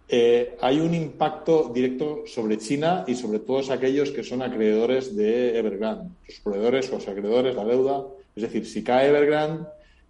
eh, 0.09 0.57
hay 0.61 0.78
un 0.78 0.95
impacto 0.95 1.68
directo 1.74 2.22
sobre 2.26 2.59
China 2.59 3.03
y 3.09 3.16
sobre 3.16 3.41
todos 3.41 3.70
aquellos 3.70 4.12
que 4.12 4.22
son 4.22 4.41
acreedores 4.41 5.16
de 5.16 5.59
Evergrande, 5.59 6.11
sus 6.28 6.39
proveedores, 6.39 6.93
los 6.93 7.09
acreedores, 7.09 7.57
la 7.57 7.64
deuda. 7.64 8.07
Es 8.37 8.45
decir, 8.45 8.66
si 8.66 8.85
cae 8.85 9.09
Evergrande, 9.09 9.64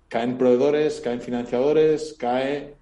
caen 0.08 0.36
proveedores, 0.36 1.00
caen 1.00 1.22
financiadores, 1.22 2.14
cae. 2.18 2.74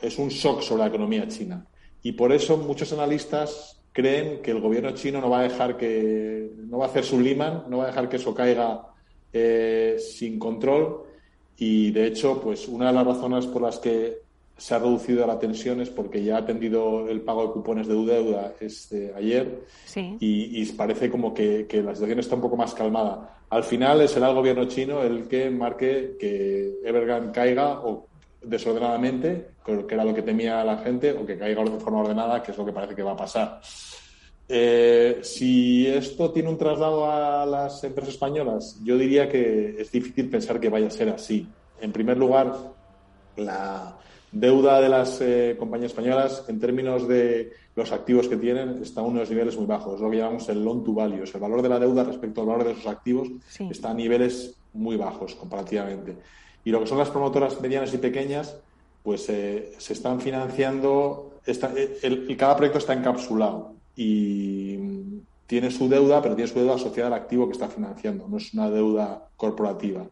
Es 0.00 0.18
un 0.18 0.30
shock 0.30 0.62
sobre 0.62 0.84
la 0.84 0.88
economía 0.88 1.28
china. 1.28 1.66
Y 2.02 2.12
por 2.12 2.32
eso 2.32 2.56
muchos 2.56 2.94
analistas 2.94 3.78
creen 3.92 4.40
que 4.40 4.52
el 4.52 4.60
gobierno 4.62 4.92
chino 4.92 5.20
no 5.20 5.28
va 5.28 5.40
a 5.40 5.42
dejar 5.42 5.76
que. 5.76 6.50
no 6.56 6.78
va 6.78 6.86
a 6.86 6.88
hacer 6.88 7.04
su 7.04 7.20
Lehman, 7.20 7.64
no 7.68 7.76
va 7.76 7.84
a 7.84 7.88
dejar 7.88 8.08
que 8.08 8.16
eso 8.16 8.34
caiga 8.34 8.86
eh, 9.32 9.96
sin 9.98 10.38
control 10.38 11.04
y 11.60 11.90
de 11.90 12.06
hecho, 12.06 12.40
pues 12.40 12.66
una 12.68 12.86
de 12.86 12.94
las 12.94 13.06
razones 13.06 13.46
por 13.46 13.60
las 13.60 13.78
que 13.78 14.22
se 14.56 14.74
ha 14.74 14.78
reducido 14.78 15.26
la 15.26 15.38
tensión 15.38 15.80
es 15.80 15.90
porque 15.90 16.24
ya 16.24 16.36
ha 16.36 16.38
atendido 16.40 17.06
el 17.08 17.20
pago 17.20 17.46
de 17.46 17.52
cupones 17.52 17.86
de 17.86 17.94
deuda 17.94 18.54
este, 18.60 19.12
ayer 19.14 19.64
y, 20.20 20.64
parece 20.72 21.10
como 21.10 21.34
que, 21.34 21.66
la 21.84 21.94
situación 21.94 22.18
está 22.18 22.34
un 22.34 22.40
poco 22.40 22.56
más 22.56 22.74
calmada. 22.74 23.40
Al 23.50 23.64
final 23.64 24.06
será 24.08 24.30
el 24.30 24.34
gobierno 24.34 24.64
chino 24.66 25.02
el 25.02 25.28
que 25.28 25.50
marque 25.50 26.16
que 26.18 26.78
Evergrande 26.82 27.30
caiga 27.30 27.80
o 27.80 28.06
desordenadamente, 28.42 29.50
que 29.64 29.84
era 29.90 30.04
lo 30.04 30.14
que 30.14 30.22
temía 30.22 30.64
la 30.64 30.78
gente, 30.78 31.12
o 31.12 31.26
que 31.26 31.36
caiga 31.36 31.62
de 31.62 31.78
forma 31.78 32.00
ordenada, 32.00 32.42
que 32.42 32.52
es 32.52 32.58
lo 32.58 32.64
que 32.64 32.72
parece 32.72 32.94
que 32.94 33.02
va 33.02 33.12
a 33.12 33.16
pasar. 33.16 33.60
Eh, 34.52 35.20
si 35.22 35.86
esto 35.86 36.32
tiene 36.32 36.48
un 36.48 36.58
traslado 36.58 37.08
a 37.08 37.46
las 37.46 37.84
empresas 37.84 38.14
españolas, 38.14 38.80
yo 38.82 38.98
diría 38.98 39.28
que 39.28 39.76
es 39.78 39.92
difícil 39.92 40.28
pensar 40.28 40.58
que 40.58 40.68
vaya 40.68 40.88
a 40.88 40.90
ser 40.90 41.08
así. 41.08 41.46
En 41.80 41.92
primer 41.92 42.18
lugar, 42.18 42.52
la 43.36 43.96
deuda 44.32 44.80
de 44.80 44.88
las 44.88 45.20
eh, 45.20 45.54
compañías 45.56 45.92
españolas, 45.92 46.44
en 46.48 46.58
términos 46.58 47.06
de 47.06 47.52
los 47.76 47.92
activos 47.92 48.26
que 48.26 48.36
tienen, 48.36 48.82
está 48.82 49.02
a 49.02 49.04
unos 49.04 49.30
niveles 49.30 49.56
muy 49.56 49.66
bajos. 49.66 49.94
Es 49.94 50.00
lo 50.00 50.10
que 50.10 50.16
llamamos 50.16 50.48
el 50.48 50.64
loan 50.64 50.82
to 50.82 50.94
value. 50.94 51.22
el 51.22 51.40
valor 51.40 51.62
de 51.62 51.68
la 51.68 51.78
deuda 51.78 52.02
respecto 52.02 52.40
al 52.40 52.48
valor 52.48 52.66
de 52.66 52.74
sus 52.74 52.88
activos 52.88 53.28
está 53.70 53.90
a 53.90 53.94
niveles 53.94 54.56
muy 54.72 54.96
bajos 54.96 55.36
comparativamente. 55.36 56.16
Y 56.64 56.70
lo 56.70 56.80
que 56.80 56.88
son 56.88 56.98
las 56.98 57.10
promotoras 57.10 57.60
medianas 57.60 57.94
y 57.94 57.98
pequeñas, 57.98 58.56
pues 59.04 59.28
eh, 59.28 59.74
se 59.78 59.92
están 59.92 60.20
financiando, 60.20 61.34
el, 61.46 62.36
cada 62.36 62.56
proyecto 62.56 62.78
está 62.78 62.94
encapsulado 62.94 63.78
y 63.96 64.76
tiene 65.46 65.70
su 65.70 65.88
deuda, 65.88 66.22
pero 66.22 66.36
tiene 66.36 66.50
su 66.50 66.58
deuda 66.58 66.74
asociada 66.74 67.08
al 67.08 67.22
activo 67.22 67.46
que 67.46 67.52
está 67.52 67.68
financiando, 67.68 68.28
no 68.28 68.36
es 68.36 68.54
una 68.54 68.70
deuda 68.70 69.28
corporativa. 69.36 70.06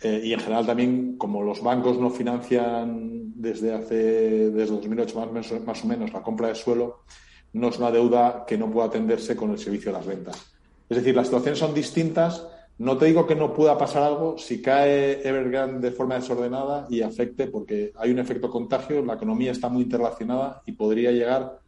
Eh, 0.00 0.20
y 0.24 0.32
en 0.32 0.40
general 0.40 0.66
también, 0.66 1.16
como 1.16 1.42
los 1.42 1.62
bancos 1.62 1.98
no 1.98 2.10
financian 2.10 3.32
desde 3.34 3.72
hace 3.72 4.50
desde 4.50 4.74
2008 4.74 5.30
más, 5.32 5.62
más 5.62 5.84
o 5.84 5.86
menos 5.86 6.12
la 6.12 6.22
compra 6.22 6.48
de 6.48 6.54
suelo, 6.54 7.04
no 7.52 7.68
es 7.68 7.78
una 7.78 7.90
deuda 7.90 8.44
que 8.46 8.58
no 8.58 8.70
pueda 8.70 8.88
atenderse 8.88 9.36
con 9.36 9.50
el 9.50 9.58
servicio 9.58 9.92
de 9.92 9.98
las 9.98 10.06
rentas. 10.06 10.54
Es 10.88 10.96
decir, 10.96 11.14
las 11.14 11.26
situaciones 11.26 11.58
son 11.58 11.74
distintas. 11.74 12.46
No 12.78 12.96
te 12.96 13.06
digo 13.06 13.26
que 13.26 13.34
no 13.34 13.52
pueda 13.52 13.78
pasar 13.78 14.02
algo 14.02 14.38
si 14.38 14.60
cae 14.60 15.26
Evergrande 15.26 15.90
de 15.90 15.96
forma 15.96 16.16
desordenada 16.16 16.86
y 16.90 17.02
afecte, 17.02 17.46
porque 17.46 17.92
hay 17.96 18.10
un 18.10 18.18
efecto 18.18 18.50
contagio, 18.50 19.04
la 19.04 19.14
economía 19.14 19.52
está 19.52 19.68
muy 19.68 19.82
interrelacionada 19.82 20.62
y 20.66 20.72
podría 20.72 21.12
llegar 21.12 21.60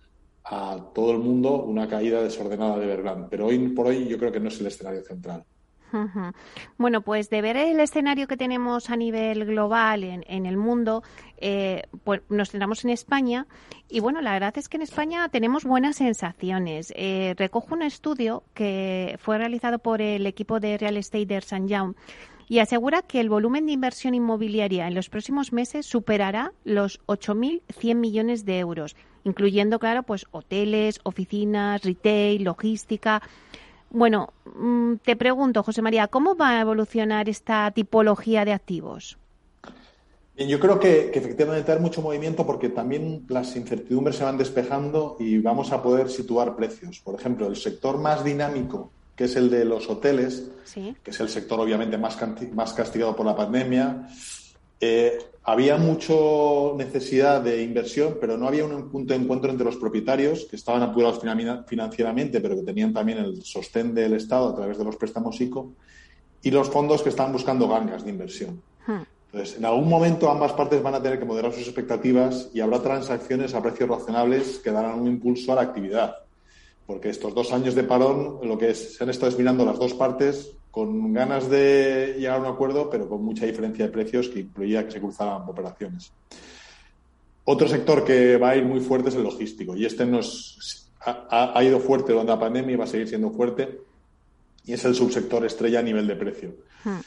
a 0.45 0.93
todo 0.95 1.13
el 1.13 1.19
mundo 1.19 1.63
una 1.65 1.89
caída 1.89 2.23
desordenada 2.23 2.79
de 2.79 2.85
Evergrande. 2.85 3.29
Pero 3.31 3.47
hoy 3.47 3.59
por 3.71 3.87
hoy 3.87 4.07
yo 4.07 4.19
creo 4.19 4.33
que 4.33 4.41
no 4.41 4.49
es 4.49 4.61
el 4.61 4.67
escenario 4.67 5.03
central. 5.03 5.45
Bueno, 6.79 7.03
pues 7.03 7.31
de 7.31 7.43
ver 7.43 7.57
el 7.57 7.81
escenario 7.81 8.27
que 8.27 8.37
tenemos 8.37 8.91
a 8.91 8.97
nivel 8.97 9.45
global 9.45 10.05
en, 10.05 10.47
el 10.47 10.57
mundo, 10.57 11.03
eh, 11.39 11.83
pues 12.05 12.23
nos 12.29 12.51
centramos 12.51 12.85
en 12.85 12.91
España 12.91 13.47
y 13.89 14.01
bueno, 14.01 14.21
la 14.21 14.33
verdad 14.33 14.57
es 14.57 14.69
que 14.69 14.77
en 14.77 14.83
España 14.83 15.29
tenemos 15.29 15.65
buenas 15.65 15.97
sensaciones. 15.97 16.93
Eh, 16.97 17.35
recojo 17.37 17.75
un 17.75 17.83
estudio 17.83 18.43
que 18.55 19.19
fue 19.21 19.39
realizado 19.39 19.79
por 19.79 20.01
el 20.01 20.27
equipo 20.27 20.61
de 20.61 20.79
Real 20.79 20.97
Estate 20.97 21.27
de 21.27 21.37
St. 21.37 21.67
Young 21.69 21.95
y 22.49 22.59
asegura 22.59 23.03
que 23.03 23.21
el 23.21 23.29
volumen 23.29 23.67
de 23.67 23.73
inversión 23.73 24.15
inmobiliaria 24.15 24.87
en 24.87 24.95
los 24.95 25.09
próximos 25.09 25.53
meses 25.53 25.87
superará 25.87 26.53
los 26.65 27.01
8.100 27.07 27.95
millones 27.95 28.45
de 28.45 28.59
euros, 28.59 28.97
incluyendo, 29.25 29.79
claro, 29.79 30.03
pues 30.03 30.27
hoteles, 30.31 31.01
oficinas, 31.05 31.83
retail, 31.83 32.45
logística. 32.45 33.23
Bueno, 33.95 34.33
mm, 34.57 34.97
te 35.05 35.15
pregunto, 35.15 35.63
José 35.63 35.81
María, 35.81 36.09
¿cómo 36.09 36.37
va 36.37 36.51
a 36.51 36.61
evolucionar 36.61 37.29
esta 37.29 37.71
tipología 37.71 38.45
de 38.45 38.53
activos? 38.53 39.17
yo 40.37 40.59
creo 40.59 40.81
que, 40.81 41.13
que, 41.13 41.21
efectivamente 41.21 41.71
hay 41.71 41.79
mucho 41.79 42.03
movimiento 42.03 42.45
porque 42.45 42.69
también 42.69 43.25
las 43.29 43.55
incertidumbres 43.55 44.17
se 44.17 44.25
van 44.25 44.37
despejando 44.37 45.17
y 45.21 45.39
vamos 45.39 45.71
a 45.71 45.81
poder 45.81 46.11
situar 46.11 46.57
precios. 46.57 46.99
Por 46.99 47.15
ejemplo, 47.15 47.47
el 47.47 47.55
sector 47.55 47.99
más 47.99 48.25
dinámico 48.25 48.91
que 49.17 49.25
es 49.25 49.37
el 49.37 49.49
de 49.51 49.65
los 49.65 49.89
hoteles, 49.89 50.51
que 50.75 51.11
es 51.11 51.21
el 51.21 51.29
sector 51.29 51.61
obviamente 51.61 51.97
más, 51.97 52.19
más 52.53 52.73
castigado 52.73 53.15
por 53.15 53.27
la 53.27 53.37
pandemia. 53.37 54.09
Eh, 54.81 55.19
había 55.45 55.77
mucha 55.77 56.15
necesidad 56.77 57.43
de 57.43 57.63
inversión, 57.63 58.17
pero 58.21 58.39
no 58.39 58.49
había 58.49 58.65
un 58.65 58.89
punto 58.89 59.13
de 59.13 59.21
encuentro 59.21 59.51
entre 59.51 59.67
los 59.67 59.77
propietarios, 59.77 60.47
que 60.47 60.57
estaban 60.57 60.83
apurados 60.83 61.21
financieramente, 61.67 62.41
pero 62.41 62.57
que 62.57 62.63
tenían 62.63 62.93
también 62.93 63.19
el 63.19 63.43
sostén 63.45 63.95
del 63.95 64.15
Estado 64.15 64.49
a 64.49 64.57
través 64.57 64.79
de 64.79 64.85
los 64.85 64.97
préstamos 64.97 65.41
ICO, 65.41 65.73
y 66.43 66.51
los 66.51 66.71
fondos 66.71 67.03
que 67.03 67.11
estaban 67.11 67.33
buscando 67.33 67.69
gangas 67.69 68.05
de 68.05 68.11
inversión. 68.11 68.63
Hmm. 68.87 69.03
Entonces, 69.33 69.59
en 69.59 69.65
algún 69.65 69.89
momento 69.89 70.31
ambas 70.31 70.53
partes 70.53 70.83
van 70.83 70.95
a 70.95 71.03
tener 71.03 71.19
que 71.19 71.25
moderar 71.25 71.53
sus 71.53 71.67
expectativas 71.67 72.51
y 72.55 72.61
habrá 72.61 72.81
transacciones 72.81 73.55
a 73.55 73.63
precios 73.63 73.89
razonables 73.89 74.59
que 74.59 74.71
darán 74.71 75.01
un 75.01 75.09
impulso 75.09 75.53
a 75.53 75.57
la 75.57 75.63
actividad 75.63 76.25
porque 76.87 77.09
estos 77.09 77.35
dos 77.35 77.53
años 77.53 77.75
de 77.75 77.85
parón 77.85 78.41
lo 78.43 78.59
que 78.59 78.75
se 78.75 79.03
han 79.03 79.11
estado 79.11 79.33
es 79.33 79.39
mirando 79.39 79.65
las 79.65 79.79
dos 79.79 79.95
partes 79.95 80.53
con 80.75 81.13
ganas 81.13 81.49
de 81.49 82.17
llegar 82.19 82.39
a 82.39 82.41
un 82.41 82.47
acuerdo, 82.47 82.91
pero 82.91 83.09
con 83.09 83.25
mucha 83.25 83.47
diferencia 83.47 83.87
de 83.87 83.93
precios 83.93 84.29
que 84.29 84.41
incluía 84.41 84.85
que 84.85 84.91
se 84.91 84.99
cruzaran 84.99 85.49
operaciones. 85.49 86.13
Otro 87.45 87.69
sector 87.69 88.05
que 88.05 88.37
va 88.39 88.51
a 88.51 88.57
ir 88.57 88.65
muy 88.65 88.81
fuerte 88.81 89.11
es 89.11 89.15
el 89.15 89.23
logístico, 89.23 89.77
y 89.77 89.85
este 89.85 90.05
nos 90.05 90.91
ha, 90.99 91.63
ido 91.63 91.79
fuerte 91.79 92.11
durante 92.11 92.33
la 92.33 92.41
pandemia 92.41 92.73
y 92.73 92.77
va 92.77 92.85
a 92.85 92.89
seguir 92.89 93.07
siendo 93.07 93.31
fuerte, 93.31 93.83
y 94.65 94.73
es 94.73 94.85
el 94.85 94.97
subsector 94.97 95.47
estrella 95.47 95.79
a 95.79 95.83
nivel 95.83 96.09
de 96.09 96.17
precio. 96.17 96.57
Hmm. 96.83 96.99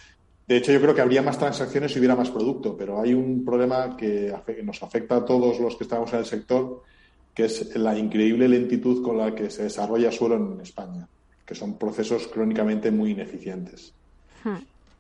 De 0.48 0.56
hecho, 0.56 0.72
yo 0.72 0.80
creo 0.80 0.96
que 0.96 1.02
habría 1.02 1.22
más 1.22 1.38
transacciones 1.38 1.92
si 1.92 2.00
hubiera 2.00 2.16
más 2.16 2.30
producto, 2.30 2.78
pero 2.78 3.02
hay 3.02 3.14
un 3.14 3.44
problema 3.44 3.98
que 3.98 4.34
nos 4.64 4.82
afecta 4.82 5.18
a 5.18 5.26
todos 5.26 5.60
los 5.60 5.76
que 5.76 5.84
estamos 5.84 6.14
en 6.14 6.20
el 6.20 6.26
sector, 6.26 6.84
que 7.34 7.44
es 7.44 7.76
la 7.76 7.98
increíble 7.98 8.48
lentitud 8.48 9.04
con 9.04 9.18
la 9.18 9.36
que 9.36 9.50
se 9.50 9.64
desarrolla 9.64 10.10
suelo 10.10 10.38
en 10.38 10.62
España, 10.62 11.06
que 11.48 11.56
son 11.56 11.78
procesos 11.78 12.28
crónicamente 12.28 12.92
muy 12.92 13.12
ineficientes. 13.12 13.94
Hmm. 14.44 14.58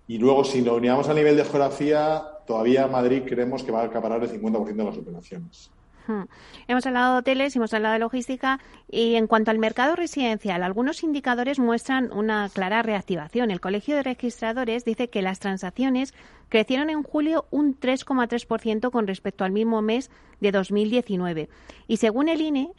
Y 0.08 0.18
luego, 0.18 0.46
si 0.46 0.62
lo 0.62 0.78
unimos 0.78 1.10
a 1.10 1.14
nivel 1.14 1.36
de 1.36 1.44
geografía, 1.44 2.24
todavía 2.48 2.88
Madrid 2.88 3.24
creemos 3.28 3.64
que 3.64 3.72
va 3.72 3.82
a 3.82 3.86
acaparar 3.86 4.24
el 4.24 4.32
50% 4.32 4.76
de 4.76 4.84
las 4.86 4.98
operaciones. 4.98 5.70
Hmm. 6.08 6.24
Hemos 6.70 6.86
hablado 6.86 7.14
de 7.14 7.20
hoteles, 7.20 7.54
hemos 7.58 7.74
hablado 7.74 7.94
de 7.94 8.00
logística 8.00 8.62
y 8.90 9.16
en 9.16 9.28
cuanto 9.28 9.52
al 9.52 9.60
mercado 9.60 9.98
residencial, 9.98 10.64
algunos 10.64 11.04
indicadores 11.04 11.60
muestran 11.60 12.14
una 12.14 12.48
clara 12.48 12.82
reactivación. 12.82 13.52
El 13.52 13.60
Colegio 13.60 13.98
de 13.98 14.04
Registradores 14.04 14.86
dice 14.86 15.10
que 15.10 15.22
las 15.22 15.40
transacciones 15.40 16.14
crecieron 16.48 16.90
en 16.90 17.04
julio 17.04 17.46
un 17.52 17.78
3,3% 17.78 18.90
con 18.90 19.06
respecto 19.06 19.44
al 19.44 19.52
mismo 19.52 19.82
mes 19.82 20.10
de 20.40 20.54
2019. 20.54 21.50
Y 21.90 21.98
según 21.98 22.30
el 22.30 22.40
INE, 22.40 22.72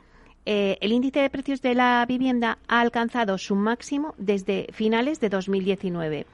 eh, 0.51 0.79
el 0.81 0.93
índice 0.93 1.21
de 1.21 1.29
precios 1.29 1.61
de 1.61 1.75
la 1.75 2.03
vivienda 2.09 2.57
ha 2.69 2.81
alcanzado 2.81 3.37
su 3.37 3.55
máximo 3.55 4.15
desde 4.17 4.69
finales 4.73 5.21
de 5.21 5.29
2019. 5.29 6.25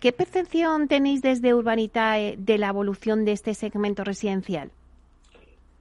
¿Qué 0.00 0.10
percepción 0.10 0.88
tenéis 0.88 1.20
desde 1.20 1.52
Urbanitae 1.52 2.36
de 2.38 2.56
la 2.56 2.68
evolución 2.68 3.26
de 3.26 3.32
este 3.32 3.52
segmento 3.52 4.04
residencial? 4.04 4.70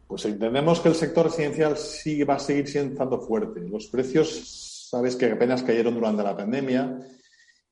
Pues 0.06 0.26
entendemos 0.26 0.82
que 0.82 0.90
el 0.90 0.96
sector 0.96 1.28
residencial 1.28 1.76
va 2.30 2.36
a 2.36 2.40
seguir 2.40 2.68
siendo 2.68 3.22
fuerte. 3.22 3.62
Los 3.62 3.88
precios, 3.88 4.90
sabes 4.90 5.16
que 5.16 5.32
apenas 5.32 5.64
cayeron 5.64 5.94
durante 5.94 6.24
la 6.24 6.36
pandemia 6.36 7.00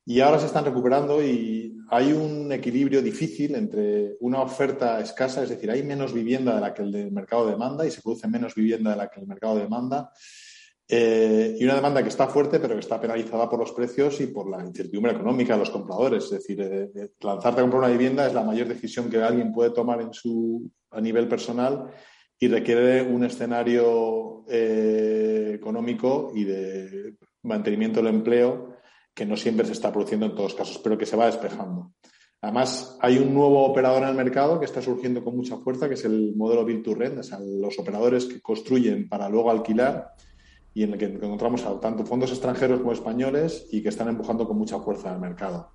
y 0.05 0.19
ahora 0.21 0.39
se 0.39 0.47
están 0.47 0.65
recuperando 0.65 1.23
y 1.23 1.77
hay 1.89 2.13
un 2.13 2.51
equilibrio 2.51 3.01
difícil 3.01 3.55
entre 3.55 4.15
una 4.21 4.41
oferta 4.41 4.99
escasa, 4.99 5.43
es 5.43 5.49
decir, 5.49 5.69
hay 5.71 5.83
menos 5.83 6.13
vivienda 6.13 6.55
de 6.55 6.61
la 6.61 6.73
que 6.73 6.83
el 6.83 7.11
mercado 7.11 7.47
demanda 7.47 7.85
y 7.85 7.91
se 7.91 8.01
produce 8.01 8.27
menos 8.27 8.55
vivienda 8.55 8.91
de 8.91 8.97
la 8.97 9.09
que 9.09 9.19
el 9.19 9.27
mercado 9.27 9.57
demanda. 9.57 10.11
Eh, 10.91 11.55
y 11.59 11.63
una 11.63 11.75
demanda 11.75 12.01
que 12.01 12.09
está 12.09 12.27
fuerte, 12.27 12.59
pero 12.59 12.73
que 12.73 12.79
está 12.79 12.99
penalizada 12.99 13.47
por 13.47 13.59
los 13.59 13.71
precios 13.73 14.19
y 14.21 14.27
por 14.27 14.49
la 14.49 14.63
incertidumbre 14.65 15.11
económica 15.11 15.53
de 15.53 15.59
los 15.59 15.69
compradores. 15.69 16.23
Es 16.25 16.31
decir, 16.31 16.59
eh, 16.61 16.89
eh, 16.95 17.09
lanzarte 17.21 17.59
a 17.59 17.63
comprar 17.63 17.83
una 17.83 17.91
vivienda 17.91 18.25
es 18.25 18.33
la 18.33 18.43
mayor 18.43 18.67
decisión 18.67 19.09
que 19.09 19.21
alguien 19.21 19.51
puede 19.51 19.69
tomar 19.69 20.01
en 20.01 20.11
su, 20.13 20.67
a 20.89 20.99
nivel 20.99 21.27
personal 21.27 21.91
y 22.39 22.47
requiere 22.47 23.03
un 23.03 23.23
escenario 23.23 24.45
eh, 24.47 25.51
económico 25.55 26.31
y 26.33 26.45
de 26.45 27.15
mantenimiento 27.43 28.01
del 28.01 28.15
empleo 28.15 28.68
que 29.19 29.25
no 29.25 29.35
siempre 29.35 29.65
se 29.65 29.73
está 29.73 29.91
produciendo 29.91 30.27
en 30.27 30.31
todos 30.31 30.51
los 30.51 30.55
casos, 30.55 30.77
pero 30.81 30.97
que 30.97 31.05
se 31.05 31.17
va 31.17 31.25
despejando. 31.25 31.91
Además, 32.41 32.97
hay 33.01 33.17
un 33.17 33.33
nuevo 33.33 33.65
operador 33.65 34.03
en 34.03 34.07
el 34.07 34.15
mercado 34.15 34.57
que 34.57 34.65
está 34.65 34.81
surgiendo 34.81 35.21
con 35.21 35.35
mucha 35.35 35.57
fuerza, 35.57 35.89
que 35.89 35.95
es 35.95 36.05
el 36.05 36.37
modelo 36.37 36.63
Build 36.63 36.85
to 36.85 36.95
Rent, 36.95 37.19
o 37.19 37.23
sea, 37.23 37.37
los 37.37 37.77
operadores 37.77 38.23
que 38.27 38.39
construyen 38.39 39.09
para 39.09 39.27
luego 39.27 39.51
alquilar 39.51 40.13
y 40.73 40.83
en 40.83 40.93
el 40.93 40.97
que 40.97 41.07
encontramos 41.07 41.61
tanto 41.81 42.05
fondos 42.05 42.31
extranjeros 42.31 42.79
como 42.79 42.93
españoles 42.93 43.67
y 43.73 43.83
que 43.83 43.89
están 43.89 44.07
empujando 44.07 44.47
con 44.47 44.57
mucha 44.57 44.79
fuerza 44.79 45.13
el 45.13 45.19
mercado. 45.19 45.69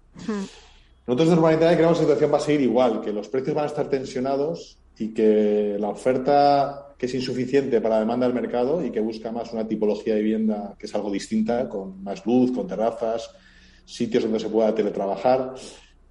Nosotros 1.07 1.29
de 1.29 1.35
Urbanidad 1.35 1.75
creemos 1.75 1.99
que 1.99 2.05
la 2.05 2.09
situación 2.09 2.33
va 2.33 2.39
a 2.39 2.41
seguir 2.41 2.61
igual, 2.63 3.03
que 3.03 3.13
los 3.13 3.29
precios 3.29 3.55
van 3.55 3.65
a 3.65 3.69
estar 3.69 3.91
tensionados 3.91 4.79
y 4.97 5.13
que 5.13 5.77
la 5.79 5.91
oferta 5.91 6.84
que 6.99 7.07
es 7.07 7.15
insuficiente 7.15 7.81
para 7.81 7.97
la 7.97 8.01
demanda 8.01 8.27
del 8.27 8.35
mercado 8.35 8.85
y 8.85 8.91
que 8.91 9.01
busca 9.01 9.33
más 9.33 9.53
una 9.53 9.67
tipología 9.67 10.15
de 10.15 10.23
vivienda 10.23 10.75
que 10.79 10.87
es 10.87 10.95
algo 10.95 11.11
distinta, 11.11 11.69
con 11.69 12.03
más 12.03 12.25
luz, 12.25 12.53
con 12.53 12.67
terrazas, 12.67 13.31
sitios 13.85 14.25
donde 14.25 14.41
se 14.41 14.49
pueda 14.49 14.75
teletrabajar, 14.75 15.55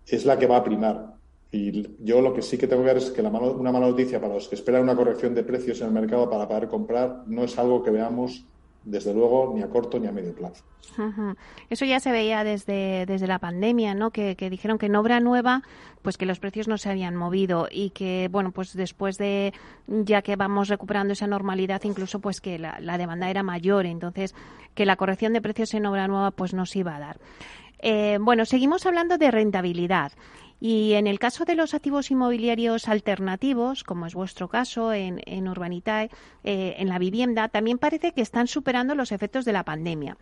es 0.05 0.25
la 0.25 0.37
que 0.37 0.47
va 0.47 0.57
a 0.57 0.63
primar. 0.63 1.13
Y 1.51 1.87
yo 2.03 2.19
lo 2.21 2.33
que 2.33 2.41
sí 2.41 2.57
que 2.57 2.67
tengo 2.67 2.81
que 2.81 2.87
ver 2.87 2.97
es 2.97 3.11
que 3.11 3.21
la 3.21 3.29
una 3.29 3.71
mala 3.71 3.87
noticia 3.87 4.19
para 4.19 4.33
los 4.33 4.47
que 4.47 4.55
esperan 4.55 4.81
una 4.81 4.95
corrección 4.95 5.35
de 5.35 5.43
precios 5.43 5.79
en 5.81 5.87
el 5.87 5.93
mercado 5.93 6.29
para 6.29 6.47
poder 6.47 6.67
comprar 6.67 7.23
no 7.27 7.43
es 7.43 7.57
algo 7.59 7.83
que 7.83 7.91
veamos 7.91 8.45
desde 8.83 9.13
luego 9.13 9.51
ni 9.55 9.61
a 9.61 9.69
corto 9.69 9.99
ni 9.99 10.07
a 10.07 10.11
medio 10.11 10.33
plazo. 10.33 10.63
Eso 11.69 11.85
ya 11.85 11.99
se 11.99 12.11
veía 12.11 12.43
desde, 12.43 13.05
desde 13.05 13.25
la 13.25 13.39
pandemia, 13.39 13.95
¿no? 13.95 14.11
Que, 14.11 14.35
dijeron 14.35 14.77
que 14.77 14.87
en 14.87 14.95
obra 14.95 15.19
nueva, 15.19 15.63
pues 16.01 16.17
que 16.17 16.25
los 16.25 16.39
precios 16.39 16.67
no 16.67 16.77
se 16.77 16.89
habían 16.89 17.15
movido 17.15 17.67
y 17.71 17.91
que, 17.91 18.27
bueno, 18.31 18.51
pues 18.51 18.73
después 18.73 19.17
de, 19.17 19.53
ya 19.87 20.21
que 20.21 20.35
vamos 20.35 20.67
recuperando 20.67 21.13
esa 21.13 21.25
normalidad, 21.25 21.81
incluso 21.83 22.19
pues 22.19 22.41
que 22.41 22.59
la, 22.59 22.79
la 22.79 22.97
demanda 22.97 23.29
era 23.29 23.43
mayor, 23.43 23.85
entonces 23.85 24.35
que 24.75 24.85
la 24.85 24.95
corrección 24.95 25.33
de 25.33 25.41
precios 25.41 25.73
en 25.73 25.85
obra 25.85 26.07
nueva 26.07 26.31
pues 26.31 26.53
no 26.53 26.65
se 26.65 26.79
iba 26.79 26.95
a 26.95 26.99
dar. 26.99 27.17
Eh, 27.85 28.17
bueno, 28.21 28.45
seguimos 28.45 28.85
hablando 28.85 29.17
de 29.17 29.29
rentabilidad. 29.29 30.13
Y 30.65 30.93
en 30.93 31.07
el 31.07 31.19
caso 31.19 31.43
de 31.43 31.55
los 31.55 31.73
activos 31.73 32.09
inmobiliarios 32.09 32.87
alternativos, 32.87 33.83
como 33.83 34.05
es 34.05 34.15
vuestro 34.15 34.47
caso 34.47 34.93
en, 34.93 35.21
en 35.25 35.49
Urbanitae, 35.49 36.09
eh, 36.45 36.75
en 36.77 36.87
la 36.87 36.99
vivienda, 36.99 37.49
también 37.49 37.77
parece 37.77 38.13
que 38.13 38.21
están 38.21 38.47
superando 38.47 38.95
los 38.95 39.11
efectos 39.11 39.43
de 39.43 39.51
la 39.51 39.65
pandemia. 39.65 40.15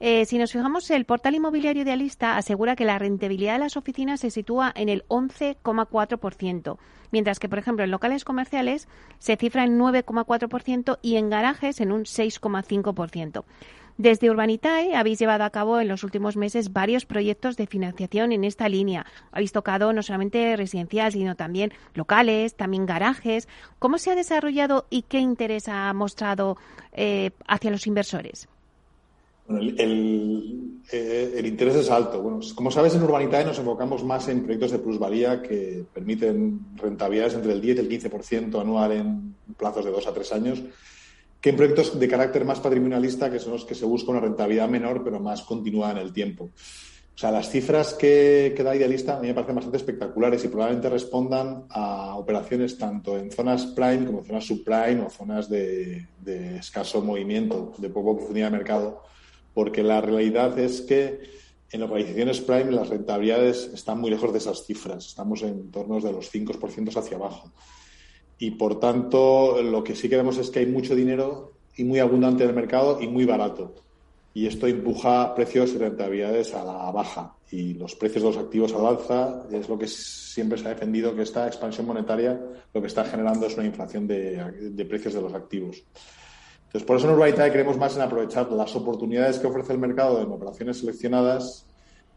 Eh, 0.00 0.24
si 0.24 0.38
nos 0.38 0.50
fijamos, 0.50 0.90
el 0.90 1.04
portal 1.04 1.36
inmobiliario 1.36 1.84
idealista 1.84 2.36
asegura 2.36 2.74
que 2.74 2.84
la 2.84 2.98
rentabilidad 2.98 3.52
de 3.52 3.60
las 3.60 3.76
oficinas 3.76 4.18
se 4.18 4.32
sitúa 4.32 4.72
en 4.74 4.88
el 4.88 5.04
11,4%, 5.06 6.78
mientras 7.12 7.38
que, 7.38 7.48
por 7.48 7.60
ejemplo, 7.60 7.84
en 7.84 7.92
locales 7.92 8.24
comerciales 8.24 8.88
se 9.20 9.36
cifra 9.36 9.62
en 9.62 9.78
9,4% 9.78 10.98
y 11.00 11.14
en 11.14 11.30
garajes 11.30 11.80
en 11.80 11.92
un 11.92 12.02
6,5%. 12.02 13.44
Desde 13.98 14.28
Urbanitae 14.30 14.94
habéis 14.94 15.18
llevado 15.18 15.44
a 15.44 15.50
cabo 15.50 15.80
en 15.80 15.88
los 15.88 16.04
últimos 16.04 16.36
meses 16.36 16.72
varios 16.72 17.06
proyectos 17.06 17.56
de 17.56 17.66
financiación 17.66 18.30
en 18.32 18.44
esta 18.44 18.68
línea. 18.68 19.06
Habéis 19.32 19.52
tocado 19.52 19.92
no 19.94 20.02
solamente 20.02 20.54
residencial, 20.56 21.12
sino 21.12 21.34
también 21.34 21.72
locales, 21.94 22.54
también 22.54 22.84
garajes. 22.84 23.48
¿Cómo 23.78 23.96
se 23.96 24.10
ha 24.10 24.14
desarrollado 24.14 24.86
y 24.90 25.02
qué 25.02 25.18
interés 25.18 25.68
ha 25.68 25.90
mostrado 25.94 26.58
eh, 26.92 27.30
hacia 27.46 27.70
los 27.70 27.86
inversores? 27.86 28.48
el, 29.48 30.80
eh, 30.92 31.34
el, 31.36 31.46
interés 31.46 31.76
es 31.76 31.90
alto. 31.90 32.20
Bueno, 32.20 32.40
como 32.54 32.70
sabes, 32.70 32.94
en 32.96 33.02
Urbanitae 33.02 33.44
nos 33.44 33.58
enfocamos 33.58 34.04
más 34.04 34.28
en 34.28 34.42
proyectos 34.42 34.72
de 34.72 34.78
plusvalía 34.80 35.40
que 35.40 35.84
permiten 35.94 36.60
rentabilidades 36.76 37.34
entre 37.34 37.52
el 37.52 37.60
10 37.60 37.76
y 37.76 37.80
el 37.80 37.88
15% 37.88 38.60
anual 38.60 38.92
en 38.92 39.34
plazos 39.56 39.84
de 39.84 39.90
dos 39.90 40.06
a 40.06 40.12
tres 40.12 40.32
años 40.32 40.62
que 41.40 41.50
en 41.50 41.56
proyectos 41.56 41.98
de 41.98 42.08
carácter 42.08 42.44
más 42.44 42.60
patrimonialista, 42.60 43.30
que 43.30 43.38
son 43.38 43.52
los 43.52 43.64
que 43.64 43.74
se 43.74 43.84
busca 43.84 44.10
una 44.10 44.20
rentabilidad 44.20 44.68
menor, 44.68 45.04
pero 45.04 45.20
más 45.20 45.42
continuada 45.42 45.92
en 45.92 45.98
el 45.98 46.12
tiempo. 46.12 46.50
O 47.16 47.18
sea, 47.18 47.30
las 47.30 47.48
cifras 47.48 47.94
que, 47.94 48.52
que, 48.54 48.62
da 48.62 48.76
Idealista 48.76 49.16
a 49.16 49.20
mí 49.20 49.28
me 49.28 49.32
parecen 49.32 49.54
bastante 49.54 49.78
espectaculares 49.78 50.44
y 50.44 50.48
probablemente 50.48 50.90
respondan 50.90 51.64
a 51.70 52.14
operaciones 52.16 52.76
tanto 52.76 53.16
en 53.16 53.30
zonas 53.30 53.64
prime 53.68 54.04
como 54.04 54.18
en 54.18 54.26
zonas 54.26 54.44
subprime 54.44 55.00
o 55.00 55.08
zonas 55.08 55.48
de, 55.48 56.08
de 56.20 56.58
escaso 56.58 57.00
movimiento, 57.00 57.72
de 57.78 57.88
poco 57.88 58.18
profundidad 58.18 58.50
de 58.50 58.58
mercado, 58.58 59.02
porque 59.54 59.82
la 59.82 60.02
realidad 60.02 60.58
es 60.58 60.82
que 60.82 61.20
en 61.70 61.80
localizaciones 61.80 62.42
prime 62.42 62.70
las 62.72 62.90
rentabilidades 62.90 63.70
están 63.72 63.98
muy 63.98 64.10
lejos 64.10 64.30
de 64.32 64.38
esas 64.38 64.66
cifras, 64.66 65.06
estamos 65.06 65.42
en 65.42 65.70
torno 65.70 65.98
de 65.98 66.12
los 66.12 66.30
5% 66.30 66.98
hacia 66.98 67.16
abajo. 67.16 67.50
Y 68.38 68.52
por 68.52 68.80
tanto, 68.80 69.62
lo 69.62 69.82
que 69.82 69.94
sí 69.94 70.08
queremos 70.08 70.38
es 70.38 70.50
que 70.50 70.60
hay 70.60 70.66
mucho 70.66 70.94
dinero 70.94 71.52
y 71.76 71.84
muy 71.84 71.98
abundante 71.98 72.44
en 72.44 72.50
el 72.50 72.56
mercado 72.56 73.00
y 73.00 73.08
muy 73.08 73.24
barato 73.24 73.74
y 74.36 74.46
esto 74.46 74.66
empuja 74.66 75.34
precios 75.34 75.72
y 75.72 75.78
rentabilidades 75.78 76.52
a 76.52 76.62
la 76.62 76.90
baja 76.90 77.34
y 77.50 77.72
los 77.72 77.96
precios 77.96 78.22
de 78.22 78.28
los 78.28 78.36
activos 78.36 78.74
al 78.74 78.84
alza 78.84 79.44
es 79.50 79.66
lo 79.66 79.78
que 79.78 79.88
siempre 79.88 80.58
se 80.58 80.66
ha 80.66 80.74
defendido 80.74 81.16
que 81.16 81.22
esta 81.22 81.46
expansión 81.46 81.86
monetaria 81.86 82.38
lo 82.74 82.80
que 82.82 82.86
está 82.86 83.02
generando 83.06 83.46
es 83.46 83.56
una 83.56 83.64
inflación 83.64 84.06
de, 84.06 84.86
precios 84.86 85.14
de 85.14 85.22
los 85.22 85.32
activos. 85.32 85.82
Entonces, 86.66 86.86
por 86.86 86.98
eso 86.98 87.08
en 87.08 87.14
Urbanitae 87.14 87.50
creemos 87.50 87.78
más 87.78 87.96
en 87.96 88.02
aprovechar 88.02 88.52
las 88.52 88.76
oportunidades 88.76 89.38
que 89.38 89.46
ofrece 89.46 89.72
el 89.72 89.78
mercado 89.78 90.20
en 90.20 90.30
operaciones 90.30 90.80
seleccionadas 90.80 91.64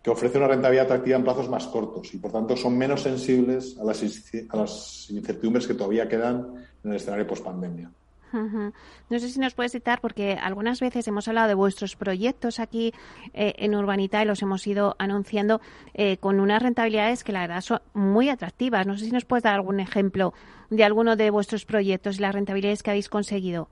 que 0.03 0.09
ofrece 0.09 0.37
una 0.37 0.47
rentabilidad 0.47 0.85
atractiva 0.85 1.17
en 1.17 1.23
plazos 1.23 1.49
más 1.49 1.67
cortos 1.67 2.13
y, 2.13 2.17
por 2.17 2.31
tanto, 2.31 2.55
son 2.55 2.77
menos 2.77 3.01
sensibles 3.01 3.77
a 3.79 3.83
las, 3.83 5.09
incertidumbres 5.09 5.67
que 5.67 5.73
todavía 5.73 6.07
quedan 6.07 6.55
en 6.83 6.91
el 6.91 6.97
escenario 6.97 7.27
post-pandemia. 7.27 7.91
No 8.31 9.19
sé 9.19 9.27
si 9.29 9.39
nos 9.39 9.55
puedes 9.55 9.71
citar, 9.71 10.01
porque 10.01 10.33
algunas 10.33 10.79
veces 10.79 11.07
hemos 11.07 11.27
hablado 11.27 11.47
de 11.47 11.55
vuestros 11.55 11.95
proyectos 11.95 12.59
aquí 12.59 12.93
eh, 13.33 13.53
en 13.57 13.73
Urbanita 13.73 14.21
y 14.21 14.25
los 14.25 14.43
hemos 14.43 14.65
ido 14.67 14.95
anunciando 14.99 15.61
eh, 15.95 16.17
con 16.17 16.39
unas 16.39 16.61
rentabilidades 16.61 17.23
que 17.23 17.31
la 17.31 17.41
verdad 17.41 17.61
son 17.61 17.81
muy 17.93 18.29
atractivas. 18.29 18.85
No 18.85 18.97
sé 18.97 19.05
si 19.05 19.11
nos 19.11 19.25
puedes 19.25 19.43
dar 19.43 19.55
algún 19.55 19.79
ejemplo 19.79 20.33
de 20.69 20.83
alguno 20.83 21.15
de 21.15 21.31
vuestros 21.31 21.65
proyectos 21.65 22.19
y 22.19 22.21
las 22.21 22.35
rentabilidades 22.35 22.83
que 22.83 22.91
habéis 22.91 23.09
conseguido. 23.09 23.67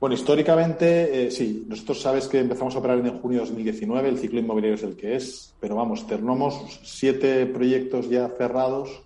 Bueno, 0.00 0.14
históricamente, 0.14 1.26
eh, 1.26 1.30
sí, 1.30 1.66
nosotros 1.68 2.00
sabes 2.00 2.26
que 2.26 2.38
empezamos 2.38 2.74
a 2.74 2.78
operar 2.78 3.00
en 3.00 3.18
junio 3.18 3.40
de 3.40 3.44
2019, 3.44 4.08
el 4.08 4.18
ciclo 4.18 4.40
inmobiliario 4.40 4.76
es 4.76 4.82
el 4.82 4.96
que 4.96 5.14
es, 5.14 5.54
pero 5.60 5.76
vamos, 5.76 6.06
tenemos 6.06 6.80
siete 6.82 7.44
proyectos 7.44 8.08
ya 8.08 8.30
cerrados 8.30 9.02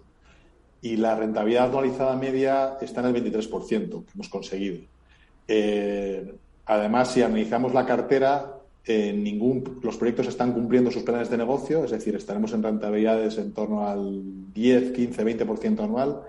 y 0.81 0.97
la 0.97 1.17
rentabilidad 1.17 1.65
anualizada 1.65 2.15
media 2.15 2.79
está 2.81 3.01
en 3.01 3.17
el 3.17 3.25
23% 3.25 4.05
que 4.05 4.13
hemos 4.15 4.29
conseguido. 4.29 4.83
Eh, 5.49 6.33
además, 6.67 7.11
si 7.11 7.23
analizamos 7.23 7.75
la 7.75 7.87
cartera, 7.87 8.53
ningún, 8.87 9.81
los 9.83 9.97
proyectos 9.97 10.29
están 10.29 10.53
cumpliendo 10.53 10.93
sus 10.93 11.03
planes 11.03 11.29
de 11.29 11.39
negocio, 11.39 11.85
es 11.85 11.91
decir, 11.91 12.15
estaremos 12.15 12.53
en 12.53 12.63
rentabilidades 12.63 13.37
en 13.39 13.53
torno 13.53 13.89
al 13.89 14.53
10, 14.53 14.93
15, 14.93 15.25
20% 15.25 15.83
anual 15.83 16.21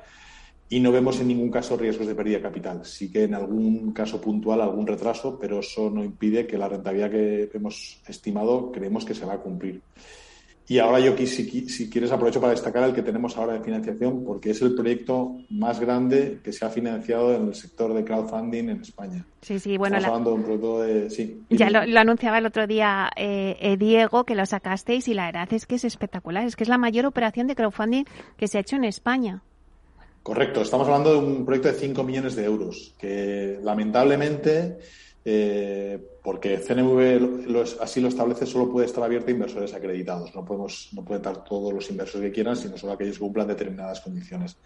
y 0.75 0.81
no 0.81 0.91
vemos 0.91 1.21
en 1.21 1.29
ningún 1.29 1.49
caso 1.49 1.77
riesgos 1.77 2.05
de 2.05 2.15
pérdida 2.15 2.35
de 2.35 2.43
capital. 2.43 2.83
Sí 2.83 3.09
que 3.09 3.23
en 3.23 3.33
algún 3.33 3.93
caso 3.93 4.19
puntual 4.19 4.59
algún 4.59 4.85
retraso, 4.85 5.39
pero 5.39 5.61
eso 5.61 5.89
no 5.89 6.03
impide 6.03 6.45
que 6.45 6.57
la 6.57 6.67
rentabilidad 6.67 7.09
que 7.09 7.49
hemos 7.53 8.01
estimado 8.05 8.73
creemos 8.73 9.05
que 9.05 9.13
se 9.13 9.23
va 9.23 9.35
a 9.35 9.37
cumplir. 9.37 9.79
Y 10.67 10.79
ahora 10.79 10.99
yo, 10.99 11.15
si, 11.15 11.69
si 11.69 11.89
quieres, 11.89 12.11
aprovecho 12.11 12.41
para 12.41 12.51
destacar 12.51 12.83
el 12.83 12.93
que 12.93 13.03
tenemos 13.03 13.37
ahora 13.37 13.53
de 13.53 13.61
financiación, 13.61 14.25
porque 14.25 14.49
es 14.49 14.61
el 14.63 14.75
proyecto 14.75 15.37
más 15.49 15.79
grande 15.79 16.39
que 16.43 16.51
se 16.51 16.65
ha 16.65 16.69
financiado 16.69 17.33
en 17.33 17.47
el 17.47 17.55
sector 17.55 17.93
de 17.93 18.03
crowdfunding 18.03 18.67
en 18.67 18.81
España. 18.81 19.25
Sí, 19.43 19.59
sí, 19.59 19.77
bueno. 19.77 19.95
Estamos 19.95 20.17
hablando 20.17 20.31
de 20.31 20.35
un 20.35 20.43
producto 20.43 20.81
de... 20.81 21.09
Sí, 21.09 21.41
ya 21.51 21.69
lo, 21.69 21.97
anunciaba 21.97 22.39
el 22.39 22.47
otro 22.47 22.67
día 22.67 23.09
eh, 23.15 23.55
eh, 23.61 23.77
Diego, 23.77 24.25
que 24.25 24.35
lo 24.35 24.45
sacasteis, 24.45 25.07
y 25.07 25.13
la 25.13 25.27
verdad 25.27 25.47
es 25.53 25.67
que 25.67 25.75
es 25.75 25.85
espectacular. 25.85 26.45
Es 26.45 26.57
que 26.57 26.63
es 26.63 26.69
la 26.69 26.77
mayor 26.77 27.05
operación 27.05 27.47
de 27.47 27.55
crowdfunding 27.55 28.03
que 28.35 28.49
se 28.49 28.57
ha 28.57 28.61
hecho 28.61 28.75
en 28.75 28.83
España. 28.83 29.41
Correcto, 30.25 30.63
estamos 30.63 30.87
hablando 30.87 31.11
de 31.11 31.19
un 31.19 31.45
proyecto 31.45 31.67
de 31.67 31.75
5 31.75 32.03
millones 32.03 32.35
de 32.35 32.45
euros, 32.45 32.95
que 32.97 33.59
lamentablemente 33.61 34.79
eh, 35.23 35.99
porque 36.23 36.57
CNV 36.57 37.77
así 37.79 38.01
lo 38.01 38.07
establece, 38.07 38.47
solo 38.47 38.71
puede 38.71 38.87
estar 38.87 39.03
abierto 39.03 39.27
a 39.27 39.33
inversores 39.33 39.71
acreditados. 39.75 40.33
No 40.33 40.43
podemos, 40.43 40.89
no 40.93 41.05
pueden 41.05 41.21
estar 41.21 41.43
todos 41.43 41.71
los 41.71 41.87
inversores 41.91 42.27
que 42.29 42.33
quieran, 42.33 42.55
sino 42.55 42.75
solo 42.75 42.93
aquellos 42.93 43.17
que 43.17 43.23
cumplan 43.23 43.47
determinadas 43.47 44.01
condiciones. 44.01 44.57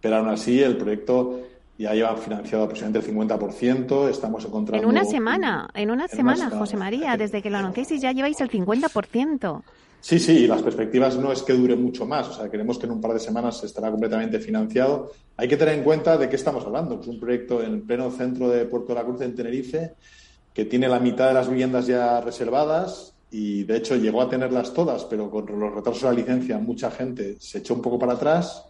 Pero 0.00 0.16
aún 0.16 0.30
así, 0.30 0.60
el 0.60 0.76
proyecto 0.76 1.42
ya 1.78 1.94
lleva 1.94 2.16
financiado 2.16 2.64
aproximadamente 2.64 3.08
el 3.08 3.16
50%. 3.16 4.10
Estamos 4.10 4.44
encontrando. 4.44 4.82
En 4.82 4.90
una 4.90 5.04
semana, 5.04 5.68
en 5.74 5.92
una, 5.92 6.08
semana, 6.08 6.50
José 6.50 6.76
María, 6.76 7.16
desde 7.16 7.40
que 7.40 7.50
lo 7.50 7.58
anunciéis 7.58 8.00
ya 8.00 8.10
lleváis 8.10 8.40
el 8.40 8.50
50%. 8.50 9.62
Sí, 10.04 10.18
sí, 10.18 10.46
las 10.46 10.60
perspectivas 10.60 11.16
no 11.16 11.32
es 11.32 11.42
que 11.42 11.54
dure 11.54 11.76
mucho 11.76 12.04
más, 12.04 12.28
o 12.28 12.34
sea, 12.34 12.50
queremos 12.50 12.78
que 12.78 12.84
en 12.84 12.92
un 12.92 13.00
par 13.00 13.14
de 13.14 13.18
semanas 13.18 13.64
estará 13.64 13.90
completamente 13.90 14.38
financiado. 14.38 15.12
Hay 15.38 15.48
que 15.48 15.56
tener 15.56 15.76
en 15.76 15.82
cuenta 15.82 16.18
de 16.18 16.28
qué 16.28 16.36
estamos 16.36 16.62
hablando. 16.66 17.00
Es 17.00 17.06
un 17.06 17.18
proyecto 17.18 17.62
en 17.62 17.86
pleno 17.86 18.10
centro 18.10 18.50
de 18.50 18.66
Puerto 18.66 18.88
de 18.88 18.96
la 18.96 19.04
Cruz, 19.06 19.22
en 19.22 19.34
Tenerife, 19.34 19.94
que 20.52 20.66
tiene 20.66 20.88
la 20.88 21.00
mitad 21.00 21.28
de 21.28 21.32
las 21.32 21.48
viviendas 21.48 21.86
ya 21.86 22.20
reservadas 22.20 23.14
y, 23.30 23.64
de 23.64 23.78
hecho, 23.78 23.96
llegó 23.96 24.20
a 24.20 24.28
tenerlas 24.28 24.74
todas, 24.74 25.04
pero 25.04 25.30
con 25.30 25.46
los 25.58 25.74
retrasos 25.74 26.02
de 26.02 26.08
la 26.08 26.14
licencia 26.14 26.58
mucha 26.58 26.90
gente 26.90 27.36
se 27.40 27.60
echó 27.60 27.72
un 27.72 27.80
poco 27.80 27.98
para 27.98 28.12
atrás. 28.12 28.62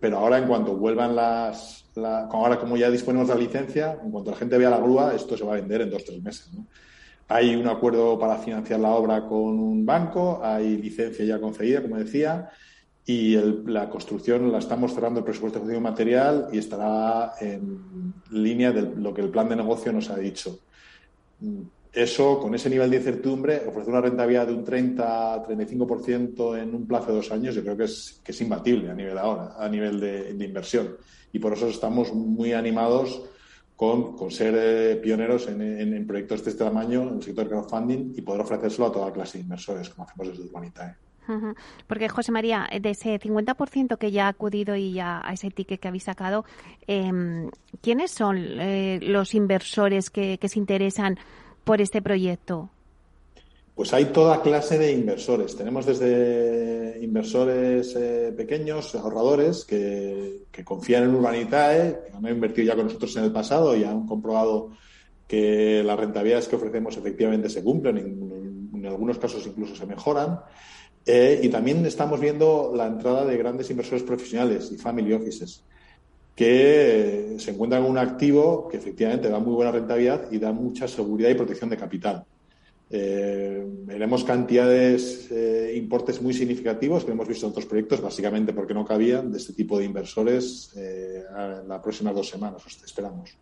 Pero 0.00 0.18
ahora, 0.18 0.38
en 0.38 0.48
cuanto 0.48 0.74
vuelvan 0.74 1.14
las. 1.14 1.84
ahora, 1.96 2.58
como 2.58 2.76
ya 2.76 2.90
disponemos 2.90 3.28
de 3.28 3.34
la 3.36 3.40
licencia, 3.40 4.00
en 4.02 4.10
cuanto 4.10 4.32
la 4.32 4.36
gente 4.36 4.58
vea 4.58 4.70
la 4.70 4.78
grúa, 4.78 5.14
esto 5.14 5.36
se 5.36 5.44
va 5.44 5.52
a 5.52 5.60
vender 5.60 5.82
en 5.82 5.90
dos 5.90 6.02
o 6.02 6.06
tres 6.06 6.20
meses. 6.20 6.52
¿no? 6.52 6.66
Hay 7.32 7.54
un 7.54 7.68
acuerdo 7.68 8.18
para 8.18 8.38
financiar 8.38 8.80
la 8.80 8.90
obra 8.90 9.24
con 9.24 9.60
un 9.60 9.86
banco, 9.86 10.40
hay 10.42 10.76
licencia 10.78 11.24
ya 11.24 11.40
concedida, 11.40 11.80
como 11.80 11.96
decía, 11.96 12.50
y 13.06 13.36
la 13.66 13.88
construcción 13.88 14.50
la 14.50 14.58
estamos 14.58 14.92
cerrando 14.92 15.20
el 15.20 15.24
presupuesto 15.24 15.60
de 15.60 15.78
material 15.78 16.48
y 16.52 16.58
estará 16.58 17.34
en 17.40 18.14
línea 18.32 18.72
de 18.72 18.82
lo 18.82 19.14
que 19.14 19.20
el 19.20 19.28
plan 19.28 19.48
de 19.48 19.54
negocio 19.54 19.92
nos 19.92 20.10
ha 20.10 20.16
dicho. 20.16 20.58
Eso, 21.92 22.40
con 22.40 22.52
ese 22.56 22.68
nivel 22.68 22.90
de 22.90 22.96
incertidumbre, 22.96 23.62
ofrece 23.64 23.90
una 23.90 24.00
rentabilidad 24.00 24.48
de 24.48 24.54
un 24.54 24.64
30-35% 24.64 26.60
en 26.60 26.74
un 26.74 26.84
plazo 26.84 27.12
de 27.12 27.14
dos 27.14 27.30
años, 27.30 27.54
yo 27.54 27.62
creo 27.62 27.76
que 27.76 27.84
es, 27.84 28.40
imbatible 28.40 28.90
a 28.90 28.94
nivel 28.94 29.16
ahora, 29.16 29.54
a 29.56 29.68
nivel 29.68 30.00
de 30.00 30.44
inversión. 30.44 30.96
Y 31.32 31.38
por 31.38 31.52
eso 31.52 31.68
estamos 31.68 32.12
muy 32.12 32.54
animados 32.54 33.22
con, 33.80 34.30
ser 34.30 34.54
eh, 34.58 34.96
pioneros 34.96 35.48
en, 35.48 36.06
proyectos 36.06 36.44
de 36.44 36.50
este 36.50 36.64
tamaño 36.64 37.00
en 37.00 37.14
el 37.14 37.22
sector 37.22 37.48
crowdfunding 37.48 38.12
y 38.14 38.20
poder 38.20 38.42
ofrecérselo 38.42 38.88
a 38.88 38.92
toda 38.92 39.10
clase 39.10 39.38
de 39.38 39.44
inversores, 39.44 39.88
como 39.88 40.06
hacemos 40.06 40.28
desde 40.28 40.44
Urbanitae. 40.44 40.96
Porque, 41.86 42.10
José 42.10 42.30
María, 42.30 42.68
de 42.78 42.90
ese 42.90 43.18
50% 43.18 43.96
que 43.96 44.10
ya 44.10 44.26
ha 44.26 44.28
acudido 44.28 44.76
y 44.76 44.92
ya 44.92 45.22
a 45.24 45.32
ese 45.32 45.50
ticket 45.50 45.80
que 45.80 45.88
habéis 45.88 46.04
sacado, 46.04 46.44
em, 46.86 47.48
¿quiénes 47.80 48.10
son 48.10 48.36
eh, 48.38 48.98
los 49.00 49.34
inversores 49.34 50.10
que, 50.10 50.38
se 50.42 50.58
interesan 50.58 51.16
por 51.64 51.80
este 51.80 52.02
proyecto? 52.02 52.68
Pues 53.80 53.94
hay 53.94 54.04
toda 54.12 54.42
clase 54.42 54.76
de 54.76 54.92
inversores. 54.92 55.56
Tenemos 55.56 55.86
desde 55.86 56.98
inversores 57.00 57.96
eh, 57.96 58.30
pequeños, 58.36 58.94
ahorradores, 58.94 59.64
que, 59.64 60.42
confían 60.66 61.04
en 61.04 61.14
Urbanitae, 61.14 61.98
que 62.04 62.12
han 62.14 62.26
invertido 62.26 62.66
ya 62.66 62.76
con 62.76 62.84
nosotros 62.84 63.16
en 63.16 63.24
el 63.24 63.32
pasado 63.32 63.74
y 63.74 63.84
han 63.84 64.06
comprobado 64.06 64.72
que 65.26 65.82
las 65.82 65.98
rentabilidades 65.98 66.46
que 66.46 66.56
ofrecemos 66.56 66.94
efectivamente 66.98 67.48
se 67.48 67.64
cumplen, 67.64 67.96
en, 68.74 68.84
algunos 68.84 69.18
casos 69.18 69.46
incluso 69.46 69.74
se 69.74 69.86
mejoran. 69.86 70.40
Eh, 71.06 71.40
y 71.42 71.48
también 71.48 71.86
estamos 71.86 72.20
viendo 72.20 72.74
la 72.76 72.86
entrada 72.86 73.24
de 73.24 73.38
grandes 73.38 73.70
inversores 73.70 74.02
profesionales 74.02 74.70
y 74.70 74.76
family 74.76 75.14
offices 75.14 75.64
que 76.34 77.36
se 77.38 77.50
encuentran 77.52 77.82
en 77.82 77.90
un 77.90 77.96
activo 77.96 78.68
que 78.68 78.76
efectivamente 78.76 79.30
da 79.30 79.38
muy 79.38 79.54
buena 79.54 79.72
rentabilidad 79.72 80.30
y 80.30 80.38
da 80.38 80.52
mucha 80.52 80.86
seguridad 80.86 81.30
y 81.30 81.34
protección 81.34 81.70
de 81.70 81.78
capital. 81.78 82.26
Eh, 82.92 83.64
veremos 83.84 84.24
cantidades, 84.24 85.30
eh, 85.30 85.74
importes 85.76 86.20
muy 86.20 86.34
significativos 86.34 87.04
que 87.04 87.12
hemos 87.12 87.28
visto 87.28 87.46
en 87.46 87.50
otros 87.50 87.66
proyectos, 87.66 88.00
básicamente 88.00 88.52
porque 88.52 88.74
no 88.74 88.84
cabían 88.84 89.30
de 89.30 89.38
este 89.38 89.52
tipo 89.52 89.78
de 89.78 89.84
inversores 89.84 90.72
eh, 90.76 91.22
en 91.62 91.68
las 91.68 91.80
próximas 91.80 92.14
dos 92.16 92.28
semanas, 92.28 92.62
esperamos. 92.84 93.36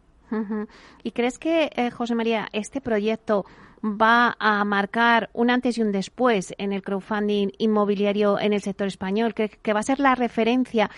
¿Y 1.03 1.13
crees 1.13 1.39
que, 1.39 1.71
eh, 1.75 1.91
José 1.91 2.15
María, 2.15 2.49
este 2.53 2.83
proyecto 2.83 3.47
va 3.83 4.37
a 4.39 4.65
marcar 4.65 5.31
un 5.33 5.51
antes 5.51 5.79
y 5.79 5.83
un 5.83 5.93
después 5.93 6.53
en 6.59 6.73
el 6.73 6.83
crowdfunding 6.83 7.49
inmobiliario 7.59 8.39
en 8.39 8.53
el 8.53 8.61
sector 8.61 8.87
español? 8.87 9.33
¿Que, 9.33 9.49
que 9.49 9.73
va 9.73 9.81
a 9.81 9.85
ser 9.85 10.01
la 10.01 10.15
referencia 10.15 10.91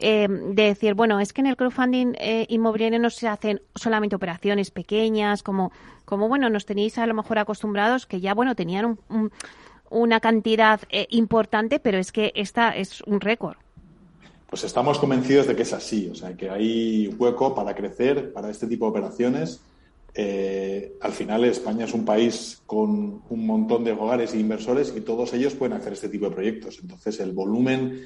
eh, 0.00 0.28
de 0.28 0.62
decir, 0.62 0.94
bueno, 0.94 1.20
es 1.20 1.32
que 1.32 1.40
en 1.40 1.46
el 1.48 1.56
crowdfunding 1.56 2.14
eh, 2.18 2.46
inmobiliario 2.48 2.98
no 2.98 3.10
se 3.10 3.28
hacen 3.28 3.60
solamente 3.74 4.16
operaciones 4.16 4.70
pequeñas, 4.70 5.42
como, 5.42 5.72
como, 6.04 6.28
bueno, 6.28 6.48
nos 6.50 6.66
tenéis 6.66 6.98
a 6.98 7.06
lo 7.06 7.14
mejor 7.14 7.38
acostumbrados 7.38 8.06
que 8.06 8.20
ya, 8.20 8.34
bueno, 8.34 8.54
tenían 8.54 8.98
una 9.90 10.20
cantidad 10.20 10.80
importante, 11.10 11.80
pero 11.80 11.98
es 11.98 12.12
que 12.12 12.32
esta 12.34 12.76
es 12.76 13.00
un 13.02 13.20
récord. 13.20 13.56
pues 14.48 14.64
estamos 14.64 14.98
convencidos 14.98 15.46
de 15.46 15.56
que 15.56 15.62
es 15.62 15.72
así, 15.72 16.08
o 16.10 16.14
sea, 16.14 16.36
que 16.36 16.48
hay 16.50 17.08
hueco 17.18 17.54
para 17.54 17.74
crecer 17.74 18.32
para 18.32 18.50
este 18.50 18.66
tipo 18.66 18.86
de 18.86 18.90
operaciones. 18.90 19.60
Eh, 20.14 20.96
al 21.00 21.12
final 21.12 21.44
España 21.44 21.84
es 21.84 21.94
un 21.94 22.04
país 22.04 22.60
con 22.66 23.22
un 23.28 23.46
montón 23.46 23.84
de 23.84 23.92
hogares 23.92 24.34
e 24.34 24.40
inversores 24.40 24.92
y 24.96 25.00
todos 25.02 25.32
ellos 25.32 25.54
pueden 25.54 25.76
hacer 25.76 25.92
este 25.92 26.08
tipo 26.08 26.28
de 26.28 26.34
proyectos. 26.34 26.80
Entonces, 26.82 27.20
el 27.20 27.30
volumen, 27.30 28.02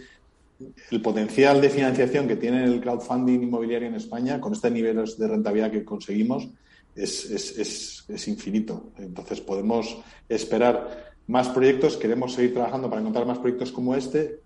el 0.91 1.03
potencial 1.03 1.61
de 1.61 1.71
financiación 1.71 2.29
que 2.29 2.37
tiene 2.37 2.65
el 2.65 2.81
crowdfunding 2.81 3.43
inmobiliario 3.43 3.89
en 3.89 3.95
España, 3.95 4.41
con 4.41 4.53
este 4.53 4.71
nivel 4.71 5.05
de 5.17 5.29
rentabilidad 5.29 5.71
que 5.71 5.85
conseguimos, 5.85 6.49
es, 6.95 7.25
es, 7.31 8.29
infinito. 8.29 8.93
Entonces, 8.99 9.41
podemos 9.41 9.97
esperar 10.29 11.13
más 11.27 11.49
proyectos, 11.49 11.97
queremos 11.97 12.35
seguir 12.35 12.53
trabajando 12.53 12.89
para 12.89 13.01
encontrar 13.01 13.27
más 13.27 13.39
proyectos 13.39 13.73
como 13.73 13.95
este 13.95 14.41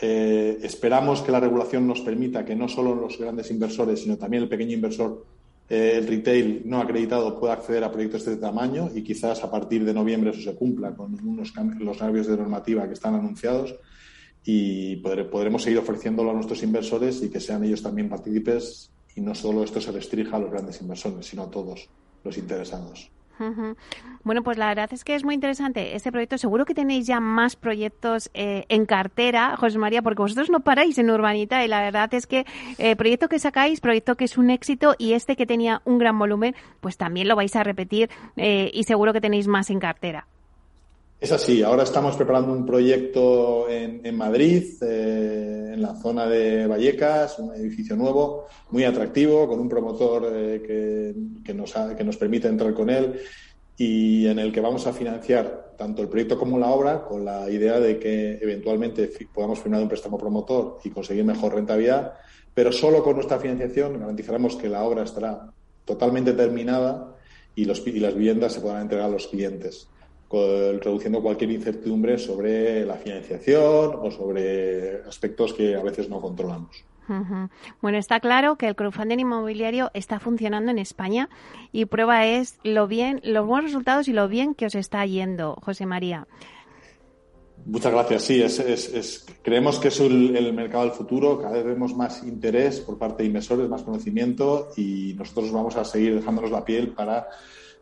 eh, 0.00 0.58
esperamos 0.62 1.20
que 1.20 1.32
la 1.32 1.40
regulación 1.40 1.86
nos 1.86 2.00
permita 2.00 2.44
que 2.44 2.56
no 2.56 2.68
solo 2.68 2.94
los 2.94 3.18
grandes 3.18 3.50
inversores, 3.50 4.00
sino 4.00 4.16
también 4.16 4.42
el 4.44 4.48
pequeño 4.48 4.72
inversor, 4.72 5.24
eh, 5.68 5.94
el 5.98 6.06
retail 6.06 6.62
no 6.64 6.80
acreditado, 6.80 7.38
pueda 7.38 7.54
acceder 7.54 7.84
a 7.84 7.92
proyectos 7.92 8.24
de 8.24 8.32
este 8.32 8.42
tamaño 8.42 8.90
y 8.94 9.02
quizás 9.02 9.44
a 9.44 9.50
partir 9.50 9.84
de 9.84 9.94
noviembre 9.94 10.30
eso 10.30 10.40
se 10.40 10.56
cumpla 10.56 10.94
con 10.94 11.14
unos 11.26 11.52
los 11.78 11.98
cambios 11.98 12.26
de 12.26 12.36
normativa 12.36 12.86
que 12.86 12.94
están 12.94 13.14
anunciados 13.14 13.74
y 14.44 14.96
podremos 14.96 15.62
seguir 15.62 15.78
ofreciéndolo 15.78 16.30
a 16.30 16.34
nuestros 16.34 16.62
inversores 16.62 17.22
y 17.22 17.30
que 17.30 17.40
sean 17.40 17.64
ellos 17.64 17.82
también 17.82 18.08
partícipes 18.08 18.90
y 19.14 19.20
no 19.20 19.34
solo 19.34 19.62
esto 19.62 19.80
se 19.80 19.92
restrinja 19.92 20.36
a 20.36 20.40
los 20.40 20.50
grandes 20.50 20.80
inversores, 20.80 21.26
sino 21.26 21.42
a 21.42 21.50
todos 21.50 21.88
los 22.24 22.38
interesados. 22.38 23.10
Bueno, 24.24 24.42
pues 24.42 24.56
la 24.56 24.68
verdad 24.68 24.88
es 24.92 25.04
que 25.04 25.14
es 25.14 25.24
muy 25.24 25.34
interesante 25.34 25.96
este 25.96 26.12
proyecto. 26.12 26.38
Seguro 26.38 26.64
que 26.64 26.74
tenéis 26.74 27.06
ya 27.06 27.18
más 27.18 27.56
proyectos 27.56 28.30
eh, 28.34 28.64
en 28.68 28.86
cartera, 28.86 29.56
José 29.56 29.78
María, 29.78 30.02
porque 30.02 30.22
vosotros 30.22 30.50
no 30.50 30.60
paráis 30.60 30.98
en 30.98 31.10
Urbanita 31.10 31.64
y 31.64 31.68
la 31.68 31.80
verdad 31.80 32.12
es 32.14 32.26
que 32.26 32.46
eh, 32.78 32.94
proyecto 32.94 33.28
que 33.28 33.38
sacáis, 33.38 33.80
proyecto 33.80 34.16
que 34.16 34.24
es 34.24 34.38
un 34.38 34.50
éxito 34.50 34.94
y 34.98 35.14
este 35.14 35.34
que 35.34 35.46
tenía 35.46 35.82
un 35.84 35.98
gran 35.98 36.18
volumen, 36.18 36.54
pues 36.80 36.96
también 36.96 37.26
lo 37.26 37.34
vais 37.34 37.56
a 37.56 37.64
repetir 37.64 38.10
eh, 38.36 38.70
y 38.72 38.84
seguro 38.84 39.12
que 39.12 39.20
tenéis 39.20 39.48
más 39.48 39.70
en 39.70 39.80
cartera. 39.80 40.28
Es 41.22 41.30
así, 41.30 41.62
ahora 41.62 41.84
estamos 41.84 42.16
preparando 42.16 42.52
un 42.52 42.66
proyecto 42.66 43.68
en, 43.68 44.16
Madrid, 44.16 44.64
en 44.82 45.80
la 45.80 45.94
zona 45.94 46.26
de 46.26 46.66
Vallecas, 46.66 47.38
un 47.38 47.54
edificio 47.54 47.94
nuevo, 47.94 48.48
muy 48.72 48.82
atractivo, 48.82 49.46
con 49.46 49.60
un 49.60 49.68
promotor 49.68 50.22
que, 50.66 51.14
nos 51.54 51.74
que 51.96 52.02
nos 52.02 52.16
permite 52.16 52.48
entrar 52.48 52.74
con 52.74 52.90
él 52.90 53.20
y 53.76 54.26
en 54.26 54.40
el 54.40 54.50
que 54.50 54.60
vamos 54.60 54.84
a 54.88 54.92
financiar 54.92 55.74
tanto 55.78 56.02
el 56.02 56.08
proyecto 56.08 56.36
como 56.36 56.58
la 56.58 56.70
obra 56.70 57.04
con 57.04 57.24
la 57.24 57.48
idea 57.48 57.78
de 57.78 58.00
que 58.00 58.40
eventualmente 58.42 59.08
podamos 59.32 59.60
firmar 59.60 59.80
un 59.80 59.88
préstamo 59.88 60.18
promotor 60.18 60.80
y 60.82 60.90
conseguir 60.90 61.24
mejor 61.24 61.54
rentabilidad, 61.54 62.14
pero 62.52 62.72
solo 62.72 63.00
con 63.04 63.14
nuestra 63.14 63.38
financiación 63.38 64.00
garantizaremos 64.00 64.56
que 64.56 64.68
la 64.68 64.82
obra 64.82 65.04
estará 65.04 65.52
totalmente 65.84 66.32
terminada 66.32 67.14
y, 67.54 67.62
y 67.62 68.00
las 68.00 68.14
viviendas 68.16 68.54
se 68.54 68.60
podrán 68.60 68.82
entregar 68.82 69.06
a 69.06 69.12
los 69.12 69.28
clientes, 69.28 69.86
reduciendo 70.32 71.22
cualquier 71.22 71.50
incertidumbre 71.50 72.18
sobre 72.18 72.84
la 72.86 72.94
financiación 72.94 73.96
o 74.00 74.10
sobre 74.10 75.02
aspectos 75.02 75.52
que 75.52 75.76
a 75.76 75.82
veces 75.82 76.08
no 76.08 76.20
controlamos. 76.20 76.84
Bueno, 77.82 77.98
está 77.98 78.20
claro 78.20 78.56
que 78.56 78.68
el 78.68 78.76
crowdfunding 78.76 79.18
inmobiliario 79.18 79.90
está 79.92 80.18
funcionando 80.18 80.70
en 80.70 80.78
España 80.78 81.28
y 81.70 81.84
prueba 81.84 82.26
es 82.26 82.58
lo 82.62 82.86
bien, 82.86 83.20
los 83.24 83.46
buenos 83.46 83.70
resultados 83.70 84.08
y 84.08 84.12
lo 84.12 84.28
bien 84.28 84.54
que 84.54 84.66
os 84.66 84.74
está 84.74 85.04
yendo, 85.04 85.58
José 85.62 85.84
María. 85.84 86.26
Muchas 87.64 87.92
gracias. 87.92 88.22
Sí, 88.22 88.42
es, 88.42 89.26
creemos 89.42 89.78
que 89.78 89.88
es 89.88 90.00
el, 90.00 90.52
mercado 90.52 90.84
del 90.84 90.92
futuro. 90.92 91.40
Cada 91.40 91.54
vez 91.54 91.64
vemos 91.64 91.94
más 91.94 92.22
interés 92.24 92.80
por 92.80 92.98
parte 92.98 93.22
de 93.22 93.28
inversores, 93.28 93.68
más 93.68 93.82
conocimiento 93.82 94.70
y 94.76 95.14
nosotros 95.14 95.52
vamos 95.52 95.76
a 95.76 95.84
seguir 95.84 96.16
dejándonos 96.16 96.50
la 96.50 96.64
piel 96.64 96.88
para 96.88 97.28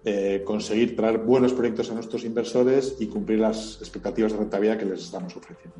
eh, 0.04 0.42
conseguir 0.44 0.96
traer 0.96 1.18
buenos 1.18 1.52
proyectos 1.52 1.90
a 1.90 1.94
nuestros 1.94 2.24
inversores 2.24 2.96
y 3.00 3.06
cumplir 3.06 3.40
las 3.40 3.78
expectativas 3.80 4.32
de 4.32 4.38
rentabilidad 4.38 4.78
que 4.78 4.86
les 4.86 5.00
estamos 5.00 5.36
ofreciendo. 5.36 5.76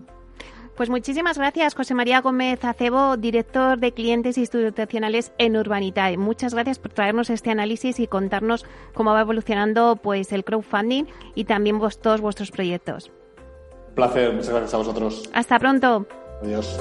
Pues 0.77 0.89
muchísimas 0.89 1.37
gracias, 1.37 1.75
José 1.75 1.95
María 1.95 2.23
Gómez 2.23 2.65
Acebo, 2.65 3.19
director 3.19 3.79
de 3.79 3.93
clientes 3.93 4.39
institucionales 4.39 5.33
en 5.37 5.57
Urbanitae. 5.57 6.17
Muchas 6.17 6.55
gracias 6.55 6.79
por 6.79 6.93
traernos 6.93 7.29
este 7.29 7.51
análisis 7.51 8.01
y 8.01 8.07
contarnos 8.07 8.65
cómo 8.95 9.13
va 9.13 9.21
evolucionando 9.21 9.97
pues 9.97 10.33
el 10.33 10.45
crowdfunding 10.45 11.05
y 11.35 11.45
también 11.45 11.79
todos 12.01 12.23
vuestros 12.23 12.51
proyectos. 12.51 13.11
Un 13.89 13.95
placer, 13.95 14.33
muchas 14.33 14.51
gracias 14.51 14.73
a 14.73 14.79
vosotros. 14.79 15.29
Hasta 15.35 15.59
pronto. 15.59 16.07
Adiós. 16.43 16.81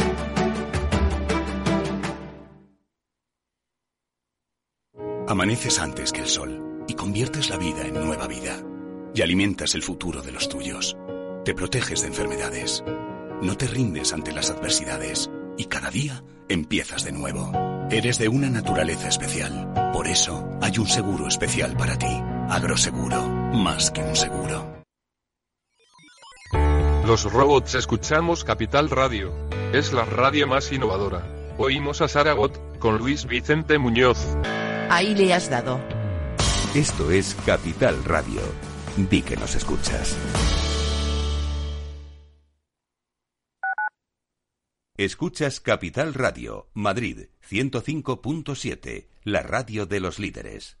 Amaneces 5.31 5.79
antes 5.79 6.11
que 6.11 6.19
el 6.19 6.27
sol 6.27 6.83
y 6.89 6.93
conviertes 6.93 7.49
la 7.49 7.55
vida 7.55 7.87
en 7.87 7.93
nueva 7.93 8.27
vida. 8.27 8.61
Y 9.15 9.21
alimentas 9.21 9.75
el 9.75 9.81
futuro 9.81 10.21
de 10.21 10.33
los 10.33 10.49
tuyos. 10.49 10.97
Te 11.45 11.53
proteges 11.53 12.01
de 12.01 12.07
enfermedades. 12.07 12.83
No 13.41 13.55
te 13.55 13.65
rindes 13.65 14.11
ante 14.11 14.33
las 14.33 14.49
adversidades. 14.49 15.31
Y 15.57 15.67
cada 15.67 15.89
día 15.89 16.21
empiezas 16.49 17.05
de 17.05 17.13
nuevo. 17.13 17.49
Eres 17.89 18.17
de 18.17 18.27
una 18.27 18.49
naturaleza 18.49 19.07
especial. 19.07 19.71
Por 19.93 20.09
eso 20.09 20.49
hay 20.61 20.77
un 20.79 20.87
seguro 20.87 21.29
especial 21.29 21.77
para 21.77 21.97
ti. 21.97 22.21
Agroseguro. 22.49 23.25
Más 23.53 23.89
que 23.89 24.01
un 24.01 24.17
seguro. 24.17 24.83
Los 27.07 27.23
robots 27.31 27.75
escuchamos 27.75 28.43
Capital 28.43 28.89
Radio. 28.89 29.31
Es 29.71 29.93
la 29.93 30.03
radio 30.03 30.45
más 30.45 30.73
innovadora. 30.73 31.25
Oímos 31.57 32.01
a 32.01 32.09
Saragot 32.09 32.79
con 32.79 32.97
Luis 32.97 33.25
Vicente 33.25 33.77
Muñoz. 33.77 34.35
Ahí 34.93 35.15
le 35.15 35.33
has 35.33 35.49
dado. 35.49 35.79
Esto 36.75 37.11
es 37.11 37.33
Capital 37.45 38.03
Radio. 38.03 38.41
Di 38.97 39.21
que 39.21 39.37
nos 39.37 39.55
escuchas. 39.55 40.17
Escuchas 44.97 45.61
Capital 45.61 46.13
Radio, 46.13 46.69
Madrid 46.73 47.29
105.7, 47.49 49.07
la 49.23 49.41
radio 49.43 49.85
de 49.85 50.01
los 50.01 50.19
líderes. 50.19 50.80